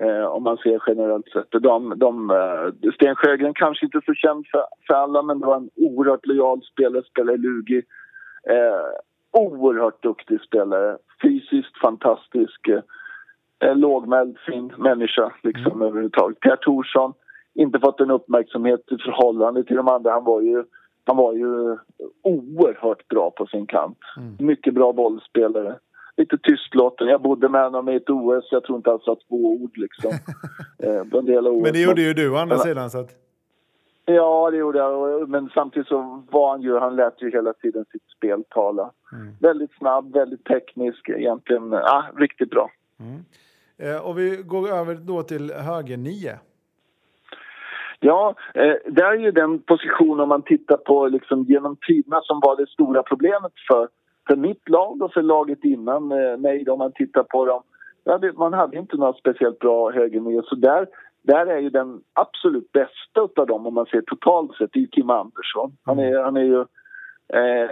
Eh, 0.00 0.24
om 0.24 0.42
man 0.42 0.56
ser 0.56 0.82
generellt 0.86 1.28
sett. 1.28 1.50
De, 1.50 1.98
de, 1.98 2.30
eh, 2.30 2.90
Sten 2.94 3.16
Sjögren 3.16 3.54
kanske 3.54 3.86
inte 3.86 4.00
så 4.06 4.14
känd 4.14 4.46
för, 4.52 4.64
för 4.86 4.94
alla 4.94 5.22
men 5.22 5.40
det 5.40 5.46
var 5.46 5.56
en 5.56 5.70
oerhört 5.76 6.26
lojal 6.26 6.62
spelare, 6.62 7.34
i 7.34 7.38
Lugi. 7.38 7.82
Eh, 8.48 9.40
oerhört 9.40 10.02
duktig 10.02 10.40
spelare. 10.40 10.98
Fysiskt 11.22 11.78
fantastisk. 11.82 12.68
Eh, 12.68 12.80
eh, 13.64 13.76
lågmäld, 13.76 14.38
fin 14.46 14.72
människa 14.78 15.32
liksom 15.42 15.82
överhuvudtaget. 15.82 16.40
Pierre 16.40 16.56
Thorsson, 16.56 17.12
inte 17.54 17.80
fått 17.80 18.00
en 18.00 18.10
uppmärksamhet 18.10 18.80
i 18.90 18.96
förhållande 18.98 19.64
till 19.64 19.76
de 19.76 19.88
andra. 19.88 20.12
Han 20.12 20.24
var 20.24 20.40
ju, 20.40 20.64
han 21.04 21.16
var 21.16 21.32
ju 21.32 21.78
oerhört 22.22 23.08
bra 23.08 23.30
på 23.30 23.46
sin 23.46 23.66
kant. 23.66 23.98
Mycket 24.38 24.74
bra 24.74 24.92
bollspelare. 24.92 25.78
Lite 26.16 26.38
tystlåten. 26.38 27.06
Jag 27.08 27.22
bodde 27.22 27.48
med 27.48 27.64
honom 27.64 27.88
i 27.88 27.96
ett 27.96 28.10
OS. 28.10 28.48
Jag 28.50 28.64
tror 28.64 28.76
inte 28.76 28.90
han 28.90 28.98
sa 28.98 29.16
två 29.28 29.36
ord 29.36 29.76
liksom. 29.76 30.10
eh, 30.78 31.18
en 31.18 31.24
del 31.26 31.46
av 31.46 31.52
OS. 31.52 31.62
Men 31.62 31.72
det 31.72 31.82
gjorde 31.82 32.02
ju 32.02 32.14
du 32.14 32.30
å 32.30 32.36
andra 32.36 32.58
sidan. 32.58 32.90
Så 32.90 32.98
att, 32.98 33.10
Ja, 34.04 34.50
det 34.50 34.56
gjorde 34.56 34.78
jag. 34.78 35.28
Men 35.28 35.50
samtidigt 35.54 35.88
så 35.88 36.24
var 36.30 36.50
han 36.50 36.62
ju, 36.62 36.78
han 36.78 36.96
lät 36.96 37.22
ju 37.22 37.30
hela 37.30 37.52
tiden 37.52 37.84
sitt 37.92 38.10
spel 38.16 38.44
tala. 38.48 38.90
Väldigt 39.40 39.72
snabb, 39.78 40.12
väldigt 40.12 40.44
teknisk, 40.44 41.08
egentligen, 41.08 41.72
ja, 41.72 42.04
riktigt 42.16 42.50
bra. 42.50 42.70
eh, 43.78 44.06
och 44.06 44.18
vi 44.18 44.36
går 44.36 44.68
över 44.68 44.94
då 44.94 45.22
till 45.22 45.52
höger 45.52 45.96
nio. 45.96 46.38
Ja, 48.00 48.34
eh, 48.54 48.74
det 48.86 49.02
är 49.02 49.14
ju 49.14 49.30
den 49.30 49.62
position 49.62 50.20
om 50.20 50.28
man 50.28 50.42
tittar 50.42 50.76
på 50.76 51.06
liksom 51.08 51.42
genom 51.42 51.76
tiderna 51.88 52.20
som 52.22 52.40
var 52.40 52.56
det 52.56 52.66
stora 52.66 53.02
problemet 53.02 53.52
för, 53.68 53.88
för 54.26 54.36
mitt 54.36 54.68
lag 54.68 55.02
och 55.02 55.12
för 55.12 55.22
laget 55.22 55.64
innan 55.64 56.12
eh, 56.12 56.36
mig 56.36 56.68
om 56.68 56.78
man 56.78 56.92
tittar 56.92 57.22
på 57.22 57.46
dem. 57.46 57.62
Man 58.36 58.52
hade 58.52 58.78
inte 58.78 58.96
några 58.96 59.12
speciellt 59.12 59.58
bra 59.58 59.90
högernior 59.90 60.42
så 60.42 60.54
där, 60.54 60.86
där 61.22 61.46
är 61.46 61.58
ju 61.58 61.70
den 61.70 62.00
absolut 62.12 62.72
bästa 62.72 63.20
utav 63.24 63.46
dem 63.46 63.66
om 63.66 63.74
man 63.74 63.86
ser 63.86 64.00
totalt 64.00 64.56
sett, 64.56 64.70
det 64.72 64.82
är 64.82 64.86
Kim 64.86 65.10
Andersson. 65.10 65.76
Han 65.84 65.98
är, 65.98 66.22
han 66.22 66.36
är 66.36 66.44
ju 66.44 66.60
eh, 67.32 67.70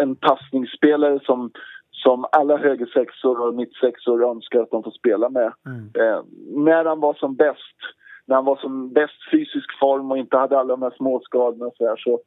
en 0.00 0.16
passningsspelare 0.16 1.20
som, 1.22 1.50
som 1.90 2.26
alla 2.32 2.56
högersexor 2.56 3.40
och 3.40 3.54
mittsexor 3.54 4.30
önskar 4.30 4.60
att 4.60 4.70
de 4.70 4.82
får 4.82 4.90
spela 4.90 5.28
med. 5.28 5.52
Eh, 5.94 6.22
när 6.56 6.84
han 6.84 7.00
var 7.00 7.14
som 7.14 7.34
bäst, 7.34 7.76
när 8.26 8.34
han 8.34 8.44
var 8.44 8.56
som 8.56 8.92
bäst 8.92 9.30
fysisk 9.32 9.78
form 9.80 10.10
och 10.10 10.18
inte 10.18 10.36
hade 10.36 10.58
alla 10.58 10.76
de 10.76 10.82
här 10.82 10.94
småskadorna 10.96 11.66
och 11.66 11.74
så, 11.76 11.88
här, 11.88 11.96
så, 11.96 12.20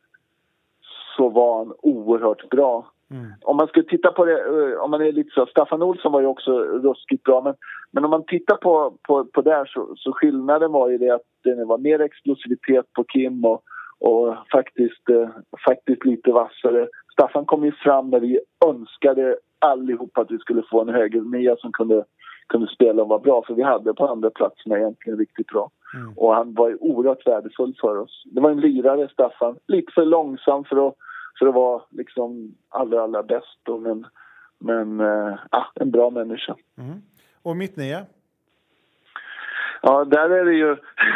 så 1.17 1.29
var 1.29 1.57
han 1.57 1.73
oerhört 1.81 2.49
bra. 2.49 2.91
Om 3.41 3.57
man 3.57 3.67
skulle 3.67 3.85
titta 3.85 4.11
på 4.11 4.25
det, 4.25 4.39
eh, 4.39 4.83
om 4.83 4.91
man 4.91 5.01
är 5.01 5.11
lite 5.11 5.29
så, 5.33 5.45
Staffan 5.45 5.81
Olsson 5.81 6.11
var 6.11 6.21
ju 6.21 6.27
också 6.27 6.51
ruskigt 6.59 7.23
bra 7.23 7.41
men, 7.41 7.55
men 7.91 8.05
om 8.05 8.11
man 8.11 8.25
tittar 8.25 8.55
på, 8.55 8.97
på, 9.07 9.25
på 9.25 9.41
där 9.41 9.65
så, 9.65 9.93
så 9.97 10.13
skillnaden 10.13 10.71
var 10.71 10.89
ju 10.89 10.97
det 10.97 11.09
att 11.09 11.27
det 11.43 11.65
var 11.65 11.77
mer 11.77 12.01
explosivitet 12.01 12.85
på 12.93 13.03
Kim 13.03 13.45
och, 13.45 13.63
och 13.99 14.35
faktiskt, 14.51 15.09
eh, 15.09 15.29
faktiskt 15.65 16.05
lite 16.05 16.31
vassare. 16.31 16.87
Staffan 17.13 17.45
kom 17.45 17.65
ju 17.65 17.71
fram 17.71 18.09
när 18.09 18.19
vi 18.19 18.39
önskade 18.65 19.37
allihop 19.59 20.17
att 20.17 20.31
vi 20.31 20.37
skulle 20.37 20.63
få 20.71 20.81
en 20.81 20.89
högernia 20.89 21.55
som 21.55 21.71
kunde, 21.71 22.05
kunde 22.47 22.67
spela 22.67 23.01
och 23.01 23.09
vara 23.09 23.19
bra 23.19 23.43
för 23.47 23.53
vi 23.53 23.63
hade 23.63 23.93
på 23.93 24.07
andra 24.07 24.29
platserna 24.29 24.77
egentligen 24.77 25.19
riktigt 25.19 25.47
bra. 25.47 25.69
Och 26.15 26.35
han 26.35 26.53
var 26.53 26.69
ju 26.69 26.75
oerhört 26.75 27.27
värdefull 27.27 27.75
för 27.81 27.97
oss. 27.97 28.23
Det 28.25 28.41
var 28.41 28.51
en 28.51 28.59
lirare, 28.59 29.09
Staffan. 29.13 29.55
Lite 29.67 29.91
för 29.91 30.05
långsam 30.05 30.63
för 30.63 30.87
att, 30.87 30.95
för 31.39 31.47
att 31.47 31.53
vara 31.55 31.81
liksom 31.89 32.55
allra, 32.69 33.03
allra 33.03 33.23
bäst. 33.23 33.59
Då, 33.63 33.77
men 33.77 34.05
men 34.63 34.99
eh, 34.99 35.33
ah, 35.51 35.65
en 35.75 35.91
bra 35.91 36.09
människa. 36.09 36.55
Och 37.41 37.57
mitt 37.57 37.75
nio. 37.77 38.05
Ja, 39.81 40.05
där 40.05 40.29
är 40.29 40.45
det 40.45 40.53
ju, 40.53 40.75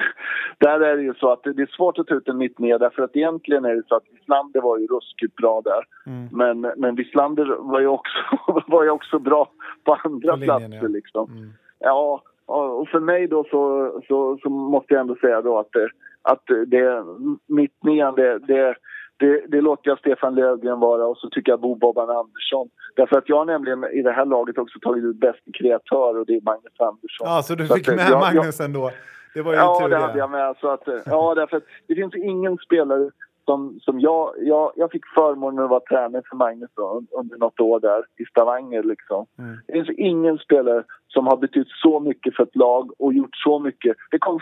där 0.59 0.79
är 0.79 0.97
det 0.97 1.03
ju 1.03 1.13
så 1.13 1.31
att 1.31 1.43
det 1.43 1.53
det 1.53 1.61
är 1.61 1.75
svårt 1.77 1.99
att 1.99 2.07
ta 2.07 2.15
ut 2.15 2.27
en 2.27 2.37
mittnia 2.37 2.77
därför 2.77 3.03
att 3.03 3.15
egentligen 3.15 3.65
är 3.65 3.75
det 3.75 3.83
så 3.87 3.95
att 3.95 4.03
Wislander 4.11 4.61
var 4.61 4.77
ju 4.77 4.87
ruskigt 4.87 5.35
bra 5.35 5.61
där. 5.61 5.83
Men, 6.31 6.61
men 6.77 6.95
Wislander 6.95 7.45
var 7.59 7.79
ju 7.79 7.87
också, 7.87 8.17
var 8.67 8.83
ju 8.83 8.89
också 8.89 9.19
bra 9.19 9.49
på 9.83 9.93
andra 10.03 10.31
På 10.33 10.37
linjen, 10.39 10.59
platser 10.59 10.79
ja. 10.81 10.87
liksom. 10.87 11.53
Ja, 11.79 12.21
och 12.45 12.89
för 12.89 12.99
mig 12.99 13.27
då 13.27 13.43
så, 13.43 13.91
så, 14.07 14.37
så 14.37 14.49
måste 14.49 14.93
jag 14.93 15.01
ändå 15.01 15.15
säga 15.15 15.41
då 15.41 15.59
att, 15.59 15.71
det- 15.71 15.89
att 16.21 16.43
det, 16.67 17.03
mittnian 17.47 18.15
det, 18.15 18.39
det, 18.39 18.75
det, 19.17 19.45
det 19.47 19.61
låter 19.61 19.89
jag 19.89 19.99
Stefan 19.99 20.35
Löfgren 20.35 20.79
vara 20.79 21.05
och 21.07 21.17
så 21.17 21.29
tycker 21.29 21.51
jag 21.51 21.59
Bo 21.59 21.75
Bobban 21.75 22.09
Andersson. 22.09 22.69
Därför 22.95 23.17
att 23.17 23.29
jag 23.29 23.37
har 23.37 23.45
nämligen 23.45 23.83
i 23.83 24.01
det 24.01 24.11
här 24.11 24.25
laget 24.25 24.57
också 24.57 24.79
tagit 24.79 25.03
ut 25.03 25.15
bästa 25.19 25.51
kreatör 25.53 26.19
och 26.19 26.25
det 26.25 26.33
är 26.35 26.41
Magnus 26.41 26.79
Andersson. 26.79 27.27
Ja, 27.27 27.41
så 27.43 27.55
du 27.55 27.67
Så 27.67 27.75
fick 27.75 27.87
att, 27.89 27.95
med 27.95 28.09
jag- 28.09 28.19
Magnus 28.19 28.59
ändå. 28.59 28.91
Det 29.33 29.41
var 29.41 29.51
ju 29.53 29.57
Ja, 29.57 29.79
tur 29.81 29.89
det 29.89 29.97
hade 29.97 30.19
jag 30.19 30.29
med. 30.31 30.55
Så 30.61 30.69
att, 30.69 30.83
ja, 31.05 31.35
därför 31.35 31.57
att 31.57 31.63
det 31.87 31.95
finns 31.95 32.15
ingen 32.15 32.57
spelare 32.57 33.09
som, 33.45 33.79
som 33.79 33.99
jag, 33.99 34.33
jag... 34.37 34.71
Jag 34.75 34.91
fick 34.91 35.05
förmånen 35.15 35.63
att 35.63 35.69
vara 35.69 35.79
tränare 35.79 36.21
för 36.29 36.35
Magnus 36.35 36.69
då, 36.75 37.03
under 37.11 37.37
något 37.37 37.59
år 37.59 37.79
där 37.79 38.03
i 38.17 38.25
Stavanger. 38.25 38.83
Liksom. 38.83 39.25
Det 39.67 39.73
finns 39.73 39.89
ingen 39.89 40.37
spelare 40.37 40.83
som 41.07 41.27
har 41.27 41.37
betytt 41.37 41.67
så 41.67 41.99
mycket 41.99 42.35
för 42.35 42.43
ett 42.43 42.55
lag 42.55 42.91
och 42.97 43.13
gjort 43.13 43.35
så 43.35 43.59
mycket. 43.59 43.97
Det 44.11 44.19
kom 44.19 44.39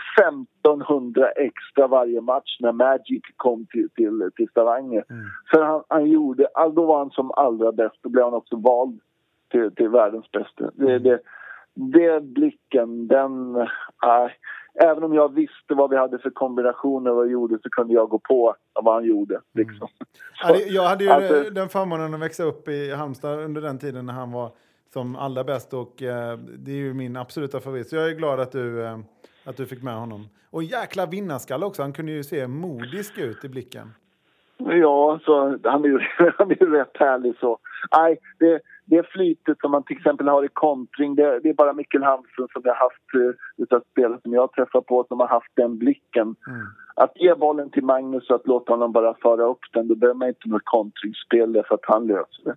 1500 0.62 1.30
extra 1.30 1.86
varje 1.86 2.20
match 2.20 2.56
när 2.60 2.72
Magic 2.72 3.22
kom 3.36 3.66
till, 3.66 3.88
till, 3.94 4.30
till 4.36 4.48
Stavanger. 4.48 5.04
För 5.50 5.62
han, 5.62 5.82
han 5.88 6.06
gjorde... 6.06 6.48
Då 6.74 6.86
var 6.86 6.98
han 6.98 7.10
som 7.10 7.30
allra 7.30 7.72
bäst. 7.72 7.96
Då 8.02 8.08
blev 8.08 8.24
han 8.24 8.34
också 8.34 8.56
vald 8.56 9.00
till, 9.50 9.74
till 9.74 9.88
världens 9.88 10.30
bästa. 10.30 10.70
Det, 10.74 10.98
det, 10.98 11.20
det 11.74 12.24
blicken, 12.24 13.06
den... 13.06 13.52
Nej. 14.02 14.36
Även 14.82 15.04
om 15.04 15.14
jag 15.14 15.34
visste 15.34 15.74
vad 15.74 15.90
vi 15.90 15.96
hade 15.96 16.18
för 16.18 16.30
kombinationer 16.30 17.10
och 17.10 17.16
vad 17.16 17.26
vi 17.26 17.32
gjorde 17.32 17.58
så 17.62 17.70
kunde 17.70 17.94
jag 17.94 18.08
gå 18.08 18.18
på 18.18 18.54
vad 18.82 18.94
han 18.94 19.04
gjorde. 19.04 19.40
Liksom. 19.54 19.88
Ja, 20.42 20.52
det- 20.52 20.64
jag 20.68 20.82
hade 20.82 21.04
ju 21.04 21.10
Alltså- 21.10 21.50
den 21.50 21.68
förmånen 21.68 22.14
att 22.14 22.20
växa 22.20 22.42
upp 22.44 22.68
i 22.68 22.94
Halmstad 22.94 23.38
under 23.40 23.60
den 23.62 23.78
tiden 23.78 24.06
när 24.06 24.12
han 24.12 24.32
var 24.32 24.50
som 24.92 25.16
allra 25.16 25.44
bäst 25.44 25.74
och 25.74 26.02
eh, 26.02 26.38
det 26.58 26.70
är 26.70 26.76
ju 26.76 26.94
min 26.94 27.16
absoluta 27.16 27.60
favorit. 27.60 27.88
Så 27.88 27.96
jag 27.96 28.08
är 28.10 28.14
glad 28.14 28.40
att 28.40 28.52
du, 28.52 28.84
eh, 28.84 28.98
att 29.44 29.56
du 29.56 29.66
fick 29.66 29.82
med 29.82 29.94
honom. 29.94 30.28
Och 30.50 30.62
jäkla 30.62 31.06
vinnarskalle 31.06 31.66
också. 31.66 31.82
Han 31.82 31.92
kunde 31.92 32.12
ju 32.12 32.24
se 32.24 32.46
modisk 32.46 33.18
ut 33.18 33.44
i 33.44 33.48
blicken. 33.48 33.94
Ja, 34.56 35.20
så 35.24 35.58
han 35.64 35.84
är 35.84 35.88
ju, 35.88 35.98
han 36.38 36.50
är 36.50 36.62
ju 36.62 36.70
rätt 36.70 36.96
härlig 36.96 37.34
så. 37.40 37.58
Nej, 37.96 38.18
det, 38.38 38.60
det 38.84 39.06
flytet 39.08 39.58
som 39.60 39.70
man 39.70 39.82
till 39.82 39.96
exempel 39.96 40.28
har 40.28 40.44
i 40.44 40.48
kontring, 40.48 41.14
det, 41.14 41.40
det 41.40 41.48
är 41.48 41.54
bara 41.54 41.72
Mikkel 41.72 42.02
Hansen 42.02 42.48
som 42.52 42.62
jag 42.64 42.74
har 42.74 42.80
haft 42.80 43.14
eh, 43.14 43.62
utav 43.62 43.82
spelare 43.92 44.20
som 44.22 44.32
jag 44.32 44.40
har 44.40 44.48
träffat 44.48 44.86
på 44.86 45.04
som 45.08 45.20
har 45.20 45.26
haft 45.26 45.52
den 45.56 45.78
blicken. 45.78 46.36
Att 46.96 47.12
ge 47.14 47.34
bollen 47.34 47.70
till 47.70 47.84
Magnus 47.84 48.30
och 48.30 48.36
att 48.36 48.46
låta 48.46 48.72
honom 48.72 48.92
bara 48.92 49.14
föra 49.14 49.44
upp 49.44 49.64
den, 49.72 49.88
då 49.88 49.94
behöver 49.94 50.18
man 50.18 50.28
inte 50.28 50.48
något 50.48 50.64
kontringsspel 50.64 51.52
därför 51.52 51.74
att 51.74 51.84
han 51.94 52.06
löser 52.06 52.44
det. 52.44 52.56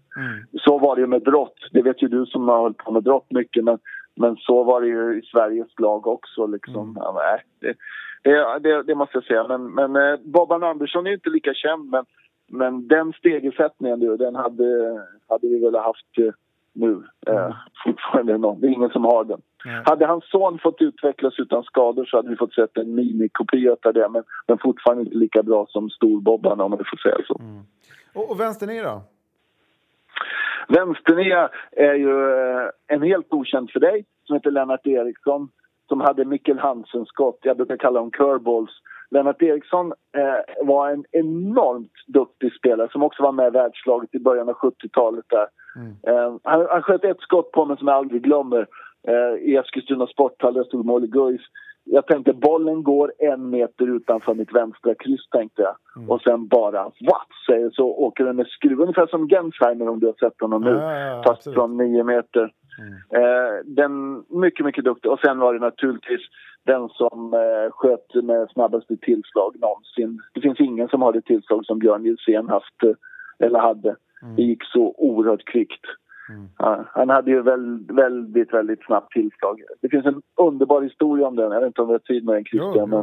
Så 0.59 0.77
var 0.77 0.95
det 0.95 1.01
ju 1.01 1.07
med 1.07 1.23
brott. 1.23 1.57
Det 1.71 1.81
vet 1.81 2.03
ju 2.03 2.07
du 2.07 2.25
som 2.25 2.47
har 2.47 2.57
hållit 2.57 2.77
på 2.77 2.91
med 2.91 3.03
brott 3.03 3.31
mycket, 3.31 3.63
men, 3.63 3.79
men 4.15 4.35
så 4.35 4.63
var 4.63 4.81
det 4.81 4.87
ju 4.87 5.19
i 5.19 5.21
Sveriges 5.21 5.79
lag 5.79 6.07
också. 6.07 6.47
Liksom. 6.47 6.97
Ja, 6.99 7.11
nej, 7.15 7.43
det, 7.59 7.73
det, 8.23 8.59
det, 8.59 8.83
det 8.83 8.95
måste 8.95 9.17
jag 9.17 9.23
säga. 9.23 9.47
Men, 9.47 9.67
men 9.73 9.95
eh, 9.95 10.19
Bobban 10.19 10.63
Andersson 10.63 11.05
är 11.05 11.09
ju 11.09 11.15
inte 11.15 11.29
lika 11.29 11.53
känd, 11.53 11.89
men, 11.89 12.05
men 12.47 12.87
den 12.87 13.13
stegersättningen, 13.13 13.99
du, 13.99 14.17
den 14.17 14.35
hade, 14.35 15.01
hade 15.29 15.47
vi 15.47 15.59
väl 15.59 15.75
haft 15.75 16.17
eh, 16.17 16.33
nu. 16.73 17.03
Eh, 17.27 17.55
fortfarande 17.83 18.37
någon. 18.37 18.61
Det 18.61 18.67
är 18.67 18.71
ingen 18.71 18.89
som 18.89 19.05
har 19.05 19.23
den. 19.23 19.41
Nej. 19.65 19.81
Hade 19.85 20.05
hans 20.05 20.29
son 20.29 20.59
fått 20.59 20.81
utvecklas 20.81 21.39
utan 21.39 21.63
skador 21.63 22.05
så 22.05 22.17
hade 22.17 22.29
vi 22.29 22.35
fått 22.35 22.53
sett 22.53 22.77
en 22.77 22.95
minikopia 22.95 23.75
av 23.85 23.93
det 23.93 24.09
men, 24.09 24.23
men 24.47 24.57
fortfarande 24.57 25.03
inte 25.03 25.17
lika 25.17 25.43
bra 25.43 25.65
som 25.69 25.89
storbobbarna 25.89 26.63
om 26.63 26.71
man 26.71 26.79
får 26.79 26.97
säga 26.97 27.17
så. 27.27 27.41
Och, 28.13 28.31
och 28.31 28.39
vänstern 28.39 28.83
då? 28.83 29.01
Vänsternia 30.67 31.49
är 31.71 31.93
ju 31.93 32.31
eh, 32.31 32.69
en 32.87 33.01
helt 33.01 33.33
okänd 33.33 33.71
för 33.71 33.79
dig 33.79 34.05
som 34.23 34.35
heter 34.35 34.51
Lennart 34.51 34.87
Eriksson 34.87 35.49
som 35.87 36.01
hade 36.01 36.25
Mikkel 36.25 36.59
Hansen-skott. 36.59 37.39
Jag 37.41 37.57
brukar 37.57 37.77
kalla 37.77 37.99
dem 37.99 38.11
curballs. 38.11 38.71
Lennart 39.11 39.41
Eriksson 39.41 39.93
eh, 40.17 40.65
var 40.65 40.89
en 40.89 41.05
enormt 41.11 41.93
duktig 42.07 42.53
spelare 42.53 42.89
som 42.91 43.03
också 43.03 43.23
var 43.23 43.31
med 43.31 43.47
i 43.47 43.57
världslaget 43.57 44.15
i 44.15 44.19
början 44.19 44.49
av 44.49 44.55
70-talet. 44.55 45.25
Där. 45.29 45.47
Eh, 46.07 46.35
han, 46.43 46.67
han 46.69 46.81
sköt 46.81 47.03
ett 47.03 47.19
skott 47.19 47.51
på 47.51 47.65
mig 47.65 47.77
som 47.77 47.87
jag 47.87 47.97
aldrig 47.97 48.21
glömmer 48.21 48.67
eh, 49.07 49.49
i 49.49 49.55
Eskilstuna 49.55 50.07
sporthall. 50.07 50.55
Jag 50.55 50.65
stod 50.65 50.85
mål 50.85 51.03
i 51.03 51.07
Guif. 51.07 51.41
Jag 51.89 52.07
tänkte 52.07 52.33
bollen 52.33 52.83
går 52.83 53.13
en 53.19 53.49
meter 53.49 53.95
utanför 53.95 54.33
mitt 54.33 54.55
vänstra 54.55 54.95
kryss 54.95 55.29
tänkte 55.29 55.61
jag. 55.61 55.75
Och 56.09 56.21
sen 56.21 56.47
bara 56.47 56.83
what 56.83 57.27
säger 57.49 57.69
så 57.69 57.85
åker 57.87 58.25
den 58.25 58.35
med 58.35 58.47
skruv. 58.47 58.79
Ungefär 58.79 59.07
som 59.07 59.29
Gensheimer 59.29 59.89
om 59.89 59.99
du 59.99 60.05
har 60.05 60.13
sett 60.13 60.41
honom 60.41 60.61
nu. 60.61 60.69
Ja, 60.69 60.93
ja, 60.93 61.05
ja, 61.05 61.23
fast 61.23 61.37
absolut. 61.37 61.55
från 61.55 61.77
nio 61.77 62.03
meter. 62.03 62.51
Eh, 63.13 63.65
den 63.65 64.23
mycket, 64.29 64.65
mycket 64.65 64.83
duktig. 64.83 65.11
Och 65.11 65.19
sen 65.19 65.39
var 65.39 65.53
det 65.53 65.59
naturligtvis 65.59 66.21
den 66.65 66.89
som 66.89 67.33
eh, 67.33 67.71
sköt 67.71 68.23
med 68.23 68.49
snabbaste 68.49 68.97
tillslag 68.97 69.55
någonsin. 69.59 70.21
Det 70.33 70.41
finns 70.41 70.59
ingen 70.59 70.87
som 70.87 71.01
har 71.01 71.13
det 71.13 71.21
tillslag 71.21 71.65
som 71.65 71.79
Björn 71.79 72.05
Gilsén 72.05 72.49
haft 72.49 72.83
eh, 72.83 72.91
eller 73.39 73.59
hade. 73.59 73.95
Det 74.35 74.43
gick 74.43 74.63
så 74.63 74.93
oerhört 74.97 75.45
kvickt. 75.45 75.85
Ja, 76.57 76.85
han 76.91 77.09
hade 77.09 77.31
ju 77.31 77.41
väldigt, 77.41 77.97
väldigt, 77.97 78.53
väldigt 78.53 78.85
snabbt 78.85 79.11
tillslag. 79.11 79.61
Det 79.81 79.89
finns 79.89 80.05
en 80.05 80.21
underbar 80.35 80.81
historia 80.81 81.27
om 81.27 81.35
den. 81.35 81.51
Jag 81.51 81.59
vet 81.59 81.67
inte 81.67 81.81
om 81.81 81.87
vi 81.87 81.93
har 81.93 81.99
tid 81.99 82.25
med 82.25 82.35
den, 82.35 82.45
Christian. 82.45 82.73
Jo, 82.75 82.81
jo. 82.81 82.87
Men, 82.87 82.99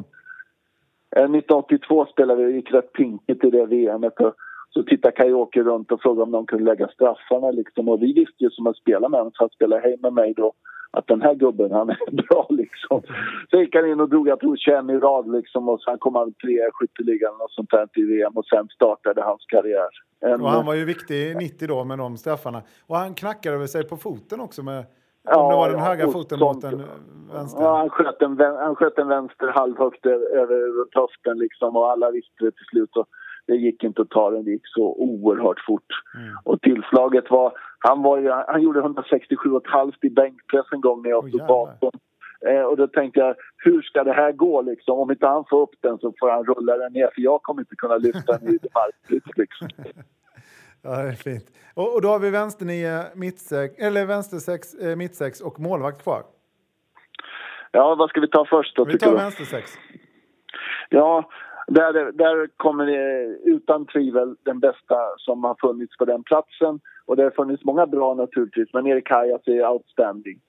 eh, 1.17 1.31
1982 1.31 2.07
spelade 2.07 2.45
vi, 2.45 2.53
gick 2.53 2.73
rätt 2.73 2.93
pinkigt 2.93 3.45
i 3.45 3.51
det 3.51 3.67
VMet. 3.67 4.21
Och 4.21 4.35
så 4.75 4.83
tittade 4.83 5.17
Kajåke 5.17 5.63
runt 5.63 5.93
och 5.93 6.01
frågade 6.03 6.23
om 6.23 6.31
de 6.31 6.47
kunde 6.47 6.65
lägga 6.65 6.89
straffarna. 6.89 7.51
Liksom. 7.51 7.89
Och 7.89 8.03
vi 8.03 8.13
visste 8.13 8.45
ju 8.45 8.51
som 8.51 8.67
att 8.67 8.77
spela 8.77 9.09
med 9.09 9.21
honom, 9.21 9.33
för 9.39 9.45
att 9.45 9.53
spela 9.53 9.79
hej 9.79 9.97
med 10.03 10.13
mig 10.13 10.35
då, 10.37 10.53
att 10.91 11.07
den 11.07 11.23
här 11.23 11.35
gubben, 11.35 11.73
han 11.73 11.91
är 11.91 12.11
bra 12.29 12.47
liksom. 12.51 13.03
Så 13.51 13.57
gick 13.61 13.75
han 13.75 13.87
in 13.91 14.01
och 14.01 14.09
drog, 14.09 14.29
jag 14.29 14.41
tror 14.41 14.57
21 14.57 14.85
i 14.91 14.99
rad 14.99 15.33
liksom. 15.33 15.69
Och 15.69 15.81
sen 15.83 15.99
kom 15.99 16.15
han 16.15 16.33
trea 16.33 16.67
i 16.69 16.71
skytteligan 16.73 17.35
och 17.41 17.51
sånt 17.51 17.71
där 17.71 17.89
i 17.95 18.03
VM. 18.03 18.33
Och 18.37 18.47
sen 18.47 18.69
startade 18.69 19.23
hans 19.23 19.45
karriär. 19.49 19.89
En, 20.21 20.41
Och 20.43 20.49
han 20.51 20.67
var 20.67 20.75
ju 20.75 20.85
viktig 20.85 21.15
i 21.15 21.35
90 21.35 21.69
då 21.69 21.85
med 21.85 21.99
de 21.99 22.17
straffarna. 22.17 22.63
Och 22.87 22.97
han 22.97 23.15
knackade 23.15 23.57
väl 23.59 23.69
sig 23.69 23.89
på 23.89 23.97
foten 23.97 24.41
också 24.41 24.63
med... 24.63 24.79
om 24.79 24.85
Ja, 25.25 25.49
det 25.51 25.57
var 25.57 25.69
den 25.71 25.79
ja, 25.79 25.85
höga 25.85 26.07
foten 26.09 26.39
sånt. 26.39 26.55
mot 26.55 26.63
den 26.63 26.83
vänstra. 27.33 27.63
Ja, 27.65 27.77
han, 27.77 27.91
sköt 27.91 28.23
en, 28.23 28.41
han 28.41 28.75
sköt 28.77 28.99
en 28.99 29.09
vänster 29.09 29.47
halvhögt 29.47 30.07
ö- 30.07 30.29
över 30.41 30.59
höften 31.01 31.39
liksom 31.39 31.77
och 31.77 31.91
alla 31.91 32.11
visste 32.11 32.45
det 32.45 32.51
till 32.51 32.67
slut. 32.71 32.97
Och 32.97 33.07
det 33.47 33.55
gick 33.55 33.85
inte 33.85 34.03
att 34.03 34.11
ta 34.11 34.31
den, 34.31 34.45
det 34.45 34.51
gick 34.51 34.67
så 34.67 34.95
oerhört 34.99 35.61
fort. 35.67 35.91
Mm. 36.15 36.35
Och 36.45 36.61
tillslaget 36.61 37.31
var, 37.31 37.53
han, 37.79 38.03
var 38.03 38.19
ju, 38.19 38.31
han 38.31 38.63
gjorde 38.63 38.81
167,5 38.81 39.93
i 40.03 40.11
bänkpress 40.11 40.67
en 40.73 40.81
gång 40.81 41.03
när 41.03 41.11
jag 41.11 41.29
stod 41.29 41.41
jävlar. 41.41 41.49
bakom. 41.49 42.01
Eh, 42.47 42.63
och 42.63 42.77
då 42.77 42.87
tänkte 42.87 43.21
jag, 43.21 43.35
hur 43.57 43.83
ska 43.83 44.05
det 44.05 44.13
här 44.13 44.33
gå 44.33 44.63
liksom? 44.63 44.99
Om 44.99 45.11
inte 45.11 45.27
han 45.27 45.45
får 45.51 45.63
upp 45.63 45.75
den 45.81 45.99
så 45.99 46.15
får 46.21 46.31
han 46.31 46.45
rulla 46.45 46.77
den 46.77 46.93
ner 46.93 47.11
för 47.15 47.23
jag 47.23 47.43
kommer 47.43 47.63
inte 47.63 47.77
kunna 47.77 47.97
lyfta 47.97 48.39
den 48.39 48.49
i 48.49 48.59
marklyft 48.75 49.39
liksom. 49.39 49.69
Ja, 50.87 50.91
det 50.91 51.09
är 51.09 51.13
fint. 51.13 51.45
Och, 51.75 51.95
och 51.95 52.03
då 52.03 52.09
har 52.09 52.19
vi 52.19 52.31
vänsternio, 52.31 53.03
mittsex, 53.15 53.79
eller 53.79 54.07
vänstersex, 54.07 54.75
eh, 54.75 54.97
mittsex 54.97 55.41
och 55.41 55.61
målvakt 55.61 56.03
kvar. 56.03 56.23
Ja, 57.71 57.95
vad 57.95 58.11
ska 58.11 58.21
vi 58.21 58.29
ta 58.29 58.47
först 58.51 58.77
då 58.77 58.85
Vi 58.85 58.99
tar 58.99 59.11
du? 59.11 59.17
vänstersex. 59.17 59.71
Ja, 60.89 61.31
där, 61.67 62.13
där 62.13 62.49
kommer 62.57 62.87
det 62.87 63.25
utan 63.45 63.87
tvivel 63.87 64.37
den 64.43 64.61
bästa 64.61 64.97
som 65.17 65.45
har 65.45 65.57
funnits 65.61 65.97
på 65.97 66.05
den 66.05 66.23
platsen. 66.23 66.81
Och 67.07 67.17
det 67.17 67.23
har 67.23 67.31
funnits 67.31 67.65
många 67.65 67.87
bra 67.87 68.15
naturligtvis, 68.15 68.69
men 68.73 68.87
Erik 68.87 69.11
Hajas 69.11 69.43
är 69.47 69.69
outstanding. 69.69 70.41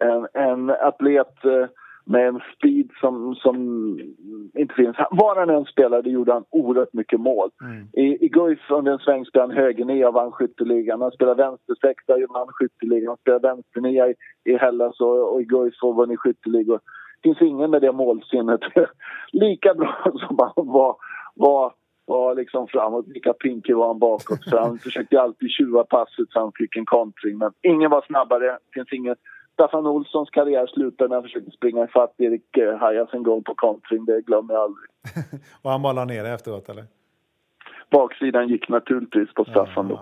En, 0.00 0.26
en 0.32 0.70
atlet 0.70 1.44
eh, 1.44 1.66
med 2.06 2.28
en 2.28 2.40
speed 2.56 2.90
som, 3.00 3.34
som 3.34 3.56
inte 4.54 4.74
finns. 4.74 4.96
Var 5.10 5.36
han 5.36 5.50
än 5.50 5.64
spelade 5.64 6.10
gjorde 6.10 6.32
han 6.32 6.44
oerhört 6.50 6.92
mycket 6.92 7.20
mål. 7.20 7.50
I, 7.92 8.24
I 8.24 8.28
Guif 8.28 8.70
under 8.70 8.92
en 8.92 8.98
sväng 8.98 9.24
spelade 9.24 9.52
han 9.52 9.64
högernia 9.64 10.08
och 10.08 10.14
vann 10.14 10.32
skytteligan. 10.32 11.00
Han 11.00 11.10
spelade 11.10 11.42
vänstersexa 11.42 12.14
och 12.14 12.34
vann 12.34 12.48
skytteligan. 12.48 13.08
Han 13.08 13.16
spelade 13.16 13.48
vänsternia 13.48 14.08
i, 14.08 14.14
i 14.44 14.56
Hellas 14.56 15.00
och, 15.00 15.32
och 15.32 15.40
i 15.40 15.44
Guif 15.44 15.74
och 15.82 15.94
vann 15.94 16.10
i 16.10 16.16
skytteligor. 16.16 16.80
Finns 17.24 17.42
ingen 17.42 17.70
med 17.70 17.82
det 17.82 17.92
målsinnet. 17.92 18.60
Lika 19.32 19.74
bra 19.74 19.96
som 20.26 20.38
han 20.38 20.66
var, 20.66 20.96
var, 21.34 21.74
var 22.06 22.34
liksom 22.34 22.68
framåt, 22.68 23.08
lika 23.08 23.32
pinkig 23.32 23.76
var 23.76 23.86
han 23.86 23.98
bakåt. 23.98 24.44
Så 24.44 24.58
han 24.58 24.78
försökte 24.84 25.20
alltid 25.20 25.50
tjuva 25.50 25.84
passet 25.84 26.30
så 26.30 26.40
han 26.40 26.52
fick 26.54 26.76
en 26.76 26.86
kontring. 26.86 27.38
Men 27.38 27.52
ingen 27.62 27.90
var 27.90 28.04
snabbare. 28.06 28.58
Finns 28.74 28.92
ingen... 28.92 29.16
Staffan 29.52 29.86
Olssons 29.86 30.30
karriär 30.30 30.66
slutade 30.66 31.08
när 31.08 31.16
han 31.16 31.22
försökte 31.22 31.50
springa 31.50 31.84
ifatt 31.84 32.14
Erik 32.18 32.56
eh, 32.56 32.76
Hajas 32.76 33.08
en 33.12 33.22
gång 33.22 33.42
på 33.44 33.54
kontring. 33.54 34.04
Det 34.04 34.20
glömmer 34.20 34.54
jag 34.54 34.62
aldrig. 34.62 34.90
Och 35.62 35.70
han 35.70 35.82
bara 35.82 36.04
ner 36.04 36.24
det 36.24 36.30
efteråt, 36.30 36.68
eller? 36.68 36.84
Baksidan 37.90 38.48
gick 38.48 38.68
naturligtvis 38.68 39.34
på 39.34 39.44
Staffan 39.44 39.88
då. 39.88 40.00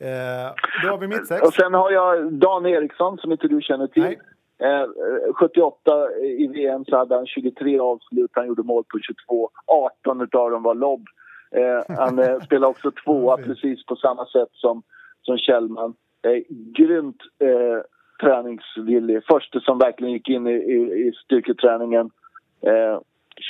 Eh, 0.00 0.54
då 0.82 0.90
har 0.90 0.98
vi 0.98 1.06
mittsex. 1.08 1.42
Och 1.42 1.54
sen 1.54 1.74
har 1.74 1.90
jag 1.90 2.32
Dan 2.32 2.66
Eriksson 2.66 3.18
som 3.18 3.32
inte 3.32 3.48
du 3.48 3.60
känner 3.60 3.86
till. 3.86 4.02
Nej. 4.02 4.18
Eh, 4.58 4.86
78 5.34 6.10
i 6.22 6.46
VM 6.46 6.84
så 6.84 6.96
hade 6.96 7.14
han 7.14 7.26
23 7.26 7.78
avslut, 7.78 8.30
han 8.32 8.46
gjorde 8.46 8.62
mål 8.62 8.84
på 8.84 8.98
22. 8.98 9.50
18 9.66 10.20
utav 10.20 10.50
dem 10.50 10.62
var 10.62 10.74
lobb. 10.74 11.04
Eh, 11.50 11.96
han 11.96 12.18
eh, 12.18 12.40
spelade 12.44 12.70
också 12.70 12.90
tvåa 13.04 13.36
precis 13.36 13.86
på 13.86 13.96
samma 13.96 14.26
sätt 14.26 14.48
som, 14.52 14.82
som 15.22 15.38
Kjellman. 15.38 15.94
Eh, 16.22 16.42
grymt 16.74 17.22
eh, 17.38 17.82
träningsvillig. 18.20 19.24
Första 19.24 19.60
som 19.60 19.78
verkligen 19.78 20.12
gick 20.12 20.28
in 20.28 20.46
i, 20.46 20.52
i, 20.52 21.08
i 21.08 21.12
styrketräningen. 21.24 22.10
Eh, 22.60 23.00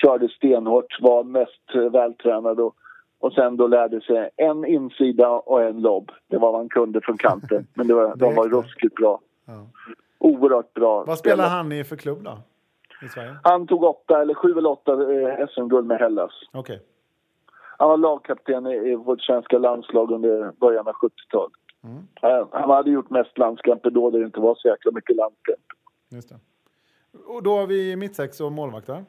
körde 0.02 0.28
stenhårt, 0.28 1.00
var 1.00 1.24
mest 1.24 1.74
eh, 1.74 1.90
vältränad 1.90 2.60
och, 2.60 2.74
och 3.20 3.32
sen 3.32 3.56
då 3.56 3.66
lärde 3.66 4.00
sig 4.00 4.30
en 4.36 4.64
insida 4.64 5.28
och 5.28 5.62
en 5.62 5.80
lobb. 5.80 6.10
Det 6.26 6.38
var 6.38 6.52
vad 6.52 6.60
han 6.60 6.68
kunde 6.68 7.00
från 7.00 7.18
kanten. 7.18 7.66
Men 7.74 7.86
det 7.88 7.94
var, 7.94 8.16
de 8.16 8.34
var 8.34 8.48
ruskigt 8.48 8.94
bra. 8.94 9.20
Ja. 9.46 9.66
Oerhört 10.18 10.74
bra. 10.74 11.04
Vad 11.04 11.18
spelar 11.18 11.36
spelare. 11.36 11.56
han 11.56 11.72
i 11.72 11.84
för 11.84 11.96
klubb 11.96 12.22
då? 12.22 12.38
I 13.02 13.08
Sverige? 13.08 13.36
Han 13.42 13.66
tog 13.66 13.82
åtta, 13.82 14.22
eller 14.22 14.34
sju 14.34 14.58
eller 14.58 14.70
åtta 14.70 14.92
eh, 14.92 15.46
SM-guld 15.46 15.86
med 15.86 15.98
Hellas. 15.98 16.32
Okej. 16.52 16.82
Han 17.78 17.88
var 17.88 17.96
lagkapten 17.96 18.66
i, 18.66 18.74
i 18.74 18.94
vårt 18.94 19.22
svenska 19.22 19.58
landslag 19.58 20.10
under 20.10 20.52
början 20.52 20.88
av 20.88 20.94
70-talet. 20.94 21.52
Han, 22.20 22.48
han 22.52 22.70
hade 22.70 22.90
gjort 22.90 23.10
mest 23.10 23.38
landskamper 23.38 23.90
då 23.90 24.10
det 24.10 24.22
inte 24.22 24.40
var 24.40 24.54
så 24.54 24.68
jäkla 24.68 24.92
mycket 24.92 25.16
landskamper. 25.16 25.76
Just 26.08 26.28
det. 26.28 26.38
Och 27.26 27.42
då 27.42 27.56
har 27.56 27.66
vi 27.66 27.96
mittsex 27.96 28.40
och 28.40 28.52
målvakter. 28.52 29.04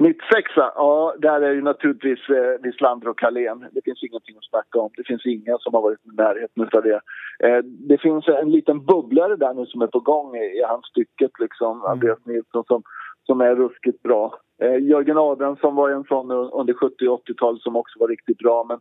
Mitt 0.00 0.20
sexa, 0.32 0.72
ja, 0.74 1.14
där 1.18 1.40
är 1.40 1.52
ju 1.52 1.62
naturligtvis 1.62 2.28
eh, 2.28 2.62
Wislander 2.62 3.08
och 3.08 3.18
Carlén. 3.18 3.66
Det 3.72 3.84
finns 3.84 4.02
ingenting 4.02 4.36
att 4.36 4.50
snacka 4.50 4.78
om. 4.78 4.90
Det 4.96 5.06
finns 5.06 5.26
inga 5.26 5.58
som 5.58 5.74
har 5.74 5.82
varit 5.82 5.98
i 6.06 6.16
närheten 6.16 6.68
av 6.72 6.82
det. 6.82 7.00
Eh, 7.46 7.58
det 7.64 7.98
finns 7.98 8.28
en 8.28 8.50
liten 8.50 8.84
bubblare 8.84 9.36
där 9.36 9.54
nu 9.54 9.66
som 9.66 9.82
är 9.82 9.86
på 9.86 10.00
gång 10.00 10.36
i, 10.36 10.44
i 10.58 10.62
hans 10.68 10.86
stycket, 10.86 11.30
liksom. 11.38 11.84
Andreas 11.84 12.18
Nilsson, 12.26 12.64
som, 12.66 12.82
som 13.26 13.40
är 13.40 13.54
ruskigt 13.54 14.02
bra. 14.02 14.34
Eh, 14.62 14.78
Jörgen 14.82 15.18
Abrahamsson 15.18 15.74
var 15.74 15.90
en 15.90 16.04
sån 16.04 16.32
un- 16.32 16.50
under 16.52 16.74
70 16.74 17.08
och 17.08 17.28
80-talet 17.28 17.62
som 17.62 17.76
också 17.76 17.98
var 17.98 18.08
riktigt 18.08 18.38
bra. 18.38 18.64
Men, 18.68 18.78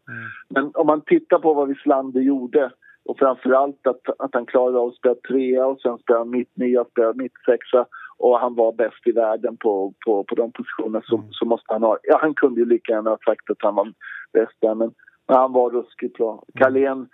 men 0.50 0.72
om 0.74 0.88
man 0.88 1.02
tittar 1.02 1.40
på 1.40 1.54
vad 1.54 1.68
Wislander 1.68 2.22
gjorde 2.22 2.72
och 3.06 3.20
framförallt 3.20 3.88
att, 3.88 4.10
att 4.20 4.34
han 4.34 4.46
klarade 4.46 4.80
av 4.80 4.88
att 4.88 4.96
spela 4.96 5.16
trea 5.16 5.66
och 5.66 5.80
sen 5.82 5.98
spela 5.98 6.26
mitt 6.26 6.58
nia, 6.58 6.86
spela 6.86 7.14
mitt 7.14 7.34
sexa 7.46 7.86
och 8.20 8.40
han 8.40 8.56
var 8.56 8.72
bäst 8.72 9.08
i 9.08 9.12
världen 9.12 9.58
på, 9.58 9.94
på, 10.06 10.24
på 10.24 10.36
de 10.36 10.52
positionerna 10.52 11.02
så, 11.06 11.24
så 11.32 11.46
måste 11.46 11.74
han 11.74 11.84
ha... 11.84 11.98
Ja, 12.04 12.18
han 12.22 12.34
kunde 12.34 12.60
ju 12.60 12.66
lika 12.66 12.92
gärna 12.92 13.10
ha 13.10 13.18
sagt 13.26 13.50
att 13.50 13.58
han 13.60 13.76
var 13.76 13.94
bäst 14.34 14.54
där 14.60 14.76
men, 14.76 14.92
men 15.28 15.38
han 15.38 15.54
var 15.54 15.70
ruskigt 15.70 16.18
bra. 16.18 16.44
Carlén 16.60 17.08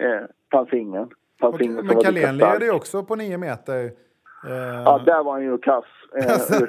eh, 0.00 0.26
fanns 0.52 0.72
ingen. 0.72 1.08
Fanns 1.40 1.54
Och, 1.54 1.60
ingen 1.60 1.86
men 1.86 2.00
Carlén 2.00 2.36
leder 2.36 2.66
ju 2.66 2.72
också 2.72 3.04
på 3.04 3.14
nio 3.14 3.38
meter. 3.38 3.84
Eh, 4.46 4.82
Ja, 4.84 5.02
där 5.06 5.22
var 5.22 5.32
han 5.32 5.42
ju 5.42 5.58
kass. 5.58 5.84
Eh, 6.16 6.68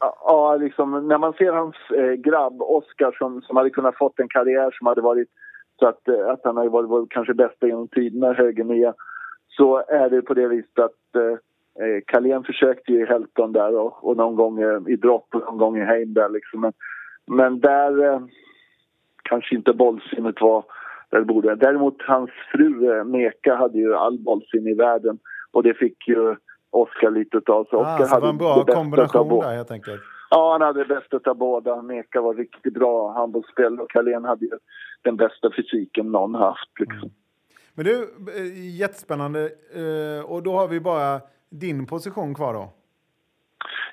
ja, 0.00 0.56
liksom, 0.56 1.08
när 1.08 1.18
man 1.18 1.32
ser 1.32 1.52
hans 1.52 1.76
eh, 1.96 2.12
grabb 2.12 2.62
Oskar 2.62 3.16
som, 3.18 3.42
som 3.42 3.56
hade 3.56 3.70
kunnat 3.70 3.98
fått 3.98 4.20
en 4.20 4.28
karriär 4.28 4.70
som 4.78 4.86
hade 4.86 5.00
varit 5.00 5.28
så 5.78 5.86
att, 5.86 6.08
eh, 6.08 6.28
att 6.28 6.40
han 6.44 6.56
hade 6.56 6.68
varit, 6.68 6.90
varit 6.90 7.10
kanske 7.10 7.34
bästa 7.34 7.66
genom 7.66 7.88
tiderna, 7.88 8.32
högernia, 8.32 8.94
så 9.48 9.76
är 9.88 10.10
det 10.10 10.22
på 10.22 10.34
det 10.34 10.48
viset 10.48 10.78
att 10.78 11.16
eh, 11.16 11.38
eh, 11.80 12.02
Carlén 12.06 12.44
försökte 12.44 12.92
ju 12.92 13.02
i 13.02 13.06
Helton 13.06 13.52
där 13.52 13.76
och, 13.76 14.04
och 14.04 14.16
någon 14.16 14.36
gång 14.36 14.60
eh, 14.60 14.80
i 14.86 14.96
dropp 14.96 15.34
och 15.34 15.40
någon 15.40 15.58
gång 15.58 15.78
i 15.78 15.84
Heim 15.84 16.14
där 16.14 16.28
liksom. 16.28 16.60
Men, 16.60 16.72
men 17.26 17.60
där 17.60 18.04
eh, 18.04 18.20
kanske 19.22 19.54
inte 19.54 19.72
bollsinnet 19.72 20.40
var, 20.40 20.64
där 21.10 21.18
det 21.18 21.24
borde. 21.24 21.54
Däremot 21.54 22.02
hans 22.02 22.30
fru 22.52 22.98
eh, 22.98 23.04
Meka 23.04 23.54
hade 23.54 23.78
ju 23.78 23.94
all 23.94 24.18
bollsinne 24.18 24.70
i 24.70 24.74
världen 24.74 25.18
och 25.52 25.62
det 25.62 25.74
fick 25.74 26.08
ju 26.08 26.36
Oskar 26.70 27.10
lite 27.10 27.52
av. 27.52 27.64
Så 27.70 27.80
ah, 27.80 27.98
så 27.98 28.14
det 28.14 28.20
var 28.20 28.28
en 28.28 28.38
bra 28.38 28.64
kombination 28.64 29.40
där 29.40 29.56
helt 29.56 29.70
enkelt. 29.70 30.02
Ja, 30.30 30.52
han 30.52 30.60
hade 30.60 30.84
det 30.84 30.94
bästa 30.94 31.30
av 31.30 31.36
båda. 31.36 31.82
Meka 31.82 32.20
var 32.20 32.34
riktigt 32.34 32.74
bra 32.74 33.12
handbollsspelare 33.12 33.82
och 33.82 33.90
Carlén 33.90 34.24
hade 34.24 34.44
ju 34.44 34.50
den 35.02 35.16
bästa 35.16 35.50
fysiken 35.56 36.12
någon 36.12 36.34
haft. 36.34 36.80
Liksom. 36.80 36.98
Mm. 36.98 37.10
Men 37.74 37.84
du, 37.84 38.02
eh, 38.36 38.76
jättespännande. 38.80 39.50
Eh, 39.74 40.30
och 40.30 40.42
då 40.42 40.52
har 40.52 40.68
vi 40.68 40.80
bara 40.80 41.20
din 41.50 41.86
position 41.86 42.34
kvar 42.34 42.54
då? 42.54 42.68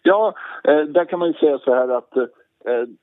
Ja, 0.03 0.33
eh, 0.63 0.79
där 0.79 1.05
kan 1.05 1.19
man 1.19 1.27
ju 1.27 1.33
säga 1.33 1.59
så 1.59 1.73
här 1.73 1.87
att 1.89 2.13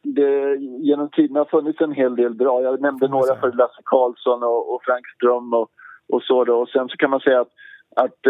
det 0.03 0.57
genom 0.59 1.11
tiden 1.11 1.37
har 1.37 1.45
funnits 1.45 1.81
en 1.81 1.93
hel 1.93 2.17
del 2.17 2.35
bra. 2.35 2.63
Jag 2.63 2.81
nämnde 2.81 3.09
några 3.09 3.37
för 3.37 3.53
Lasse 3.53 3.83
Karlsson 3.85 4.43
och, 4.43 4.75
och 4.75 4.83
Frank 4.85 5.07
Ström 5.17 5.55
och, 5.55 5.71
och 6.09 6.23
så. 6.23 6.45
Då. 6.45 6.61
Och 6.61 6.69
sen 6.69 6.89
så 6.89 6.97
kan 6.97 7.11
man 7.11 7.21
säga 7.21 7.41
att, 7.41 7.53
att 7.97 8.27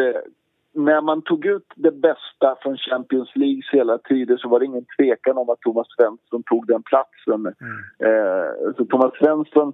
när 0.75 1.01
man 1.01 1.23
tog 1.23 1.47
ut 1.47 1.67
det 1.77 1.91
bästa 1.91 2.57
från 2.63 2.77
Champions 2.77 3.37
League 3.37 3.63
hela 3.73 3.99
tiden 3.99 4.39
så 4.39 4.49
var 4.49 4.59
det 4.59 4.67
ingen 4.67 4.87
tvekan 4.99 5.39
om 5.39 5.51
att 5.51 5.61
Thomas 5.61 5.87
Svensson 5.97 6.43
tog 6.43 6.67
den 6.67 6.83
platsen. 6.83 7.41
Mm. 7.41 7.79
Eh, 7.99 8.75
så 8.77 8.85
Thomas 8.85 9.13
Svensson 9.19 9.73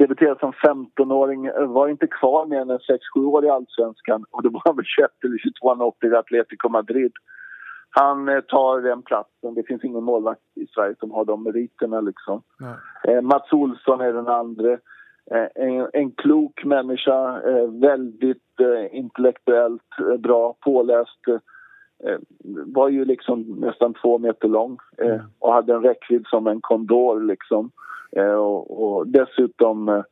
debuterade 0.00 0.40
som 0.40 0.52
15-åring, 0.52 1.50
var 1.74 1.88
inte 1.88 2.06
kvar 2.06 2.46
mer 2.46 2.60
än 2.60 2.70
6-7 2.70 3.24
år 3.24 3.44
i 3.44 3.48
allsvenskan 3.48 4.24
och 4.30 4.42
då 4.42 4.50
var 4.50 4.62
han 4.64 4.76
väl 4.76 4.84
21 4.84 5.10
eller 5.24 5.38
22 5.38 5.68
han 5.68 5.80
åkte 5.80 6.06
till 6.06 6.16
Atletico 6.16 6.68
Madrid. 6.68 7.12
Han 7.90 8.28
eh, 8.28 8.40
tar 8.40 8.80
den 8.80 9.02
platsen. 9.02 9.54
Det 9.54 9.66
finns 9.66 9.84
ingen 9.84 10.04
målvakt 10.04 10.40
i 10.54 10.66
Sverige 10.66 10.94
som 11.00 11.10
har 11.10 11.24
de 11.24 11.42
meriterna. 11.42 12.00
Liksom. 12.00 12.42
Eh, 13.08 13.20
Mats 13.20 13.52
Olsson 13.52 14.00
är 14.00 14.12
den 14.12 14.28
andra. 14.28 14.72
Eh, 15.34 15.48
en, 15.54 15.90
en, 15.92 16.10
klok 16.10 16.64
människa, 16.64 17.40
eh, 17.42 17.66
väldigt 17.70 18.60
eh, 18.60 18.98
intellektuellt 18.98 20.18
bra, 20.18 20.56
påläst. 20.60 21.24
Var 22.66 22.88
ju 22.88 23.04
liksom 23.04 23.40
nästan 23.40 23.94
två 23.94 24.18
meter 24.18 24.48
lång 24.48 24.78
mm. 24.98 25.20
och 25.38 25.52
hade 25.52 25.74
en 25.74 25.82
räckvidd 25.82 26.26
som 26.26 26.46
en 26.46 26.60
kondor. 26.60 27.20
Liksom. 27.20 27.70
Och, 28.38 28.84
och, 28.84 29.06
dessutom 29.06 30.02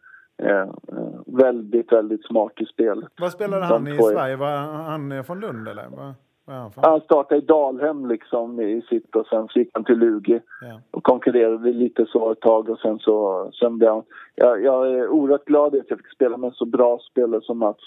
väldigt, 1.26 1.92
väldigt 1.92 2.24
smart 2.26 2.52
i 2.56 2.64
spelet. 2.64 3.08
Vad 3.20 3.32
spelade 3.32 3.64
han 3.64 3.88
i 3.88 3.96
Sverige? 3.96 4.36
Var 4.36 4.56
han 4.56 5.24
från 5.24 5.40
Lund 5.40 5.68
eller? 5.68 6.14
Ja, 6.48 6.70
han 6.76 7.00
startade 7.00 7.40
i 7.40 7.44
Dalhem 7.44 8.06
liksom 8.06 8.60
i 8.60 8.82
sitt 8.82 9.16
och 9.16 9.26
sen 9.26 9.48
så 9.48 9.58
gick 9.58 9.70
han 9.74 9.84
till 9.84 9.98
Lugi 9.98 10.40
ja. 10.60 10.80
och 10.90 11.02
konkurrerade 11.02 11.72
lite 11.72 12.06
så 12.06 12.32
ett 12.32 12.40
tag 12.40 12.68
och 12.68 12.78
sen 12.78 12.98
så 12.98 13.50
sen 13.60 13.78
blev 13.78 13.90
han... 13.90 14.02
Jag, 14.34 14.64
jag 14.64 14.92
är 14.92 15.08
oerhört 15.08 15.44
glad 15.44 15.74
att 15.74 15.90
jag 15.90 15.98
fick 15.98 16.14
spela 16.14 16.36
med 16.36 16.48
en 16.48 16.54
så 16.54 16.64
bra 16.64 16.98
spelare 17.10 17.40
som 17.40 17.58
Mats. 17.58 17.82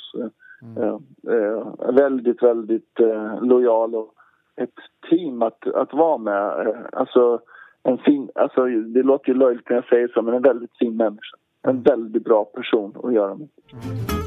Mm. 0.62 0.84
Eh, 0.84 0.97
eh, 1.36 1.93
väldigt, 1.93 2.43
väldigt 2.43 2.99
eh, 2.99 3.43
lojal 3.43 3.95
och 3.95 4.14
ett 4.55 4.76
team 5.09 5.41
att, 5.41 5.68
att 5.68 5.93
vara 5.93 6.18
med. 6.18 6.68
Eh, 6.68 6.76
alltså, 6.91 7.39
en 7.84 7.97
fin, 7.97 8.30
alltså, 8.36 8.66
det 8.66 9.03
låter 9.03 9.30
ju 9.30 9.38
löjligt 9.38 9.70
när 9.70 9.76
jag 9.76 9.86
säger 9.86 10.07
så, 10.07 10.22
men 10.22 10.34
en 10.34 10.41
väldigt 10.41 10.78
fin 10.80 10.97
människa. 10.97 11.38
En 11.64 11.70
mm. 11.70 11.84
väldigt 11.84 12.24
bra 12.24 12.45
person 12.45 12.93
att 13.03 13.14
göra 13.14 13.36
med. 13.36 13.47
Mm. 13.74 14.20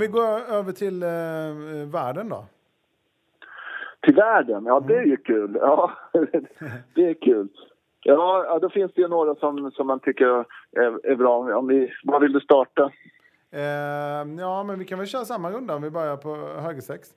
Vi 0.00 0.06
går 0.06 0.28
över 0.50 0.72
till 0.72 1.02
eh, 1.02 1.08
världen 1.92 2.28
då? 2.28 2.44
Till 4.00 4.14
världen? 4.14 4.64
Ja, 4.66 4.80
det 4.80 4.96
är 4.96 5.04
ju 5.04 5.16
kul. 5.16 5.58
Ja, 5.60 5.92
det 6.94 7.10
är 7.10 7.14
kul. 7.14 7.48
Ja, 8.02 8.58
då 8.62 8.70
finns 8.70 8.92
det 8.94 9.00
ju 9.00 9.08
några 9.08 9.34
som, 9.34 9.70
som 9.70 9.86
man 9.86 10.00
tycker 10.00 10.26
är, 10.72 11.06
är 11.06 11.16
bra. 11.16 11.56
Om 11.56 11.66
vi, 11.66 11.92
vad 12.04 12.22
vill 12.22 12.32
du 12.32 12.40
starta? 12.40 12.90
Eh, 13.52 14.40
ja, 14.40 14.64
men 14.64 14.78
vi 14.78 14.84
kan 14.84 14.98
väl 14.98 15.08
köra 15.08 15.24
samma 15.24 15.50
runda 15.50 15.74
om 15.74 15.82
vi 15.82 15.90
börjar 15.90 16.16
på 16.16 16.36
höger 16.36 16.80
sex. 16.80 17.08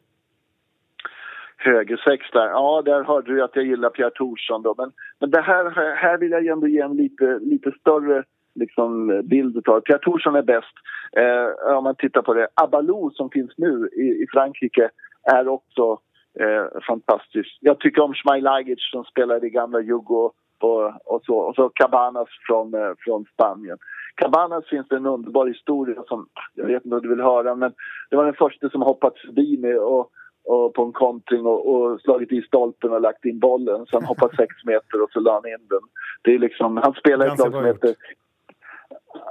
Höger 1.58 1.98
sex 1.98 2.26
där. 2.34 2.50
Ja, 2.50 2.82
där 2.86 3.04
hörde 3.04 3.34
du 3.34 3.44
att 3.44 3.56
jag 3.56 3.66
gillar 3.66 3.90
Pierre 3.90 4.12
Thorsson 4.12 4.62
då. 4.62 4.76
Men, 4.78 4.92
men 5.20 5.32
det 5.32 5.42
här, 5.42 5.96
här 5.96 6.18
vill 6.18 6.32
jag 6.32 6.46
ändå 6.46 6.68
ge 6.68 6.80
en 6.80 6.98
lite, 6.98 7.40
lite 7.42 7.72
större 7.80 8.24
liksom, 8.56 9.22
bild 9.24 9.70
av 9.70 9.82
Pierre 9.82 10.00
Thorsson 10.00 10.36
är 10.36 10.42
bäst. 10.42 10.76
Eh, 11.18 11.76
om 11.78 11.84
man 11.84 11.96
tittar 11.96 12.22
på 12.22 12.34
det. 12.34 12.48
Abalou 12.54 13.12
som 13.12 13.30
finns 13.30 13.52
nu 13.58 13.90
i, 13.94 14.24
i 14.24 14.26
Frankrike 14.34 14.90
är 15.24 15.48
också 15.48 16.00
eh, 16.40 16.82
fantastisk. 16.88 17.58
Jag 17.62 17.80
tycker 17.80 18.02
om 18.02 18.14
Smailagic 18.14 18.80
som 18.92 19.04
spelar 19.04 19.46
i 19.46 19.50
gamla 19.50 19.82
Jugo 19.82 20.32
och, 20.64 20.94
och, 21.06 21.22
så. 21.26 21.38
Och 21.38 21.56
så 21.56 21.70
Cabanas 21.70 22.30
från, 22.48 22.74
eh, 22.74 22.94
från 23.00 23.26
Spanien. 23.34 23.78
Cabanas 24.16 24.70
finns 24.70 24.88
det 24.88 24.96
en 24.96 25.06
underbar 25.06 25.48
historia 25.48 26.04
som, 26.08 26.28
jag 26.54 26.66
vet 26.66 26.86
inte 26.86 26.96
om 26.96 27.02
du 27.02 27.10
vill 27.10 27.22
höra, 27.22 27.56
men 27.56 27.74
det 28.10 28.16
var 28.16 28.26
den 28.26 28.34
första 28.34 28.70
som 28.70 28.82
hoppat 28.82 29.18
förbi 29.18 29.58
mig 29.58 29.78
och, 29.78 30.10
och 30.46 30.74
på 30.74 30.84
en 30.84 30.92
kontring 30.92 31.46
och, 31.46 31.74
och, 31.74 32.02
slagit 32.02 32.32
i 32.32 32.42
stolpen 32.42 32.92
och 32.92 33.02
lagt 33.02 33.26
in 33.26 33.40
bollen. 33.40 33.86
Sen 33.86 34.04
hoppat 34.04 34.36
sex 34.36 34.56
meter 34.66 35.02
och 35.04 35.12
så 35.12 35.20
la 35.20 35.34
han 35.34 35.52
in 35.52 35.68
den. 35.70 35.82
Det 36.24 36.34
är 36.34 36.40
liksom, 36.40 36.78
han 36.78 36.94
spelar 36.94 37.26
i 37.26 37.30
ett 37.30 37.40
lag 37.40 37.52
som 37.52 37.66
heter 37.66 37.96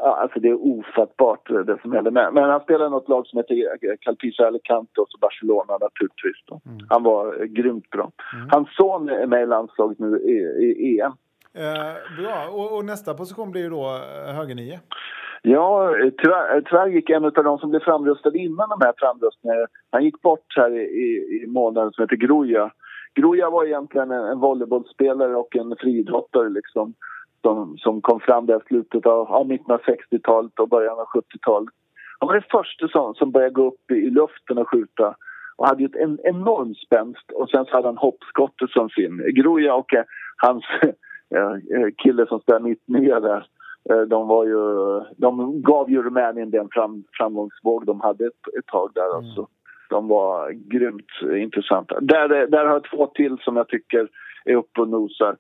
alltså 0.05 0.41
det 0.41 0.49
är 0.49 0.67
ofattbart 0.67 1.51
eh, 1.51 1.59
det 1.59 1.79
som 1.83 1.93
händer. 1.93 2.11
Men, 2.11 2.35
men 2.35 2.51
han 2.51 2.61
spelade 2.61 2.91
något 2.91 3.09
lag 3.09 3.27
som 3.27 3.37
heter 3.37 3.97
Calpisa 4.01 4.47
Alicante 4.47 5.01
och 5.01 5.09
så 5.09 5.19
Barcelona 5.19 5.79
naturligtvis. 5.81 6.65
Mm. 6.67 6.87
Han 6.89 7.03
var 7.03 7.41
eh, 7.41 7.45
grymt 7.45 7.91
bra. 7.91 8.11
Mm. 8.35 8.49
Hans 8.51 8.69
son 8.77 9.09
är 9.09 9.27
med 9.27 9.43
i 9.43 9.47
landslaget 9.47 9.99
nu 9.99 10.19
i, 10.19 10.37
i 10.65 11.01
EM. 11.01 11.13
Eh, 11.55 12.23
bra, 12.23 12.49
och, 12.51 12.77
och, 12.77 12.85
nästa 12.85 13.15
position 13.15 13.51
blir 13.51 13.63
ju 13.63 13.71
då 13.71 13.85
eh, 13.85 14.35
högernio. 14.35 14.79
Ja, 15.43 15.95
tyvärr, 16.19 16.61
tyvärr 16.61 16.87
gick 16.87 17.11
en 17.11 17.25
av 17.25 17.33
de 17.33 17.59
som 17.59 17.71
blev 17.71 17.81
framröstade 17.81 18.39
innan 18.39 18.69
de 18.69 18.81
här 18.81 18.95
framröstningarna, 18.97 19.67
han 19.91 20.05
gick 20.05 20.23
bort 20.23 20.47
här 20.57 20.71
i, 20.71 20.83
i, 20.83 21.43
i 21.43 21.47
månaden 21.47 21.93
som 21.93 22.03
heter 22.03 22.17
Groja. 22.17 22.71
Groja 23.15 23.51
var 23.51 23.65
egentligen 23.65 24.11
en, 24.11 24.25
en 24.25 24.41
volleybollspelare 24.41 25.37
och 25.37 25.57
en 25.57 25.77
friidrottare 25.81 26.49
liksom 26.49 26.95
som, 27.43 27.79
som 27.79 28.01
kom 28.01 28.21
fram 28.21 28.47
där 28.47 28.57
i 28.57 28.67
slutet 28.67 29.07
av, 29.07 29.33
av 29.33 29.47
mitten 29.47 29.75
av 29.75 29.81
60-talet 29.81 30.59
och 30.59 30.69
början 30.69 30.99
av 30.99 31.07
70-talet. 31.07 31.75
Han 32.19 32.27
var 32.27 32.35
den 32.35 32.51
första 32.51 32.89
som, 32.89 33.15
som 33.15 33.31
började 33.31 33.55
gå 33.55 33.67
upp 33.67 33.91
i, 33.91 33.95
i 33.95 34.11
luften 34.11 34.59
och 34.59 34.71
skjuta 34.71 35.15
och 35.57 35.69
hade 35.69 35.85
ett 35.85 35.97
en 35.97 36.19
enorm 36.25 36.75
spänst 36.75 37.31
och 37.35 37.51
sen 37.51 37.65
så 37.65 37.73
hade 37.77 37.89
han 37.89 37.97
hoppskottet 37.97 38.71
som 38.71 38.89
sin. 38.89 39.35
Gruja 39.35 39.75
och 39.75 39.95
eh, 39.95 40.05
hans 40.37 40.65
eh, 41.35 41.87
kille 41.97 42.27
som 42.27 42.41
spelade 42.41 42.65
mitt 42.65 42.89
nya 42.89 43.21
där 43.21 43.47
eh, 43.91 44.01
de, 44.01 44.29
var 44.29 44.45
ju, 44.45 44.61
de 45.17 45.63
gav 45.63 45.91
ju 45.91 46.03
Rumänien 46.03 46.51
den 46.51 46.69
fram, 46.73 47.05
framgångsvåg 47.19 47.87
de 47.87 48.01
hade 48.01 48.27
ett, 48.27 48.59
ett 48.59 48.67
tag 48.67 48.91
där. 48.95 49.07
Mm. 49.07 49.17
Alltså. 49.17 49.49
De 49.91 50.09
var 50.09 50.51
grymt 50.51 51.41
intressanta. 51.43 52.01
Där, 52.01 52.29
där 52.29 52.67
har 52.67 52.73
jag 52.73 52.85
två 52.85 53.07
till 53.07 53.39
som 53.39 53.57
jag 53.57 53.69
tycker 53.69 54.09
är 54.45 54.57
uppe 54.57 54.81
och 54.81 54.89
nosar. 54.89 55.37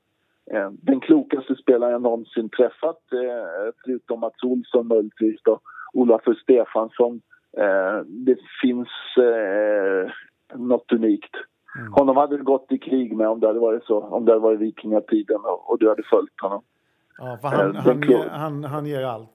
Eh, 0.53 0.71
den 0.71 1.01
klokaste 1.01 1.57
spelaren 1.57 1.93
jag 1.93 2.03
någonsin 2.03 2.49
träffat, 2.49 3.13
eh, 3.13 3.73
förutom 3.85 4.21
Mats 4.21 4.43
Olsson 4.43 4.89
möjligtvis 4.89 5.41
då, 5.45 5.61
Olafur 5.93 6.35
Stefansson. 6.35 7.21
Eh, 7.57 8.01
det 8.05 8.39
finns 8.63 8.89
något 10.55 10.93
unikt. 10.93 11.35
Mm. 11.79 11.93
Honom 11.93 12.17
hade 12.17 12.37
du 12.37 12.43
gått 12.43 12.73
i 12.73 12.79
krig 12.79 13.17
med 13.17 13.29
om 13.29 13.41
det 13.41 13.47
hade 13.47 13.59
varit 13.59 13.85
så, 13.85 14.01
om 14.01 14.25
det 14.25 14.33
hade 14.33 14.43
varit 14.43 14.61
vikingatiden 14.61 15.41
och, 15.45 15.71
och 15.71 15.79
du 15.79 15.89
hade 15.89 16.03
följt 16.03 16.41
honom. 16.41 16.63
Ja, 17.19 17.39
för 17.41 17.49
han, 17.49 17.77
han, 17.77 18.03
ger, 18.03 18.29
han, 18.29 18.65
han 18.65 18.87
ger 18.87 19.05
allt. 19.05 19.29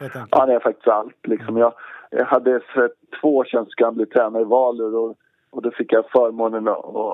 Ja, 0.00 0.26
han 0.30 0.50
är 0.50 0.60
faktiskt 0.60 0.88
allt. 0.88 1.26
Liksom. 1.26 1.56
Jag, 1.56 1.72
jag 2.10 2.24
hade 2.24 2.60
för 2.74 2.92
två 3.20 3.36
år 3.36 3.44
sedan 3.44 3.66
ska 3.66 3.84
han 3.84 3.94
bli 3.94 4.06
tränare 4.06 4.42
i 4.42 4.44
Valur 4.44 4.94
och 4.94 5.16
och 5.52 5.62
då 5.62 5.70
fick 5.70 5.92
jag 5.92 6.10
förmånen 6.10 6.68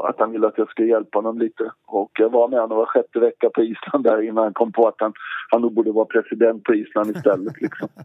att 0.04 0.18
han 0.18 0.32
ville 0.32 0.46
att 0.46 0.58
jag 0.58 0.70
skulle 0.70 0.88
hjälpa 0.88 1.18
honom 1.18 1.38
lite. 1.38 1.70
Och 1.86 2.10
jag 2.18 2.32
var 2.32 2.48
med 2.48 2.60
honom 2.60 2.78
var 2.78 2.86
sjätte 2.86 3.18
vecka 3.18 3.50
på 3.54 3.62
Island 3.62 4.04
där 4.04 4.22
innan 4.22 4.44
han 4.44 4.54
kom 4.54 4.72
på 4.72 4.88
att 4.88 4.94
han, 4.98 5.12
han 5.50 5.62
nog 5.62 5.72
borde 5.72 5.92
vara 5.92 6.04
president 6.04 6.64
på 6.64 6.74
Island 6.74 7.16
istället. 7.16 7.60
Liksom. 7.60 7.88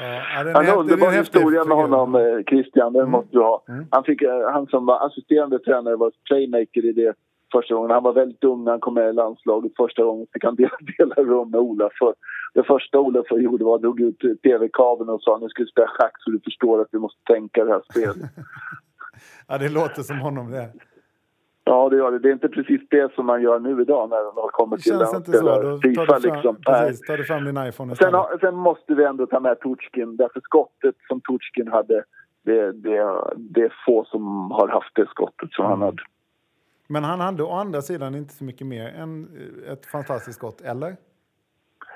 Ja, 0.00 0.44
det 0.44 0.50
är 0.50 0.62
en 0.62 0.78
underbar 0.78 1.10
historia 1.10 1.64
med 1.64 1.76
honom, 1.76 2.14
eh, 2.14 2.44
Christian. 2.48 2.92
Den 2.92 3.02
mm. 3.02 3.12
måste 3.12 3.36
du 3.36 3.40
ha. 3.40 3.64
Mm. 3.68 3.86
Han, 3.90 4.04
fick, 4.04 4.22
eh, 4.22 4.50
han 4.52 4.66
som 4.66 4.86
var 4.86 5.06
assisterande 5.06 5.58
tränare 5.58 5.96
var 5.96 6.12
playmaker 6.28 6.84
i 6.84 6.92
det 6.92 7.14
första 7.52 7.74
gången. 7.74 7.90
Han 7.90 8.02
var 8.02 8.12
väldigt 8.12 8.44
ung 8.44 8.64
när 8.64 8.70
han 8.70 8.80
kom 8.80 8.94
med 8.94 9.08
i 9.08 9.12
landslaget. 9.12 9.72
Första 9.76 10.04
gången 10.04 10.26
fick 10.32 10.44
han 10.44 10.54
dela, 10.54 10.76
dela 10.98 11.14
rum 11.14 11.50
med 11.50 11.60
Ola. 11.60 11.90
För 11.98 12.14
det 12.54 12.62
första 12.62 12.98
Ola 12.98 13.22
för 13.28 13.38
gjorde 13.38 13.64
var 13.64 13.74
att 13.74 13.82
drog 13.82 14.00
ut 14.00 14.20
tv-kabeln 14.42 15.10
och 15.10 15.22
sa 15.22 15.38
nu 15.38 15.48
ska 15.48 15.62
vi 15.62 15.68
spela 15.68 15.88
schack 15.88 16.12
så 16.18 16.30
du 16.30 16.40
förstår 16.40 16.80
att 16.80 16.88
vi 16.92 16.98
måste 16.98 17.20
tänka 17.24 17.64
det 17.64 17.70
här 17.70 17.82
spelet. 17.90 18.16
ja, 19.48 19.58
det 19.58 19.68
låter 19.68 20.02
som 20.02 20.18
honom 20.18 20.50
det. 20.50 20.72
Ja, 21.64 21.88
det 21.88 21.96
gör 21.96 22.10
det. 22.10 22.18
Det 22.18 22.28
är 22.28 22.32
inte 22.32 22.48
precis 22.48 22.80
det 22.90 23.14
som 23.14 23.26
man 23.26 23.42
gör 23.42 23.58
nu 23.58 23.82
idag 23.82 24.10
när 24.10 24.24
man 24.24 24.48
kommer 24.52 24.76
till 24.76 25.02
att 25.02 25.26
spela 25.26 25.78
Fifa. 25.82 26.06
Tar 26.06 26.20
du, 26.20 26.22
fram, 26.22 26.34
liksom. 26.34 26.56
precis, 26.66 27.06
tar 27.06 27.16
du 27.16 27.24
fram 27.24 27.44
din 27.44 27.66
iPhone 27.68 27.96
sen, 27.96 28.14
sen 28.40 28.54
måste 28.54 28.94
vi 28.94 29.04
ändå 29.04 29.26
ta 29.26 29.40
med 29.40 29.60
Torchkin. 29.60 30.16
Därför 30.16 30.40
skottet 30.40 30.94
som 31.08 31.20
Torchkin 31.20 31.68
hade 31.68 32.04
Det, 32.44 32.72
det, 32.72 33.18
det 33.36 33.62
är 33.62 33.72
få 33.86 34.04
som 34.04 34.50
har 34.50 34.68
haft 34.68 34.94
det 34.94 35.06
skottet 35.06 35.52
som 35.52 35.64
han 35.64 35.82
hade. 35.82 36.02
Men 36.88 37.04
han 37.04 37.20
hade 37.20 37.42
å 37.42 37.50
andra 37.50 37.82
sidan 37.82 38.14
inte 38.14 38.34
så 38.34 38.44
mycket 38.44 38.66
mer 38.66 38.86
än 38.88 39.28
eh, 39.66 39.72
ett 39.72 39.86
fantastiskt 39.86 40.38
skott, 40.38 40.60
eller? 40.60 40.96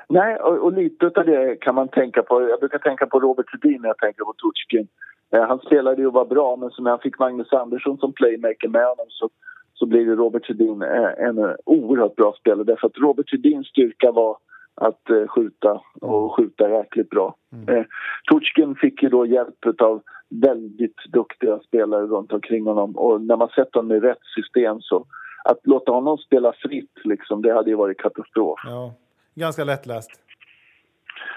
Nej, 0.09 0.37
och, 0.37 0.59
och 0.59 0.73
lite 0.73 1.07
av 1.07 1.27
det 1.27 1.57
kan 1.61 1.75
man 1.75 1.89
tänka 1.89 2.23
på. 2.23 2.43
Jag 2.43 2.61
brukar 2.61 2.79
tänka 2.79 3.07
på 3.07 3.21
Robert 3.21 3.47
Hedin 3.53 3.83
när 3.83 3.89
jag 3.89 3.99
tänker 3.99 4.25
på 4.25 4.33
Tutjkin. 4.33 4.89
Eh, 5.33 5.49
han 5.49 5.59
spelade 5.59 6.03
ju 6.03 6.07
och 6.07 6.13
var 6.13 6.25
bra, 6.25 6.57
men 6.57 6.71
så 6.71 6.83
när 6.83 6.91
han 6.91 7.01
fick 7.01 7.19
Magnus 7.19 7.53
Andersson 7.53 7.99
som 7.99 8.13
playmaker 8.13 8.69
med 8.69 8.87
honom 8.87 9.07
så, 9.09 9.31
så 9.75 9.87
blir 9.87 10.07
det 10.07 10.15
Robert 10.15 10.49
Hedin 10.49 10.83
eh, 10.83 11.27
en 11.29 11.57
oerhört 11.65 12.17
bra 12.17 12.35
spelare. 12.41 12.65
Därför 12.65 12.87
att 12.87 12.99
Robert 12.99 13.33
Hedins 13.33 13.67
styrka 13.67 14.13
var 14.13 14.37
att 14.75 15.11
eh, 15.11 15.27
skjuta 15.27 15.81
och 16.01 16.37
skjuta 16.37 16.71
jäkligt 16.71 17.11
bra. 17.11 17.37
Mm. 17.53 17.77
Eh, 17.77 17.85
Tutjkin 18.31 18.75
fick 18.75 19.03
ju 19.03 19.09
då 19.09 19.27
hjälp 19.27 19.67
av 19.79 20.03
väldigt 20.41 20.97
duktiga 21.13 21.59
spelare 21.59 22.07
runt 22.07 22.33
omkring 22.33 22.67
honom 22.67 22.97
och 22.97 23.21
när 23.21 23.37
man 23.37 23.49
sett 23.49 23.75
honom 23.75 23.93
i 23.93 24.01
rätt 24.01 24.25
system 24.35 24.81
så 24.81 25.07
att 25.45 25.59
låta 25.63 25.93
honom 25.93 26.19
spela 26.19 26.53
fritt 26.53 26.99
liksom, 27.05 27.43
det 27.43 27.55
hade 27.55 27.71
ju 27.71 27.77
varit 27.77 27.99
katastrof. 27.99 28.61
Ja, 28.65 28.95
ganska 29.35 29.65
lättläst. 29.65 30.11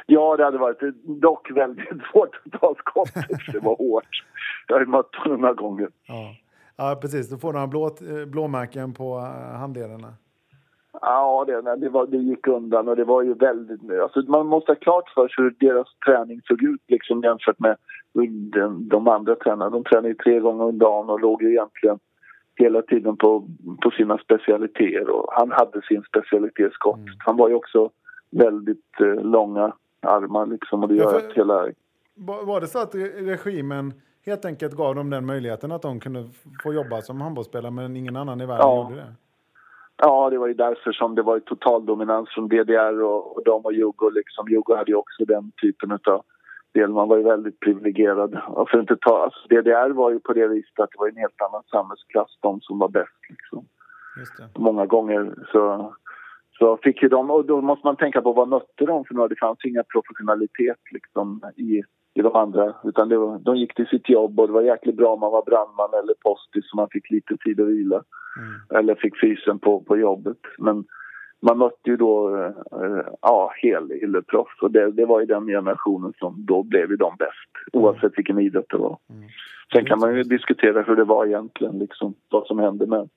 Ja, 0.05 0.37
det 0.37 0.43
hade 0.43 0.57
varit 0.57 0.79
dock 1.03 1.51
väldigt 1.51 1.87
svårt 2.11 2.41
att 2.45 2.61
ta 2.61 2.75
skottet. 2.77 3.39
Det 3.53 3.59
var 3.59 3.75
hårt. 3.75 4.23
Jag 4.67 4.75
har 4.75 4.79
ju 4.79 4.87
mött 4.87 5.15
honom 5.15 5.41
några 5.41 5.53
gånger. 5.53 5.89
Ja. 6.07 6.35
ja, 6.75 6.97
precis. 7.01 7.29
Då 7.29 7.37
får 7.37 7.53
några 7.53 7.67
blå, 7.67 7.85
eh, 7.87 8.25
blåmärken 8.25 8.93
på 8.93 9.17
eh, 9.17 9.57
handlederna. 9.57 10.13
Ja, 11.01 11.45
det, 11.47 11.75
det, 11.75 11.89
var, 11.89 12.07
det 12.07 12.17
gick 12.17 12.47
undan 12.47 12.87
och 12.87 12.95
det 12.95 13.03
var 13.03 13.21
ju 13.21 13.33
väldigt... 13.33 13.79
Alltså 14.01 14.21
man 14.27 14.47
måste 14.47 14.71
ha 14.71 14.75
klart 14.75 15.09
för 15.09 15.27
sig 15.27 15.43
hur 15.43 15.55
deras 15.59 15.87
träning 16.05 16.41
såg 16.47 16.63
ut 16.63 16.81
liksom 16.87 17.23
jämfört 17.23 17.59
med 17.59 17.77
de, 18.53 18.89
de 18.89 19.07
andra 19.07 19.35
tränarna. 19.35 19.69
De 19.69 19.83
tränade 19.83 20.07
ju 20.07 20.15
tre 20.15 20.39
gånger 20.39 20.63
om 20.63 20.77
dagen 20.77 21.09
och 21.09 21.19
låg 21.19 21.41
ju 21.43 21.49
egentligen 21.51 21.99
hela 22.55 22.81
tiden 22.81 23.17
på, 23.17 23.47
på 23.83 23.91
sina 23.91 24.17
specialiteter. 24.17 25.09
Och 25.09 25.29
han 25.31 25.51
hade 25.51 25.81
sin 25.81 26.03
specialitet 26.03 26.73
skott. 26.73 26.97
Mm. 26.97 27.13
Han 27.17 27.37
var 27.37 27.49
ju 27.49 27.55
också 27.55 27.89
väldigt 28.31 29.01
eh, 29.01 29.23
långa 29.23 29.73
armar 30.01 30.45
liksom 30.45 30.83
och 30.83 30.89
det 30.89 30.95
gör 30.95 31.17
att 31.17 31.33
hela... 31.33 31.67
Var 32.45 32.61
det 32.61 32.67
så 32.67 32.79
att 32.79 32.95
regimen 32.95 33.93
helt 34.25 34.45
enkelt 34.45 34.73
gav 34.73 34.95
dem 34.95 35.09
den 35.09 35.25
möjligheten 35.25 35.71
att 35.71 35.81
de 35.81 35.99
kunde 35.99 36.29
få 36.63 36.73
jobba 36.73 37.01
som 37.01 37.21
handbollsspelare 37.21 37.71
men 37.71 37.95
ingen 37.95 38.15
annan 38.15 38.41
i 38.41 38.45
världen 38.45 38.67
ja. 38.67 38.83
gjorde 38.83 38.95
det? 38.95 39.13
Ja, 39.97 40.29
det 40.29 40.37
var 40.37 40.47
ju 40.47 40.53
därför 40.53 40.91
som 40.91 41.15
det 41.15 41.21
var 41.21 41.39
total 41.39 41.85
dominans 41.85 42.29
från 42.29 42.47
DDR 42.47 43.01
och, 43.01 43.37
och 43.37 43.43
de 43.45 43.65
och 43.65 43.73
Jugo. 43.73 44.09
Liksom. 44.09 44.47
Jugo 44.49 44.75
hade 44.75 44.91
ju 44.91 44.95
också 44.95 45.25
den 45.25 45.51
typen 45.61 45.91
av 45.91 46.23
del. 46.73 46.89
Man 46.89 47.07
var 47.07 47.17
ju 47.17 47.23
väldigt 47.23 47.59
privilegierad. 47.59 48.39
Och 48.47 48.69
för 48.69 48.79
inte 48.79 48.97
ta, 49.01 49.23
alltså 49.23 49.47
DDR 49.47 49.89
var 49.89 50.11
ju 50.11 50.19
på 50.19 50.33
det 50.33 50.47
viset 50.47 50.79
att 50.79 50.91
det 50.91 50.97
var 50.99 51.07
en 51.07 51.17
helt 51.17 51.41
annan 51.41 51.63
samhällsklass, 51.71 52.37
de 52.41 52.61
som 52.61 52.79
var 52.79 52.89
bäst. 52.89 53.19
Liksom. 53.29 53.65
Många 54.57 54.85
gånger 54.85 55.33
så, 55.51 55.95
så 56.59 56.77
fick 56.77 57.01
ju 57.03 57.09
de, 57.09 57.31
och 57.31 57.45
då 57.45 57.61
måste 57.61 57.87
man 57.87 57.95
tänka 57.95 58.21
på 58.21 58.33
vad 58.33 58.47
mötte 58.47 58.85
de 58.85 59.05
för 59.05 59.15
några. 59.15 59.27
Det 59.27 59.39
fanns 59.39 59.65
inga 59.65 59.83
professionalitet 59.83 60.79
liksom 60.91 61.41
i 61.55 61.83
i 62.15 62.21
de 62.21 62.35
andra. 62.35 62.73
Utan 62.83 63.09
det 63.09 63.17
var, 63.17 63.39
de 63.39 63.57
gick 63.57 63.73
till 63.75 63.87
sitt 63.87 64.09
jobb 64.09 64.39
och 64.39 64.47
det 64.47 64.53
var 64.53 64.61
jäkligt 64.61 64.95
bra 64.95 65.13
om 65.13 65.19
man 65.19 65.31
var 65.31 65.43
brandman 65.45 65.89
eller 66.03 66.13
postis 66.13 66.69
så 66.69 66.77
man 66.77 66.89
fick 66.91 67.11
lite 67.11 67.37
tid 67.37 67.59
att 67.59 67.67
vila. 67.67 68.03
Mm. 68.37 68.79
Eller 68.79 68.95
fick 68.95 69.19
fysen 69.21 69.59
på, 69.59 69.81
på 69.81 69.97
jobbet. 69.97 70.37
Men 70.57 70.85
man 71.39 71.57
mötte 71.57 71.89
ju 71.89 71.97
då 71.97 72.37
äh, 72.37 73.05
ja, 73.21 73.53
helproffs 73.61 74.61
och 74.61 74.71
det, 74.71 74.91
det 74.91 75.05
var 75.05 75.19
ju 75.19 75.25
den 75.25 75.47
generationen 75.47 76.13
som 76.19 76.45
då 76.45 76.63
blev 76.63 76.89
ju 76.89 76.95
de 76.95 77.15
bäst 77.19 77.51
mm. 77.73 77.85
oavsett 77.85 78.17
vilken 78.17 78.39
idrott 78.39 78.69
det 78.69 78.77
var. 78.77 78.97
Mm. 79.09 79.29
Sen 79.73 79.85
kan 79.85 79.99
man 79.99 80.15
ju 80.15 80.23
diskutera 80.23 80.81
hur 80.81 80.95
det 80.95 81.03
var 81.03 81.25
egentligen, 81.25 81.79
liksom, 81.79 82.13
vad 82.29 82.47
som 82.47 82.59
hände 82.59 82.85
med. 82.85 83.09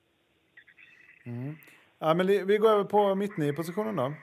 Mm. 1.25 1.55
Ja, 1.99 2.13
men 2.13 2.27
vi 2.27 2.57
går 2.57 2.69
över 2.69 2.83
på 2.83 3.15
mittnio-positionen 3.15 3.95
då. 3.95 4.13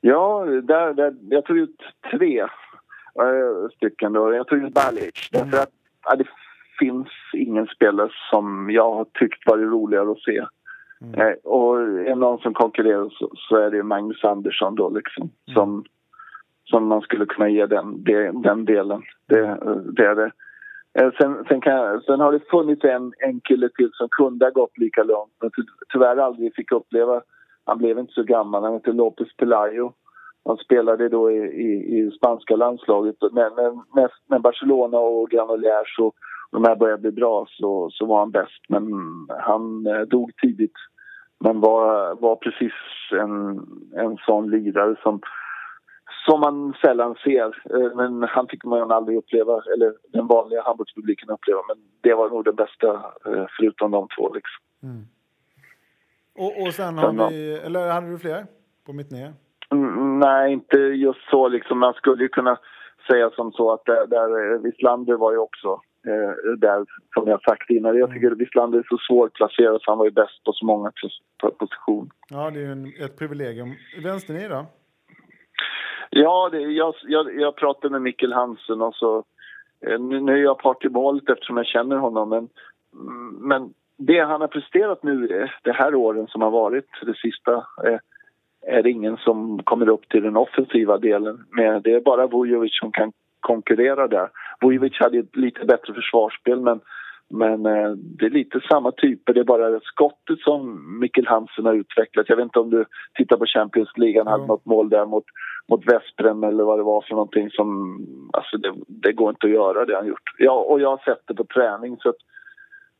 Ja, 0.00 0.44
där, 0.44 0.94
där, 0.94 1.14
jag 1.30 1.44
tog 1.44 1.58
ut 1.58 1.80
tre 2.10 2.46
stycken. 3.76 4.12
Då. 4.12 4.34
Jag 4.34 4.46
tog 4.46 4.64
ut 4.64 4.74
Balic 4.74 5.28
därför 5.32 5.58
att 5.62 5.70
ja, 6.04 6.16
det 6.16 6.26
finns 6.78 7.08
ingen 7.32 7.66
spelare 7.66 8.10
som 8.30 8.70
jag 8.70 8.94
har 8.94 9.04
tyckt 9.04 9.46
varit 9.46 9.70
roligare 9.72 10.10
att 10.10 10.20
se. 10.20 10.44
Mm. 11.02 11.20
Eh, 11.20 11.34
och 11.44 11.80
är 11.80 12.04
det 12.04 12.14
någon 12.14 12.38
som 12.38 12.54
konkurrerar 12.54 13.08
så, 13.10 13.30
så, 13.34 13.56
är 13.56 13.70
det 13.70 13.82
Magnus 13.82 14.24
Andersson 14.24 14.74
då 14.74 14.90
liksom. 14.90 15.22
Mm. 15.22 15.54
Som, 15.54 15.84
som 16.64 16.86
man 16.86 17.00
skulle 17.00 17.26
kunna 17.26 17.48
ge 17.48 17.66
den, 17.66 18.04
den, 18.04 18.42
den 18.42 18.64
delen. 18.64 19.02
Det, 19.26 19.58
det 19.96 20.04
är 20.04 20.14
det. 20.14 20.30
Eh, 20.98 21.10
sen, 21.20 21.44
sen, 21.48 21.60
kan, 21.60 22.00
sen, 22.00 22.20
har 22.20 22.32
det 22.32 22.50
funnits 22.50 22.84
en, 22.84 23.12
en 23.18 23.40
kille 23.40 23.68
till 23.68 23.90
som 23.92 24.08
kunde 24.10 24.46
ha 24.46 24.50
gått 24.50 24.78
lika 24.78 25.02
långt 25.02 25.32
men 25.40 25.50
tyvärr 25.92 26.16
aldrig 26.16 26.54
fick 26.54 26.72
uppleva. 26.72 27.22
Han 27.64 27.78
blev 27.78 27.98
inte 27.98 28.12
så 28.12 28.22
gammal. 28.22 28.64
Han 28.64 28.72
hette 28.72 28.92
Lopez 28.92 29.36
Pelayo. 29.36 29.92
Han 30.44 30.56
spelade 30.56 31.08
då 31.08 31.30
i, 31.30 31.36
i, 31.36 31.98
i 31.98 32.10
spanska 32.10 32.56
landslaget. 32.56 33.16
Men 33.32 33.52
när, 33.94 34.10
när 34.26 34.38
Barcelona 34.38 34.98
och 34.98 35.30
Granollers 35.30 35.98
och 35.98 36.14
de 36.50 36.64
här 36.64 36.76
började 36.76 37.02
bli 37.02 37.10
bra 37.10 37.46
så, 37.48 37.90
så 37.92 38.06
var 38.06 38.18
han 38.18 38.30
bäst. 38.30 38.62
Men 38.68 38.92
han 39.28 39.86
eh, 39.86 40.00
dog 40.00 40.36
tidigt. 40.36 40.76
Men 41.38 41.60
var, 41.60 42.14
var 42.14 42.36
precis 42.36 42.72
en, 43.12 43.58
en 43.96 44.16
sån 44.16 44.50
lirare 44.50 44.96
som, 45.02 45.20
som 46.26 46.40
man 46.40 46.74
sällan 46.84 47.14
ser. 47.24 47.62
Eh, 47.74 47.96
men 47.96 48.22
han 48.22 48.46
fick 48.48 48.64
man 48.64 48.90
aldrig 48.90 49.18
uppleva, 49.18 49.62
eller 49.74 49.94
den 50.12 50.26
vanliga 50.26 50.62
handbollspubliken 50.62 51.30
uppleva. 51.30 51.60
Men 51.68 51.76
det 52.00 52.14
var 52.14 52.30
nog 52.30 52.44
det 52.44 52.52
bästa, 52.52 52.92
eh, 53.26 53.46
förutom 53.58 53.90
de 53.90 54.08
två. 54.18 54.34
Liksom. 54.34 54.64
Mm. 54.82 55.04
Och, 56.38 56.66
och 56.66 56.74
sen 56.74 56.98
har 56.98 57.30
vi, 57.30 57.58
eller 57.58 57.92
hade 57.92 58.10
du 58.10 58.18
fler 58.18 58.46
på 58.86 58.92
mitt 58.92 59.10
ner? 59.10 59.32
Mm, 59.74 60.18
nej, 60.18 60.52
inte 60.52 60.76
just 60.78 61.30
så. 61.30 61.48
Liksom. 61.48 61.78
Man 61.78 61.94
skulle 61.94 62.22
ju 62.22 62.28
kunna 62.28 62.58
säga 63.10 63.30
som 63.30 63.52
så 63.52 63.72
att 63.72 63.84
där, 63.84 64.06
där 64.06 64.58
Wislander 64.58 65.14
var 65.14 65.32
ju 65.32 65.38
också 65.38 65.80
eh, 66.06 66.52
där, 66.58 66.84
som 67.14 67.28
jag 67.28 67.42
sagt 67.42 67.70
innan. 67.70 67.98
Jag 67.98 68.12
tycker 68.12 68.30
Wislander 68.30 68.78
är 68.78 68.86
så 68.88 68.98
svårplacerad 68.98 69.82
så 69.82 69.90
han 69.90 69.98
var 69.98 70.04
ju 70.04 70.10
bäst 70.10 70.44
på 70.44 70.52
så 70.52 70.66
många 70.66 70.92
positioner. 71.58 72.10
Ja, 72.28 72.50
det 72.50 72.60
är 72.60 72.76
ju 72.76 73.04
ett 73.04 73.18
privilegium. 73.18 73.74
Vänstern 74.02 74.50
då? 74.50 74.66
Ja, 76.10 76.48
det, 76.52 76.60
jag, 76.60 76.94
jag, 77.02 77.40
jag 77.40 77.56
pratade 77.56 77.92
med 77.92 78.02
Mikkel 78.02 78.32
Hansen 78.32 78.82
och 78.82 78.94
så... 78.94 79.24
Eh, 79.86 80.00
nu, 80.00 80.20
nu 80.20 80.32
är 80.32 80.42
jag 80.42 80.58
part 80.58 80.84
i 80.84 80.88
målet 80.88 81.30
eftersom 81.30 81.56
jag 81.56 81.66
känner 81.66 81.96
honom, 81.96 82.28
men, 82.28 82.48
men 83.40 83.74
det 83.96 84.20
han 84.20 84.40
har 84.40 84.48
presterat 84.48 85.02
nu 85.02 85.40
eh, 85.40 85.50
det 85.62 85.72
här 85.72 85.94
åren 85.94 86.26
som 86.26 86.42
har 86.42 86.50
varit, 86.50 86.88
det 87.02 87.16
sista, 87.16 87.54
eh, 87.54 87.98
är 88.66 88.82
det 88.82 88.90
ingen 88.90 89.16
som 89.16 89.62
kommer 89.62 89.88
upp 89.88 90.08
till 90.08 90.22
den 90.22 90.36
offensiva 90.36 90.98
delen. 90.98 91.44
Men 91.50 91.82
det 91.82 91.92
är 91.92 92.00
bara 92.00 92.26
Vujovic 92.26 92.78
som 92.80 92.92
kan 92.92 93.12
konkurrera 93.40 94.08
där. 94.08 94.28
Vujovic 94.60 95.00
hade 95.00 95.18
ett 95.18 95.36
lite 95.36 95.64
bättre 95.64 95.94
försvarsspel 95.94 96.60
men, 96.60 96.80
men 97.30 97.66
eh, 97.66 97.90
det 98.18 98.26
är 98.26 98.30
lite 98.30 98.60
samma 98.70 98.92
typer. 98.92 99.32
Det 99.32 99.40
är 99.40 99.44
bara 99.44 99.80
skottet 99.80 100.38
som 100.38 100.80
Mikkel 101.00 101.26
Hansen 101.26 101.66
har 101.66 101.74
utvecklat. 101.74 102.28
Jag 102.28 102.36
vet 102.36 102.44
inte 102.44 102.58
om 102.58 102.70
du 102.70 102.84
tittar 103.14 103.36
på 103.36 103.46
Champions 103.46 103.92
League, 103.96 104.20
han 104.20 104.32
hade 104.32 104.46
något 104.46 104.66
mål 104.66 104.88
där 104.88 105.06
mot, 105.06 105.24
mot 105.68 105.86
Vesprem 105.86 106.44
eller 106.44 106.64
vad 106.64 106.78
det 106.78 106.82
var 106.82 107.00
för 107.00 107.14
någonting 107.14 107.50
som... 107.50 107.98
Alltså 108.32 108.56
det, 108.56 108.72
det 108.86 109.12
går 109.12 109.30
inte 109.30 109.46
att 109.46 109.52
göra 109.52 109.84
det 109.84 109.96
han 109.96 110.06
gjort. 110.06 110.34
Ja, 110.38 110.52
och 110.52 110.80
jag 110.80 110.90
har 110.90 111.02
sett 111.04 111.26
det 111.26 111.34
på 111.34 111.44
träning 111.44 111.96
så 112.00 112.08
att 112.08 112.22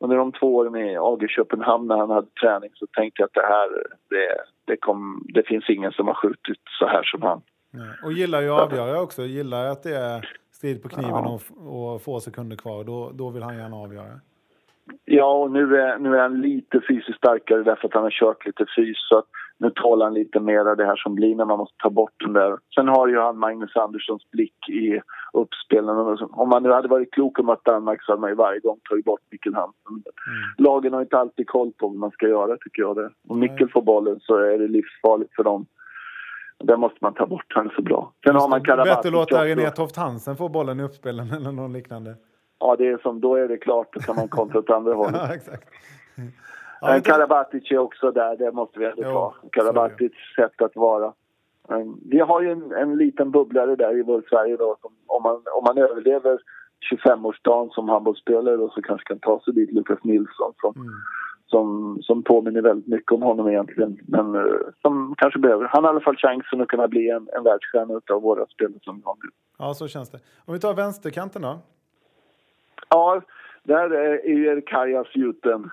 under 0.04 0.16
de 0.16 0.32
två 0.32 0.56
åren 0.56 0.76
i 0.76 0.96
AG 0.96 1.26
Köpenhamn 1.28 1.86
när 1.88 1.96
han 1.96 2.10
hade 2.10 2.26
träning 2.40 2.70
så 2.74 2.86
tänkte 2.86 3.22
jag 3.22 3.26
att 3.26 3.34
det 3.34 3.46
här, 3.46 3.68
det, 4.10 4.36
det, 4.64 4.76
kom, 4.76 5.26
det 5.34 5.42
finns 5.46 5.70
ingen 5.70 5.92
som 5.92 6.06
har 6.06 6.14
skjutit 6.14 6.62
så 6.78 6.86
här 6.86 7.02
som 7.02 7.22
han. 7.22 7.40
Nej. 7.70 7.88
Och 8.04 8.12
gillar 8.12 8.40
ju 8.40 8.50
att 8.50 8.60
avgöra 8.60 9.00
också, 9.02 9.22
gillar 9.22 9.66
att 9.66 9.82
det 9.82 9.96
är 9.96 10.28
strid 10.52 10.82
på 10.82 10.88
kniven 10.88 11.10
ja. 11.10 11.40
och, 11.56 11.92
och 11.94 12.02
få 12.02 12.20
sekunder 12.20 12.56
kvar, 12.56 12.84
då, 12.84 13.10
då 13.14 13.30
vill 13.30 13.42
han 13.42 13.56
gärna 13.56 13.76
avgöra. 13.76 14.20
Ja, 15.04 15.32
och 15.32 15.50
nu 15.50 15.76
är, 15.76 15.98
nu 15.98 16.16
är 16.16 16.20
han 16.20 16.40
lite 16.40 16.80
fysiskt 16.88 17.18
starkare 17.18 17.62
därför 17.62 17.88
att 17.88 17.94
han 17.94 18.02
har 18.02 18.10
kört 18.10 18.46
lite 18.46 18.66
fys. 18.76 19.08
Så 19.08 19.18
att 19.18 19.26
nu 19.58 19.70
tål 19.70 20.02
han 20.02 20.14
lite 20.14 20.40
mer 20.40 20.58
av 20.58 20.76
det 20.76 20.86
här 20.86 20.96
som 20.96 21.14
blir 21.14 21.34
när 21.34 21.44
man 21.44 21.58
måste 21.58 21.76
ta 21.82 21.90
bort 21.90 22.14
den 22.24 22.32
där. 22.32 22.58
Sen 22.74 22.88
har 22.88 23.08
ju 23.08 23.18
han 23.18 23.38
Magnus 23.38 23.76
Anderssons 23.76 24.30
blick 24.30 24.68
i 24.68 25.00
uppspelen. 25.32 26.18
Om 26.30 26.48
man 26.48 26.62
nu 26.62 26.72
hade 26.72 26.88
varit 26.88 27.12
klok 27.12 27.38
och 27.38 27.44
mött 27.44 27.64
Danmark 27.64 28.02
så 28.02 28.12
hade 28.12 28.20
man 28.20 28.30
ju 28.30 28.36
varje 28.36 28.60
gång 28.60 28.78
tagit 28.88 29.04
bort 29.04 29.20
Mikkel 29.30 29.54
Hansen. 29.54 29.92
Mm. 29.92 30.02
Lagen 30.58 30.92
har 30.92 31.00
inte 31.00 31.18
alltid 31.18 31.46
koll 31.46 31.72
på 31.72 31.88
vad 31.88 31.96
man 31.96 32.10
ska 32.10 32.28
göra 32.28 32.56
tycker 32.56 32.82
jag 32.82 32.96
det. 32.96 33.10
Om 33.28 33.38
Mikkel 33.38 33.68
får 33.68 33.82
bollen 33.82 34.20
så 34.20 34.36
är 34.36 34.58
det 34.58 34.68
livsfarligt 34.68 35.34
för 35.34 35.44
dem. 35.44 35.66
Den 36.58 36.80
måste 36.80 36.98
man 37.00 37.14
ta 37.14 37.26
bort, 37.26 37.52
han 37.54 37.66
är 37.66 37.74
så 37.76 37.82
bra. 37.82 38.12
Sen 38.26 38.36
har 38.36 38.48
man 38.48 38.64
Karabatic 38.64 38.96
Bättre 38.96 39.10
låta 39.10 39.44
René 39.44 39.70
Toft 39.70 39.96
Hansen 39.96 40.36
få 40.36 40.48
bollen 40.48 40.80
i 40.80 40.82
uppspelen 40.82 41.32
eller 41.36 41.52
något 41.52 41.70
liknande. 41.70 42.14
Ja, 42.58 42.76
det 42.76 42.86
är 42.86 42.98
som, 42.98 43.20
då 43.20 43.34
är 43.34 43.48
det 43.48 43.56
klart, 43.56 43.88
då 43.92 44.00
kan 44.00 44.16
man 44.16 44.28
kontra 44.28 44.58
åt 44.58 44.70
andra 44.70 44.94
hållet. 45.00 45.20
ja, 45.28 45.34
exakt. 45.34 45.68
Ja, 46.80 47.00
Karabatic 47.04 47.70
är 47.70 47.78
också 47.78 48.10
där, 48.10 48.36
det 48.36 48.52
måste 48.52 48.78
vi 48.78 48.86
ändå 48.86 49.02
ta. 49.02 49.34
Karabatic 49.52 50.12
sätt 50.36 50.62
att 50.62 50.76
vara. 50.76 51.12
Vi 52.10 52.20
har 52.20 52.40
ju 52.40 52.52
en, 52.52 52.72
en 52.72 52.96
liten 52.96 53.30
bubblare 53.30 53.76
där 53.76 53.98
i 53.98 54.02
vår 54.02 54.22
Sverige 54.28 54.56
då. 54.56 54.76
Som, 54.80 54.92
om, 55.06 55.22
man, 55.22 55.34
om 55.34 55.64
man 55.64 55.78
överlever 55.78 56.38
25-årsdagen 56.92 57.70
som 57.70 57.88
handbollsspelare 57.88 58.56
och 58.56 58.72
så 58.72 58.82
kanske 58.82 59.06
kan 59.06 59.18
ta 59.18 59.40
sig 59.40 59.54
dit 59.54 59.72
Lukas 59.72 60.04
Nilsson 60.04 60.52
som, 60.60 60.74
mm. 60.76 60.92
som, 61.46 61.98
som 62.02 62.22
påminner 62.22 62.62
väldigt 62.62 62.86
mycket 62.86 63.12
om 63.12 63.22
honom 63.22 63.48
egentligen. 63.48 63.98
Men 64.08 64.34
uh, 64.34 64.56
som 64.82 65.14
kanske 65.18 65.38
behöver. 65.38 65.66
Han 65.66 65.84
har 65.84 65.90
i 65.90 65.94
alla 65.94 66.00
fall 66.00 66.16
chansen 66.16 66.60
att 66.60 66.68
kunna 66.68 66.88
bli 66.88 67.10
en, 67.10 67.28
en 67.36 67.44
världsstjärna 67.44 68.00
av 68.12 68.22
våra 68.22 68.46
spelare 68.46 68.78
som 68.82 68.96
vi 68.96 69.02
har 69.04 69.16
nu. 69.22 69.30
Ja, 69.58 69.74
så 69.74 69.88
känns 69.88 70.10
det. 70.10 70.18
Om 70.44 70.54
vi 70.54 70.60
tar 70.60 70.74
vänsterkanten 70.74 71.42
då? 71.42 71.58
Ja, 72.88 73.22
där 73.62 73.90
är 73.92 74.28
ju 74.28 74.60
Kajas 74.60 75.06
gjuten. 75.14 75.70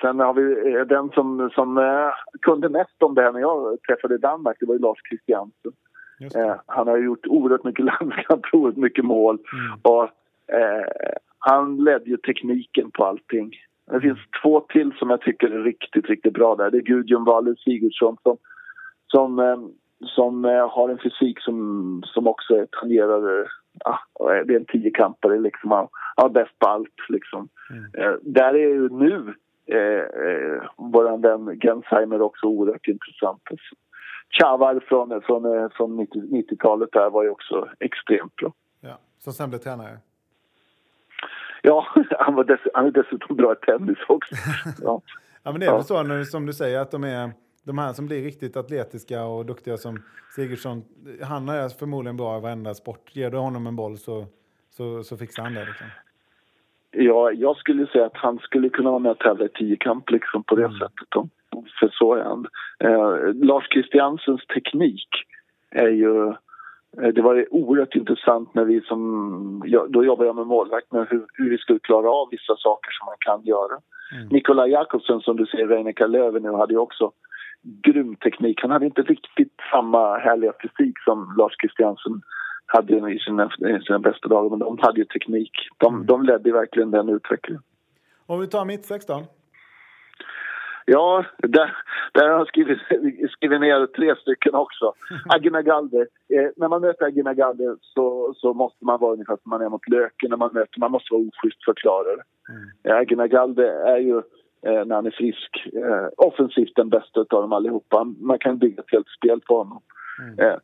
Sen 0.00 0.20
har 0.20 0.34
vi 0.34 0.72
eh, 0.72 0.80
den 0.80 1.10
som, 1.10 1.50
som 1.54 1.78
uh, 1.78 2.10
kunde 2.40 2.68
mest 2.68 3.02
om 3.02 3.14
det 3.14 3.22
här 3.22 3.32
när 3.32 3.40
jag 3.40 3.82
träffade 3.82 4.18
Danmark, 4.18 4.56
det 4.60 4.66
var 4.66 4.74
ju 4.74 4.80
Lars 4.80 4.98
Christiansen. 5.08 5.72
Eh, 6.20 6.54
han 6.66 6.88
har 6.88 6.98
gjort 6.98 7.26
oerhört 7.26 7.64
mycket 7.64 7.84
landskamper, 8.00 8.80
mycket 8.80 9.04
mål. 9.04 9.38
Mm. 9.52 9.80
Och, 9.82 10.04
eh, 10.54 11.14
han 11.38 11.84
ledde 11.84 12.10
ju 12.10 12.16
tekniken 12.16 12.90
på 12.90 13.04
allting. 13.04 13.50
Det 13.90 14.00
finns 14.00 14.18
två 14.42 14.60
till 14.60 14.92
som 14.98 15.10
jag 15.10 15.20
tycker 15.20 15.50
är 15.50 15.62
riktigt, 15.62 16.06
riktigt 16.06 16.32
bra 16.32 16.54
där. 16.54 16.70
Det 16.70 16.78
är 16.78 16.82
Gudjon 16.82 17.24
Waller 17.24 17.54
Sigurdsson 17.54 18.16
som, 18.22 18.36
som, 19.06 19.38
eh, 19.38 19.58
som 20.04 20.44
eh, 20.44 20.70
har 20.70 20.88
en 20.88 20.98
fysik 20.98 21.40
som, 21.40 22.02
som 22.06 22.26
också 22.26 22.66
tangerar... 22.80 23.48
Ah, 23.84 23.98
det 24.46 24.54
är 24.54 24.58
en 24.58 24.64
tiokampare 24.64 25.38
liksom. 25.38 25.70
Han 25.70 25.88
har 26.16 26.28
bäst 26.28 26.58
på 26.58 26.66
allt 26.66 27.08
liksom. 27.08 27.48
Mm. 27.70 27.84
Eh, 27.98 28.16
där 28.22 28.54
är 28.54 28.68
ju 28.68 28.88
nu 28.88 29.34
eh, 29.66 29.78
eh, 30.26 30.62
vår 30.76 31.18
vän 31.18 31.60
Gensheimer 31.60 32.22
också 32.22 32.46
oerhört 32.46 32.88
intressant. 32.88 33.42
Chavar 34.40 34.80
från, 34.88 35.22
från, 35.22 35.70
från 35.70 36.00
90-talet 36.00 36.88
där 36.92 37.10
var 37.10 37.22
ju 37.22 37.30
också 37.30 37.68
extremt 37.80 38.36
bra. 38.36 38.52
Ja, 38.80 38.98
som 39.18 39.32
sen 39.32 39.50
blev 39.50 39.58
tränare? 39.58 39.98
Ja, 41.62 41.86
han, 42.18 42.34
var 42.34 42.44
dess, 42.44 42.60
han 42.74 42.86
är 42.86 42.90
dessutom 42.90 43.36
bra 43.36 43.52
i 43.52 43.56
tennis 43.56 43.98
också. 44.08 44.34
Ja, 44.82 45.02
ja 45.42 45.50
men 45.52 45.60
det 45.60 45.66
är 45.66 45.72
väl 45.72 45.84
så 45.84 46.02
när, 46.02 46.24
som 46.24 46.46
du 46.46 46.52
säger 46.52 46.80
att 46.80 46.90
de 46.90 47.04
är 47.04 47.30
de 47.64 47.78
här 47.78 47.92
som 47.92 48.06
blir 48.06 48.22
riktigt 48.22 48.56
atletiska 48.56 49.24
och 49.24 49.46
duktiga 49.46 49.76
som 49.76 50.02
Sigurdsson, 50.34 50.84
han 51.22 51.48
är 51.48 51.68
förmodligen 51.68 52.16
bra 52.16 52.38
i 52.38 52.40
varenda 52.40 52.74
sport. 52.74 53.16
Ger 53.16 53.30
du 53.30 53.36
honom 53.36 53.66
en 53.66 53.76
boll 53.76 53.98
så, 53.98 54.26
så, 54.70 55.04
så 55.04 55.16
fixar 55.16 55.42
han 55.42 55.54
det. 55.54 55.64
Liksom. 55.64 55.86
Ja, 56.96 57.32
jag 57.32 57.56
skulle 57.56 57.86
säga 57.86 58.06
att 58.06 58.16
han 58.16 58.38
skulle 58.38 58.68
kunna 58.68 58.90
vara 58.90 58.98
med 58.98 59.12
och 59.12 59.18
tävla 59.18 59.44
i 59.44 59.48
tiokamp 59.48 60.10
liksom, 60.10 60.44
på 60.44 60.56
det 60.56 60.64
mm. 60.64 60.78
sättet 60.78 61.08
för 61.80 61.88
så 61.92 62.14
är 62.14 62.24
han. 62.24 62.46
Eh, 62.78 63.34
Lars 63.34 63.68
Christiansens 63.72 64.46
teknik 64.46 65.08
är 65.70 65.88
ju... 65.88 66.28
Eh, 67.02 67.08
det 67.14 67.22
var 67.22 67.54
oerhört 67.54 67.94
intressant 67.94 68.54
när 68.54 68.64
vi 68.64 68.80
som... 68.80 69.62
Då 69.88 70.04
jobbade 70.04 70.28
jag 70.28 70.36
med 70.36 70.46
målvakt 70.46 70.92
med 70.92 71.06
hur, 71.10 71.26
hur 71.34 71.50
vi 71.50 71.58
skulle 71.58 71.78
klara 71.78 72.10
av 72.10 72.28
vissa 72.30 72.56
saker 72.56 72.90
som 72.90 73.06
man 73.06 73.16
kan 73.18 73.44
göra. 73.44 73.78
Mm. 74.14 74.28
Nikolaj 74.28 74.70
Jakobsen 74.70 75.20
som 75.20 75.36
du 75.36 75.46
ser, 75.46 75.66
Reinika 75.66 76.06
Löven 76.06 76.42
nu, 76.42 76.50
hade 76.52 76.72
ju 76.72 76.78
också 76.78 77.12
grym 77.62 78.16
teknik. 78.16 78.62
Han 78.62 78.70
hade 78.70 78.86
inte 78.86 79.02
riktigt 79.02 79.54
samma 79.70 80.18
härliga 80.18 80.52
fysik 80.62 80.98
som 81.04 81.34
Lars 81.38 81.54
Christiansen 81.60 82.20
hade 82.66 83.12
i 83.12 83.18
sina, 83.18 83.50
i 83.58 83.84
sina 83.86 83.98
bästa 83.98 84.28
dagar, 84.28 84.50
men 84.50 84.58
de 84.58 84.78
hade 84.78 84.98
ju 84.98 85.04
teknik. 85.04 85.52
De, 85.78 85.94
mm. 85.94 86.06
de 86.06 86.22
ledde 86.22 86.52
verkligen 86.52 86.90
den 86.90 87.08
utvecklingen. 87.08 87.62
Om 88.26 88.40
vi 88.40 88.46
tar 88.46 88.64
mittsex 88.64 89.06
då? 89.06 89.22
Ja, 90.86 91.24
där, 91.38 91.76
där 92.12 92.28
har 92.28 92.38
jag 92.38 92.48
skrivit, 92.48 92.78
skrivit 93.30 93.60
ner 93.60 93.86
tre 93.86 94.16
stycken 94.16 94.54
också. 94.54 94.92
Aginagalde. 95.28 96.00
Eh, 96.28 96.48
när 96.56 96.68
man 96.68 96.80
möter 96.80 97.04
Aginagalde 97.04 97.76
så, 97.80 98.34
så 98.36 98.54
måste 98.54 98.84
man 98.84 99.00
vara 99.00 99.12
ungefär 99.12 99.36
som 99.42 99.50
man 99.50 99.62
är 99.62 99.68
mot 99.68 99.88
Löken 99.88 100.30
när 100.30 100.36
man 100.36 100.50
möter. 100.54 100.80
Man 100.80 100.90
måste 100.90 101.14
vara 101.14 101.22
oschysst 101.22 101.64
förklarare. 101.64 102.22
Mm. 102.48 102.68
Eh, 102.82 102.96
Aginagalde 102.96 103.72
är 103.72 103.98
ju, 103.98 104.16
eh, 104.66 104.84
när 104.84 104.94
han 104.94 105.06
är 105.06 105.10
frisk, 105.10 105.66
eh, 105.72 106.08
offensivt 106.16 106.76
den 106.76 106.88
bästa 106.88 107.20
av 107.20 107.26
dem 107.42 107.52
allihopa. 107.52 108.04
Man 108.04 108.38
kan 108.38 108.58
bygga 108.58 108.82
ett 108.82 108.92
helt 108.92 109.08
spel 109.08 109.40
på 109.40 109.58
honom. 109.58 109.82
Mm. 110.20 110.58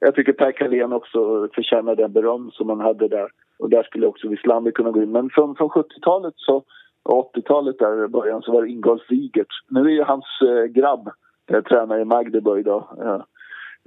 Jag 0.00 0.14
tycker 0.14 0.32
Per 0.32 0.52
Carlén 0.52 0.92
också 0.92 1.48
förtjänar 1.54 1.96
den 1.96 2.12
beröm 2.12 2.50
som 2.50 2.68
han 2.68 2.80
hade 2.80 3.08
där. 3.08 3.28
Och 3.58 3.70
där 3.70 3.82
skulle 3.82 4.06
också 4.06 4.28
Wislander 4.28 4.70
kunna 4.70 4.90
gå 4.90 5.02
in. 5.02 5.12
Men 5.12 5.30
från, 5.30 5.56
från 5.56 5.68
70-talet 5.68 6.34
så 6.36 6.64
80-talet 7.08 7.78
där 7.78 8.04
i 8.04 8.08
början 8.08 8.42
så 8.42 8.52
var 8.52 8.62
det 8.62 8.70
Ingolf 8.70 9.02
Wigert. 9.08 9.52
Nu 9.68 9.80
är 9.80 9.90
ju 9.90 10.02
hans 10.02 10.24
eh, 10.42 10.64
grabb 10.64 11.08
eh, 11.50 11.62
tränare 11.62 12.00
i 12.00 12.04
Magdeburg 12.04 12.64
då. 12.64 12.88
Eh, 13.00 13.20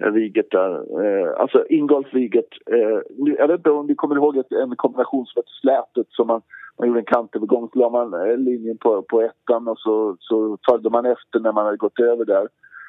eh 0.05 0.11
Wigert 0.11 0.51
där. 0.51 0.71
Eh, 1.05 1.41
alltså 1.41 1.65
Ingolf 1.69 2.13
Wigert. 2.13 2.57
Eh, 2.65 2.99
jag 3.37 3.47
vet 3.47 3.57
inte 3.57 3.71
om 3.71 3.87
ni 3.87 3.95
kommer 3.95 4.15
ihåg 4.15 4.37
ett, 4.37 4.51
en 4.51 4.75
kombination 4.75 5.25
som 5.25 5.39
hette 5.39 5.51
Slätet 5.61 6.07
som 6.09 6.27
man, 6.27 6.41
man 6.79 6.87
gjorde 6.87 6.99
en 6.99 7.05
kantövergång. 7.05 7.69
Så 7.73 7.79
la 7.79 7.89
man 7.89 8.13
eh, 8.13 8.37
linjen 8.37 8.77
på, 8.77 9.01
på 9.01 9.21
ettan 9.21 9.67
och 9.67 9.79
så, 9.79 10.15
så 10.19 10.57
följde 10.69 10.89
man 10.89 11.05
efter 11.05 11.39
när 11.39 11.51
man 11.51 11.65
hade 11.65 11.77
gått 11.77 11.99
över 11.99 12.25
där. 12.25 12.47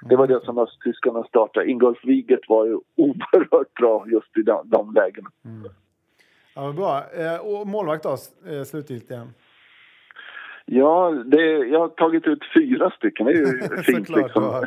Det 0.08 0.16
var 0.16 0.26
det 0.26 0.44
som 0.44 0.58
östtyskarna 0.58 1.24
startade. 1.24 1.70
Ingolf 1.70 1.98
Wigert 2.04 2.48
var 2.48 2.66
ju 2.66 2.74
oerhört 2.96 3.74
bra 3.74 4.04
just 4.06 4.36
i 4.36 4.42
de, 4.42 4.68
de 4.68 4.94
lägena. 4.94 5.30
Mm. 5.44 5.70
Ja, 6.54 6.72
bra. 6.72 6.96
Eh, 6.96 7.40
och 7.40 7.66
målvakt 7.66 8.02
då, 8.02 8.10
eh, 8.52 8.62
slutgiltigen? 8.62 9.34
Ja, 10.64 11.10
det, 11.26 11.42
jag 11.44 11.80
har 11.80 11.88
tagit 11.88 12.26
ut 12.26 12.42
fyra 12.54 12.90
stycken. 12.90 13.26
Det 13.26 13.32
är 13.32 13.36
ju 13.36 13.82
fint. 13.82 14.08
liksom. 14.08 14.66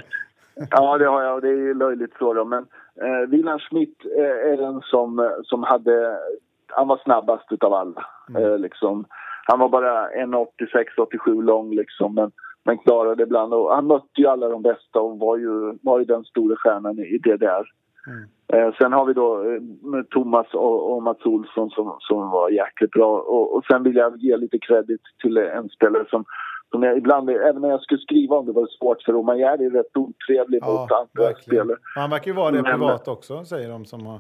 Ja, 0.71 0.97
det 0.97 1.05
har 1.05 1.23
jag. 1.23 1.41
Det 1.41 1.49
är 1.49 1.73
löjligt 1.73 2.13
så. 2.19 2.33
Då. 2.33 2.45
Men 2.45 2.67
eh, 3.01 3.29
Wieland 3.29 3.61
Schmidt 3.61 4.05
eh, 4.17 4.51
är 4.51 4.57
den 4.57 4.81
som, 4.81 5.31
som 5.43 5.63
hade... 5.63 6.19
Han 6.67 6.87
var 6.87 6.97
snabbast 7.03 7.63
av 7.63 7.73
alla. 7.73 8.05
Mm. 8.29 8.43
Eh, 8.43 8.59
liksom. 8.59 9.05
Han 9.47 9.59
var 9.59 9.69
bara 9.69 10.09
1,86-87 10.09 11.43
lång, 11.43 11.75
liksom, 11.75 12.15
men, 12.15 12.31
men 12.65 12.77
klarade 12.77 13.23
ibland. 13.23 13.53
Och 13.53 13.75
han 13.75 13.87
mötte 13.87 14.21
ju 14.21 14.27
alla 14.27 14.49
de 14.49 14.61
bästa 14.61 14.99
och 14.99 15.19
var 15.19 15.37
ju, 15.37 15.77
var 15.81 15.99
ju 15.99 16.05
den 16.05 16.23
stora 16.23 16.55
stjärnan 16.55 16.99
i 16.99 17.17
DDR. 17.17 17.65
Mm. 18.07 18.27
Eh, 18.53 18.73
sen 18.77 18.93
har 18.93 19.05
vi 19.05 19.13
då 19.13 19.43
eh, 19.43 20.03
Thomas 20.09 20.53
och, 20.53 20.93
och 20.93 21.03
Mats 21.03 21.25
Olsson 21.25 21.69
som, 21.69 21.97
som 21.99 22.29
var 22.29 22.49
jäkligt 22.49 22.91
bra. 22.91 23.19
Och, 23.19 23.55
och 23.55 23.65
sen 23.65 23.83
vill 23.83 23.95
jag 23.95 24.17
ge 24.17 24.37
lite 24.37 24.59
credit 24.59 25.01
till 25.21 25.37
en 25.37 25.69
spelare 25.69 26.05
som, 26.09 26.25
som 26.71 26.83
jag 26.83 26.97
ibland, 26.97 27.29
även 27.29 27.61
när 27.61 27.69
jag 27.69 27.81
skulle 27.81 28.01
skriva 28.01 28.35
om 28.35 28.45
det 28.45 28.51
var 28.51 28.61
det 28.61 28.77
svårt 28.79 29.01
för 29.01 29.13
Roman 29.13 29.37
Gerd 29.37 29.61
är 29.61 29.69
rätt 29.69 29.97
otrevlig 29.97 30.59
ja, 30.61 30.67
mot 30.67 30.91
andra 30.91 31.35
spelare. 31.35 31.77
Han 31.95 32.09
verkar 32.09 32.27
ju 32.27 32.33
vara 32.33 32.51
det 32.51 32.63
privat 32.63 33.07
också, 33.07 33.45
säger 33.45 33.69
de 33.69 33.85
som 33.85 34.05
har 34.05 34.19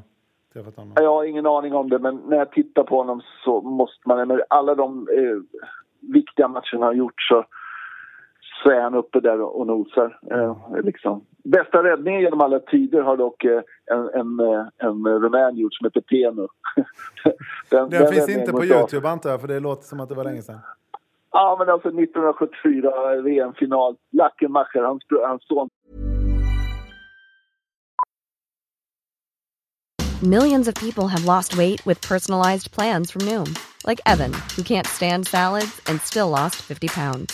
träffat 0.53 0.75
honom. 0.75 0.93
Jag 0.95 1.15
har 1.15 1.23
ingen 1.23 1.45
aning 1.45 1.73
om 1.73 1.89
det, 1.89 1.99
men 1.99 2.15
när 2.15 2.37
jag 2.37 2.51
tittar 2.51 2.83
på 2.83 2.97
honom 2.97 3.21
så 3.45 3.61
måste 3.61 4.07
man, 4.07 4.27
med 4.27 4.41
alla 4.49 4.75
de 4.75 5.07
eh, 5.11 5.59
viktiga 6.13 6.47
matcherna 6.47 6.63
han 6.71 6.81
har 6.81 6.93
gjort 6.93 7.21
så 7.21 7.45
så 8.63 8.69
är 8.69 8.81
han 8.81 8.95
uppe 8.95 9.19
där 9.19 9.41
och 9.41 9.67
nosar. 9.67 10.19
Eh, 10.31 10.55
liksom. 10.83 11.25
Bästa 11.43 11.83
räddningen 11.83 12.21
genom 12.21 12.41
alla 12.41 12.59
tider 12.59 13.01
har 13.01 13.17
dock 13.17 13.43
eh, 13.43 13.61
en, 13.85 14.09
en, 14.09 14.39
eh, 14.39 14.65
en 14.77 15.07
rumän 15.07 15.57
gjort 15.57 15.73
som 15.73 15.85
heter 15.85 16.01
Penu. 16.01 16.47
den, 17.69 17.89
den, 17.89 17.89
den 17.89 18.13
finns 18.13 18.29
inte 18.29 18.51
på 18.51 18.65
Youtube 18.65 19.09
antar 19.09 19.29
jag, 19.29 19.41
för 19.41 19.47
det 19.47 19.59
låter 19.59 19.83
som 19.83 19.99
att 19.99 20.09
det 20.09 20.15
var 20.15 20.23
länge 20.23 20.41
sedan. 20.41 20.59
Ja, 21.31 21.55
men 21.59 21.69
alltså 21.69 21.87
1974 21.87 23.21
VM-final. 23.21 23.95
Lackenmacher, 24.11 24.81
hans, 24.81 25.03
hans 25.27 25.47
son. 25.47 25.69
Millions 30.23 30.67
of 30.67 30.75
people 30.75 31.07
have 31.07 31.25
lost 31.25 31.57
weight 31.57 31.85
with 31.85 31.99
personalized 32.01 32.71
plans 32.71 33.11
from 33.11 33.21
Noom. 33.23 33.53
Like 33.85 33.99
Evan, 34.05 34.33
who 34.55 34.63
can't 34.63 34.87
stand 34.87 35.27
salads 35.27 35.81
and 35.87 36.01
still 36.01 36.29
lost 36.29 36.55
50 36.55 36.87
pounds. 36.87 37.33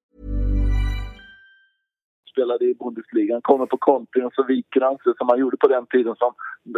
Spelade 2.31 2.65
i 2.65 2.73
Bundesliga. 2.73 3.35
Han 3.35 3.41
kommer 3.41 3.65
på 3.65 3.77
kontring 3.77 4.25
och 4.25 4.33
så 4.33 4.43
viker 4.43 4.81
han 4.81 4.97
sig 4.97 5.13
som 5.17 5.29
han 5.29 5.39
gjorde 5.39 5.57
på 5.57 5.67
den 5.67 5.85
tiden 5.85 6.15
som 6.15 6.33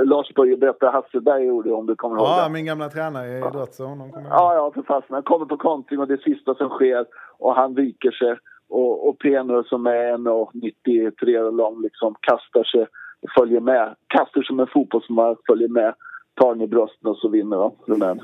Lars 0.06 0.34
Börje 0.34 0.58
Bette 0.58 0.88
Hasselberg 0.88 1.46
gjorde 1.46 1.72
om 1.72 1.86
du 1.86 1.96
kommer 1.96 2.16
ihåg 2.16 2.28
Ja, 2.28 2.50
min 2.50 2.66
gamla 2.66 2.90
tränare 2.90 3.28
i 3.28 3.38
idrott, 3.38 3.74
så 3.74 3.86
honom 3.86 4.12
kommer 4.12 4.30
jag 4.30 4.38
Ja, 4.40 4.56
ja, 4.56 4.72
för 4.74 4.82
fasen. 4.82 5.14
Han 5.14 5.24
kommer 5.24 5.46
på 5.46 5.58
kontring 5.58 6.00
och 6.00 6.08
det 6.08 6.22
sista 6.22 6.56
som 6.56 6.70
sker 6.70 7.06
och 7.38 7.56
han 7.56 7.76
viker 7.76 8.12
sig. 8.12 8.38
Och, 8.70 9.08
och 9.08 9.20
Penor 9.20 9.64
som 9.64 9.88
är 9.88 10.18
1,93 10.18 11.52
lång 11.52 11.82
liksom 11.82 12.16
kastar 12.20 12.64
sig 12.64 12.82
och 13.22 13.30
följer 13.38 13.60
med. 13.60 13.96
Kastar 14.08 14.42
som 14.42 14.60
en 14.60 14.68
fotbollsman, 14.68 15.36
följer 15.48 15.68
med. 15.68 15.94
Tar 16.36 16.54
den 16.54 16.62
i 16.62 16.68
brösten 16.68 17.10
och 17.10 17.18
så 17.18 17.30
vinner? 17.30 17.72
Rumän. 17.88 18.20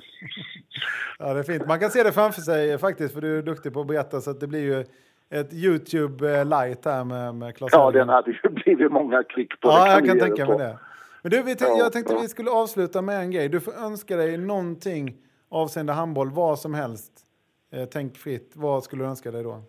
Ja, 1.20 1.34
det 1.34 1.40
är 1.40 1.44
fint. 1.44 1.68
Man 1.68 1.80
kan 1.80 1.90
se 1.90 2.04
det 2.04 2.12
framför 2.12 2.42
sig 2.42 2.78
faktiskt, 2.78 3.14
för 3.14 3.22
du 3.22 3.38
är 3.38 3.42
duktig 3.42 3.74
på 3.74 3.82
att 3.82 3.88
berätta, 3.88 4.22
så 4.22 4.32
att 4.32 4.40
det 4.40 4.48
blir 4.48 4.64
ju 4.64 4.86
ett 5.30 5.54
YouTube 5.54 6.44
light 6.44 6.86
här 6.86 7.04
med, 7.04 7.36
med 7.36 7.56
Claes 7.56 7.74
Ja, 7.74 7.92
den 7.92 8.10
hade 8.10 8.32
ju 8.32 8.50
blivit 8.50 8.92
många 8.92 9.24
klick 9.24 9.60
på. 9.60 9.70
Ja, 9.70 9.86
det 9.86 9.92
jag 9.92 10.06
kan 10.06 10.20
tänka 10.20 10.46
mig 10.46 10.58
det. 10.58 10.78
Men 11.22 11.32
du, 11.32 11.44
vi 11.44 11.56
Ja, 11.60 11.76
jag 11.78 11.94
tänkte 11.94 12.14
ja. 12.14 12.20
vi 12.22 12.28
skulle 12.28 12.52
avsluta 12.52 13.02
med 13.02 13.20
en 13.20 13.32
grej. 13.32 13.50
Du 13.50 13.60
får 13.60 13.74
önska 13.74 14.16
dig 14.16 14.38
någonting 14.38 15.18
avseende 15.50 15.94
handboll, 15.94 16.30
vad 16.30 16.60
som 16.60 16.74
helst. 16.74 17.12
Eh, 17.74 17.86
tänk 17.92 18.18
fritt. 18.18 18.52
Vad 18.56 18.84
skulle 18.84 19.04
du 19.04 19.08
önska 19.08 19.32
dig 19.32 19.44
då? 19.44 19.64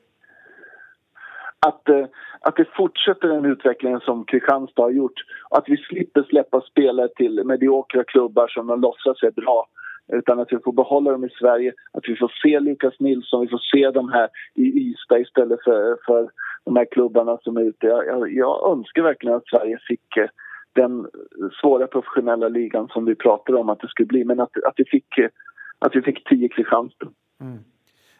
att, 1.67 1.89
eh, 1.89 2.07
att 2.41 2.57
det 2.57 2.65
fortsätter 2.77 3.29
den 3.29 3.45
utvecklingen 3.45 4.01
som 4.01 4.25
Kristianstad 4.25 4.83
har 4.83 4.91
gjort. 4.91 5.21
Att 5.51 5.65
vi 5.67 5.77
slipper 5.77 6.23
släppa 6.23 6.61
spelare 6.61 7.09
till 7.09 7.45
mediokra 7.45 8.05
klubbar 8.05 8.49
som 8.49 8.67
de 8.67 8.81
låtsas 8.81 9.23
är 9.23 9.31
bra. 9.31 9.67
Utan 10.13 10.41
att 10.41 10.53
vi 10.53 10.59
får 10.65 10.73
behålla 10.73 11.11
dem 11.11 11.25
i 11.25 11.31
Sverige, 11.41 11.73
att 11.93 12.05
vi 12.09 12.17
får 12.17 12.33
se 12.43 12.61
Lukas 12.61 12.95
Nilsson, 13.01 13.41
vi 13.41 13.49
får 13.49 13.63
se 13.77 13.91
dem 13.91 14.09
här 14.09 14.29
i 14.55 14.63
Ystad 14.63 15.19
istället 15.19 15.65
för, 15.65 15.99
för 16.07 16.31
de 16.65 16.77
här 16.77 16.87
klubbarna 16.91 17.39
som 17.43 17.57
är 17.57 17.61
ute. 17.61 17.87
Jag, 17.87 18.07
jag, 18.07 18.33
jag 18.33 18.73
önskar 18.73 19.03
verkligen 19.03 19.37
att 19.37 19.49
Sverige 19.49 19.79
fick 19.89 20.17
eh, 20.17 20.29
den 20.73 21.07
svåra 21.61 21.87
professionella 21.87 22.49
ligan 22.49 22.89
som 22.89 23.05
vi 23.05 23.15
pratade 23.15 23.59
om 23.59 23.69
att 23.69 23.81
det 23.81 23.89
skulle 23.89 24.07
bli. 24.07 24.25
Men 24.25 24.41
att, 24.41 24.51
att, 24.67 24.75
vi, 24.77 24.85
fick, 24.85 25.19
eh, 25.19 25.29
att 25.79 25.97
vi 25.97 26.03
fick 26.03 26.29
tio 26.29 26.49
Kristianstad. 26.49 27.09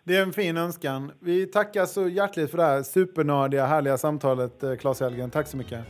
Det 0.05 0.17
är 0.17 0.23
en 0.23 0.33
fin 0.33 0.57
önskan. 0.57 1.13
Vi 1.21 1.47
tackar 1.47 1.85
så 1.85 2.09
hjärtligt 2.09 2.51
för 2.51 2.59
det 2.59 2.65
här 2.65 2.83
supernördiga, 2.83 3.67
härliga 3.67 3.97
samtalet, 3.97 4.63
eh, 4.63 4.75
Claes 4.75 5.01
Helgen. 5.01 5.31
Tack 5.31 5.47
så 5.47 5.57
mycket. 5.57 5.81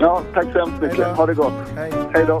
Ja, 0.00 0.22
tack 0.34 0.52
så 0.52 0.58
hemskt 0.58 0.82
mycket. 0.82 1.06
Ha 1.06 1.26
det 1.26 1.34
gott. 1.34 1.68
Hej. 1.76 1.92
Hej 2.12 2.24
då. 2.26 2.40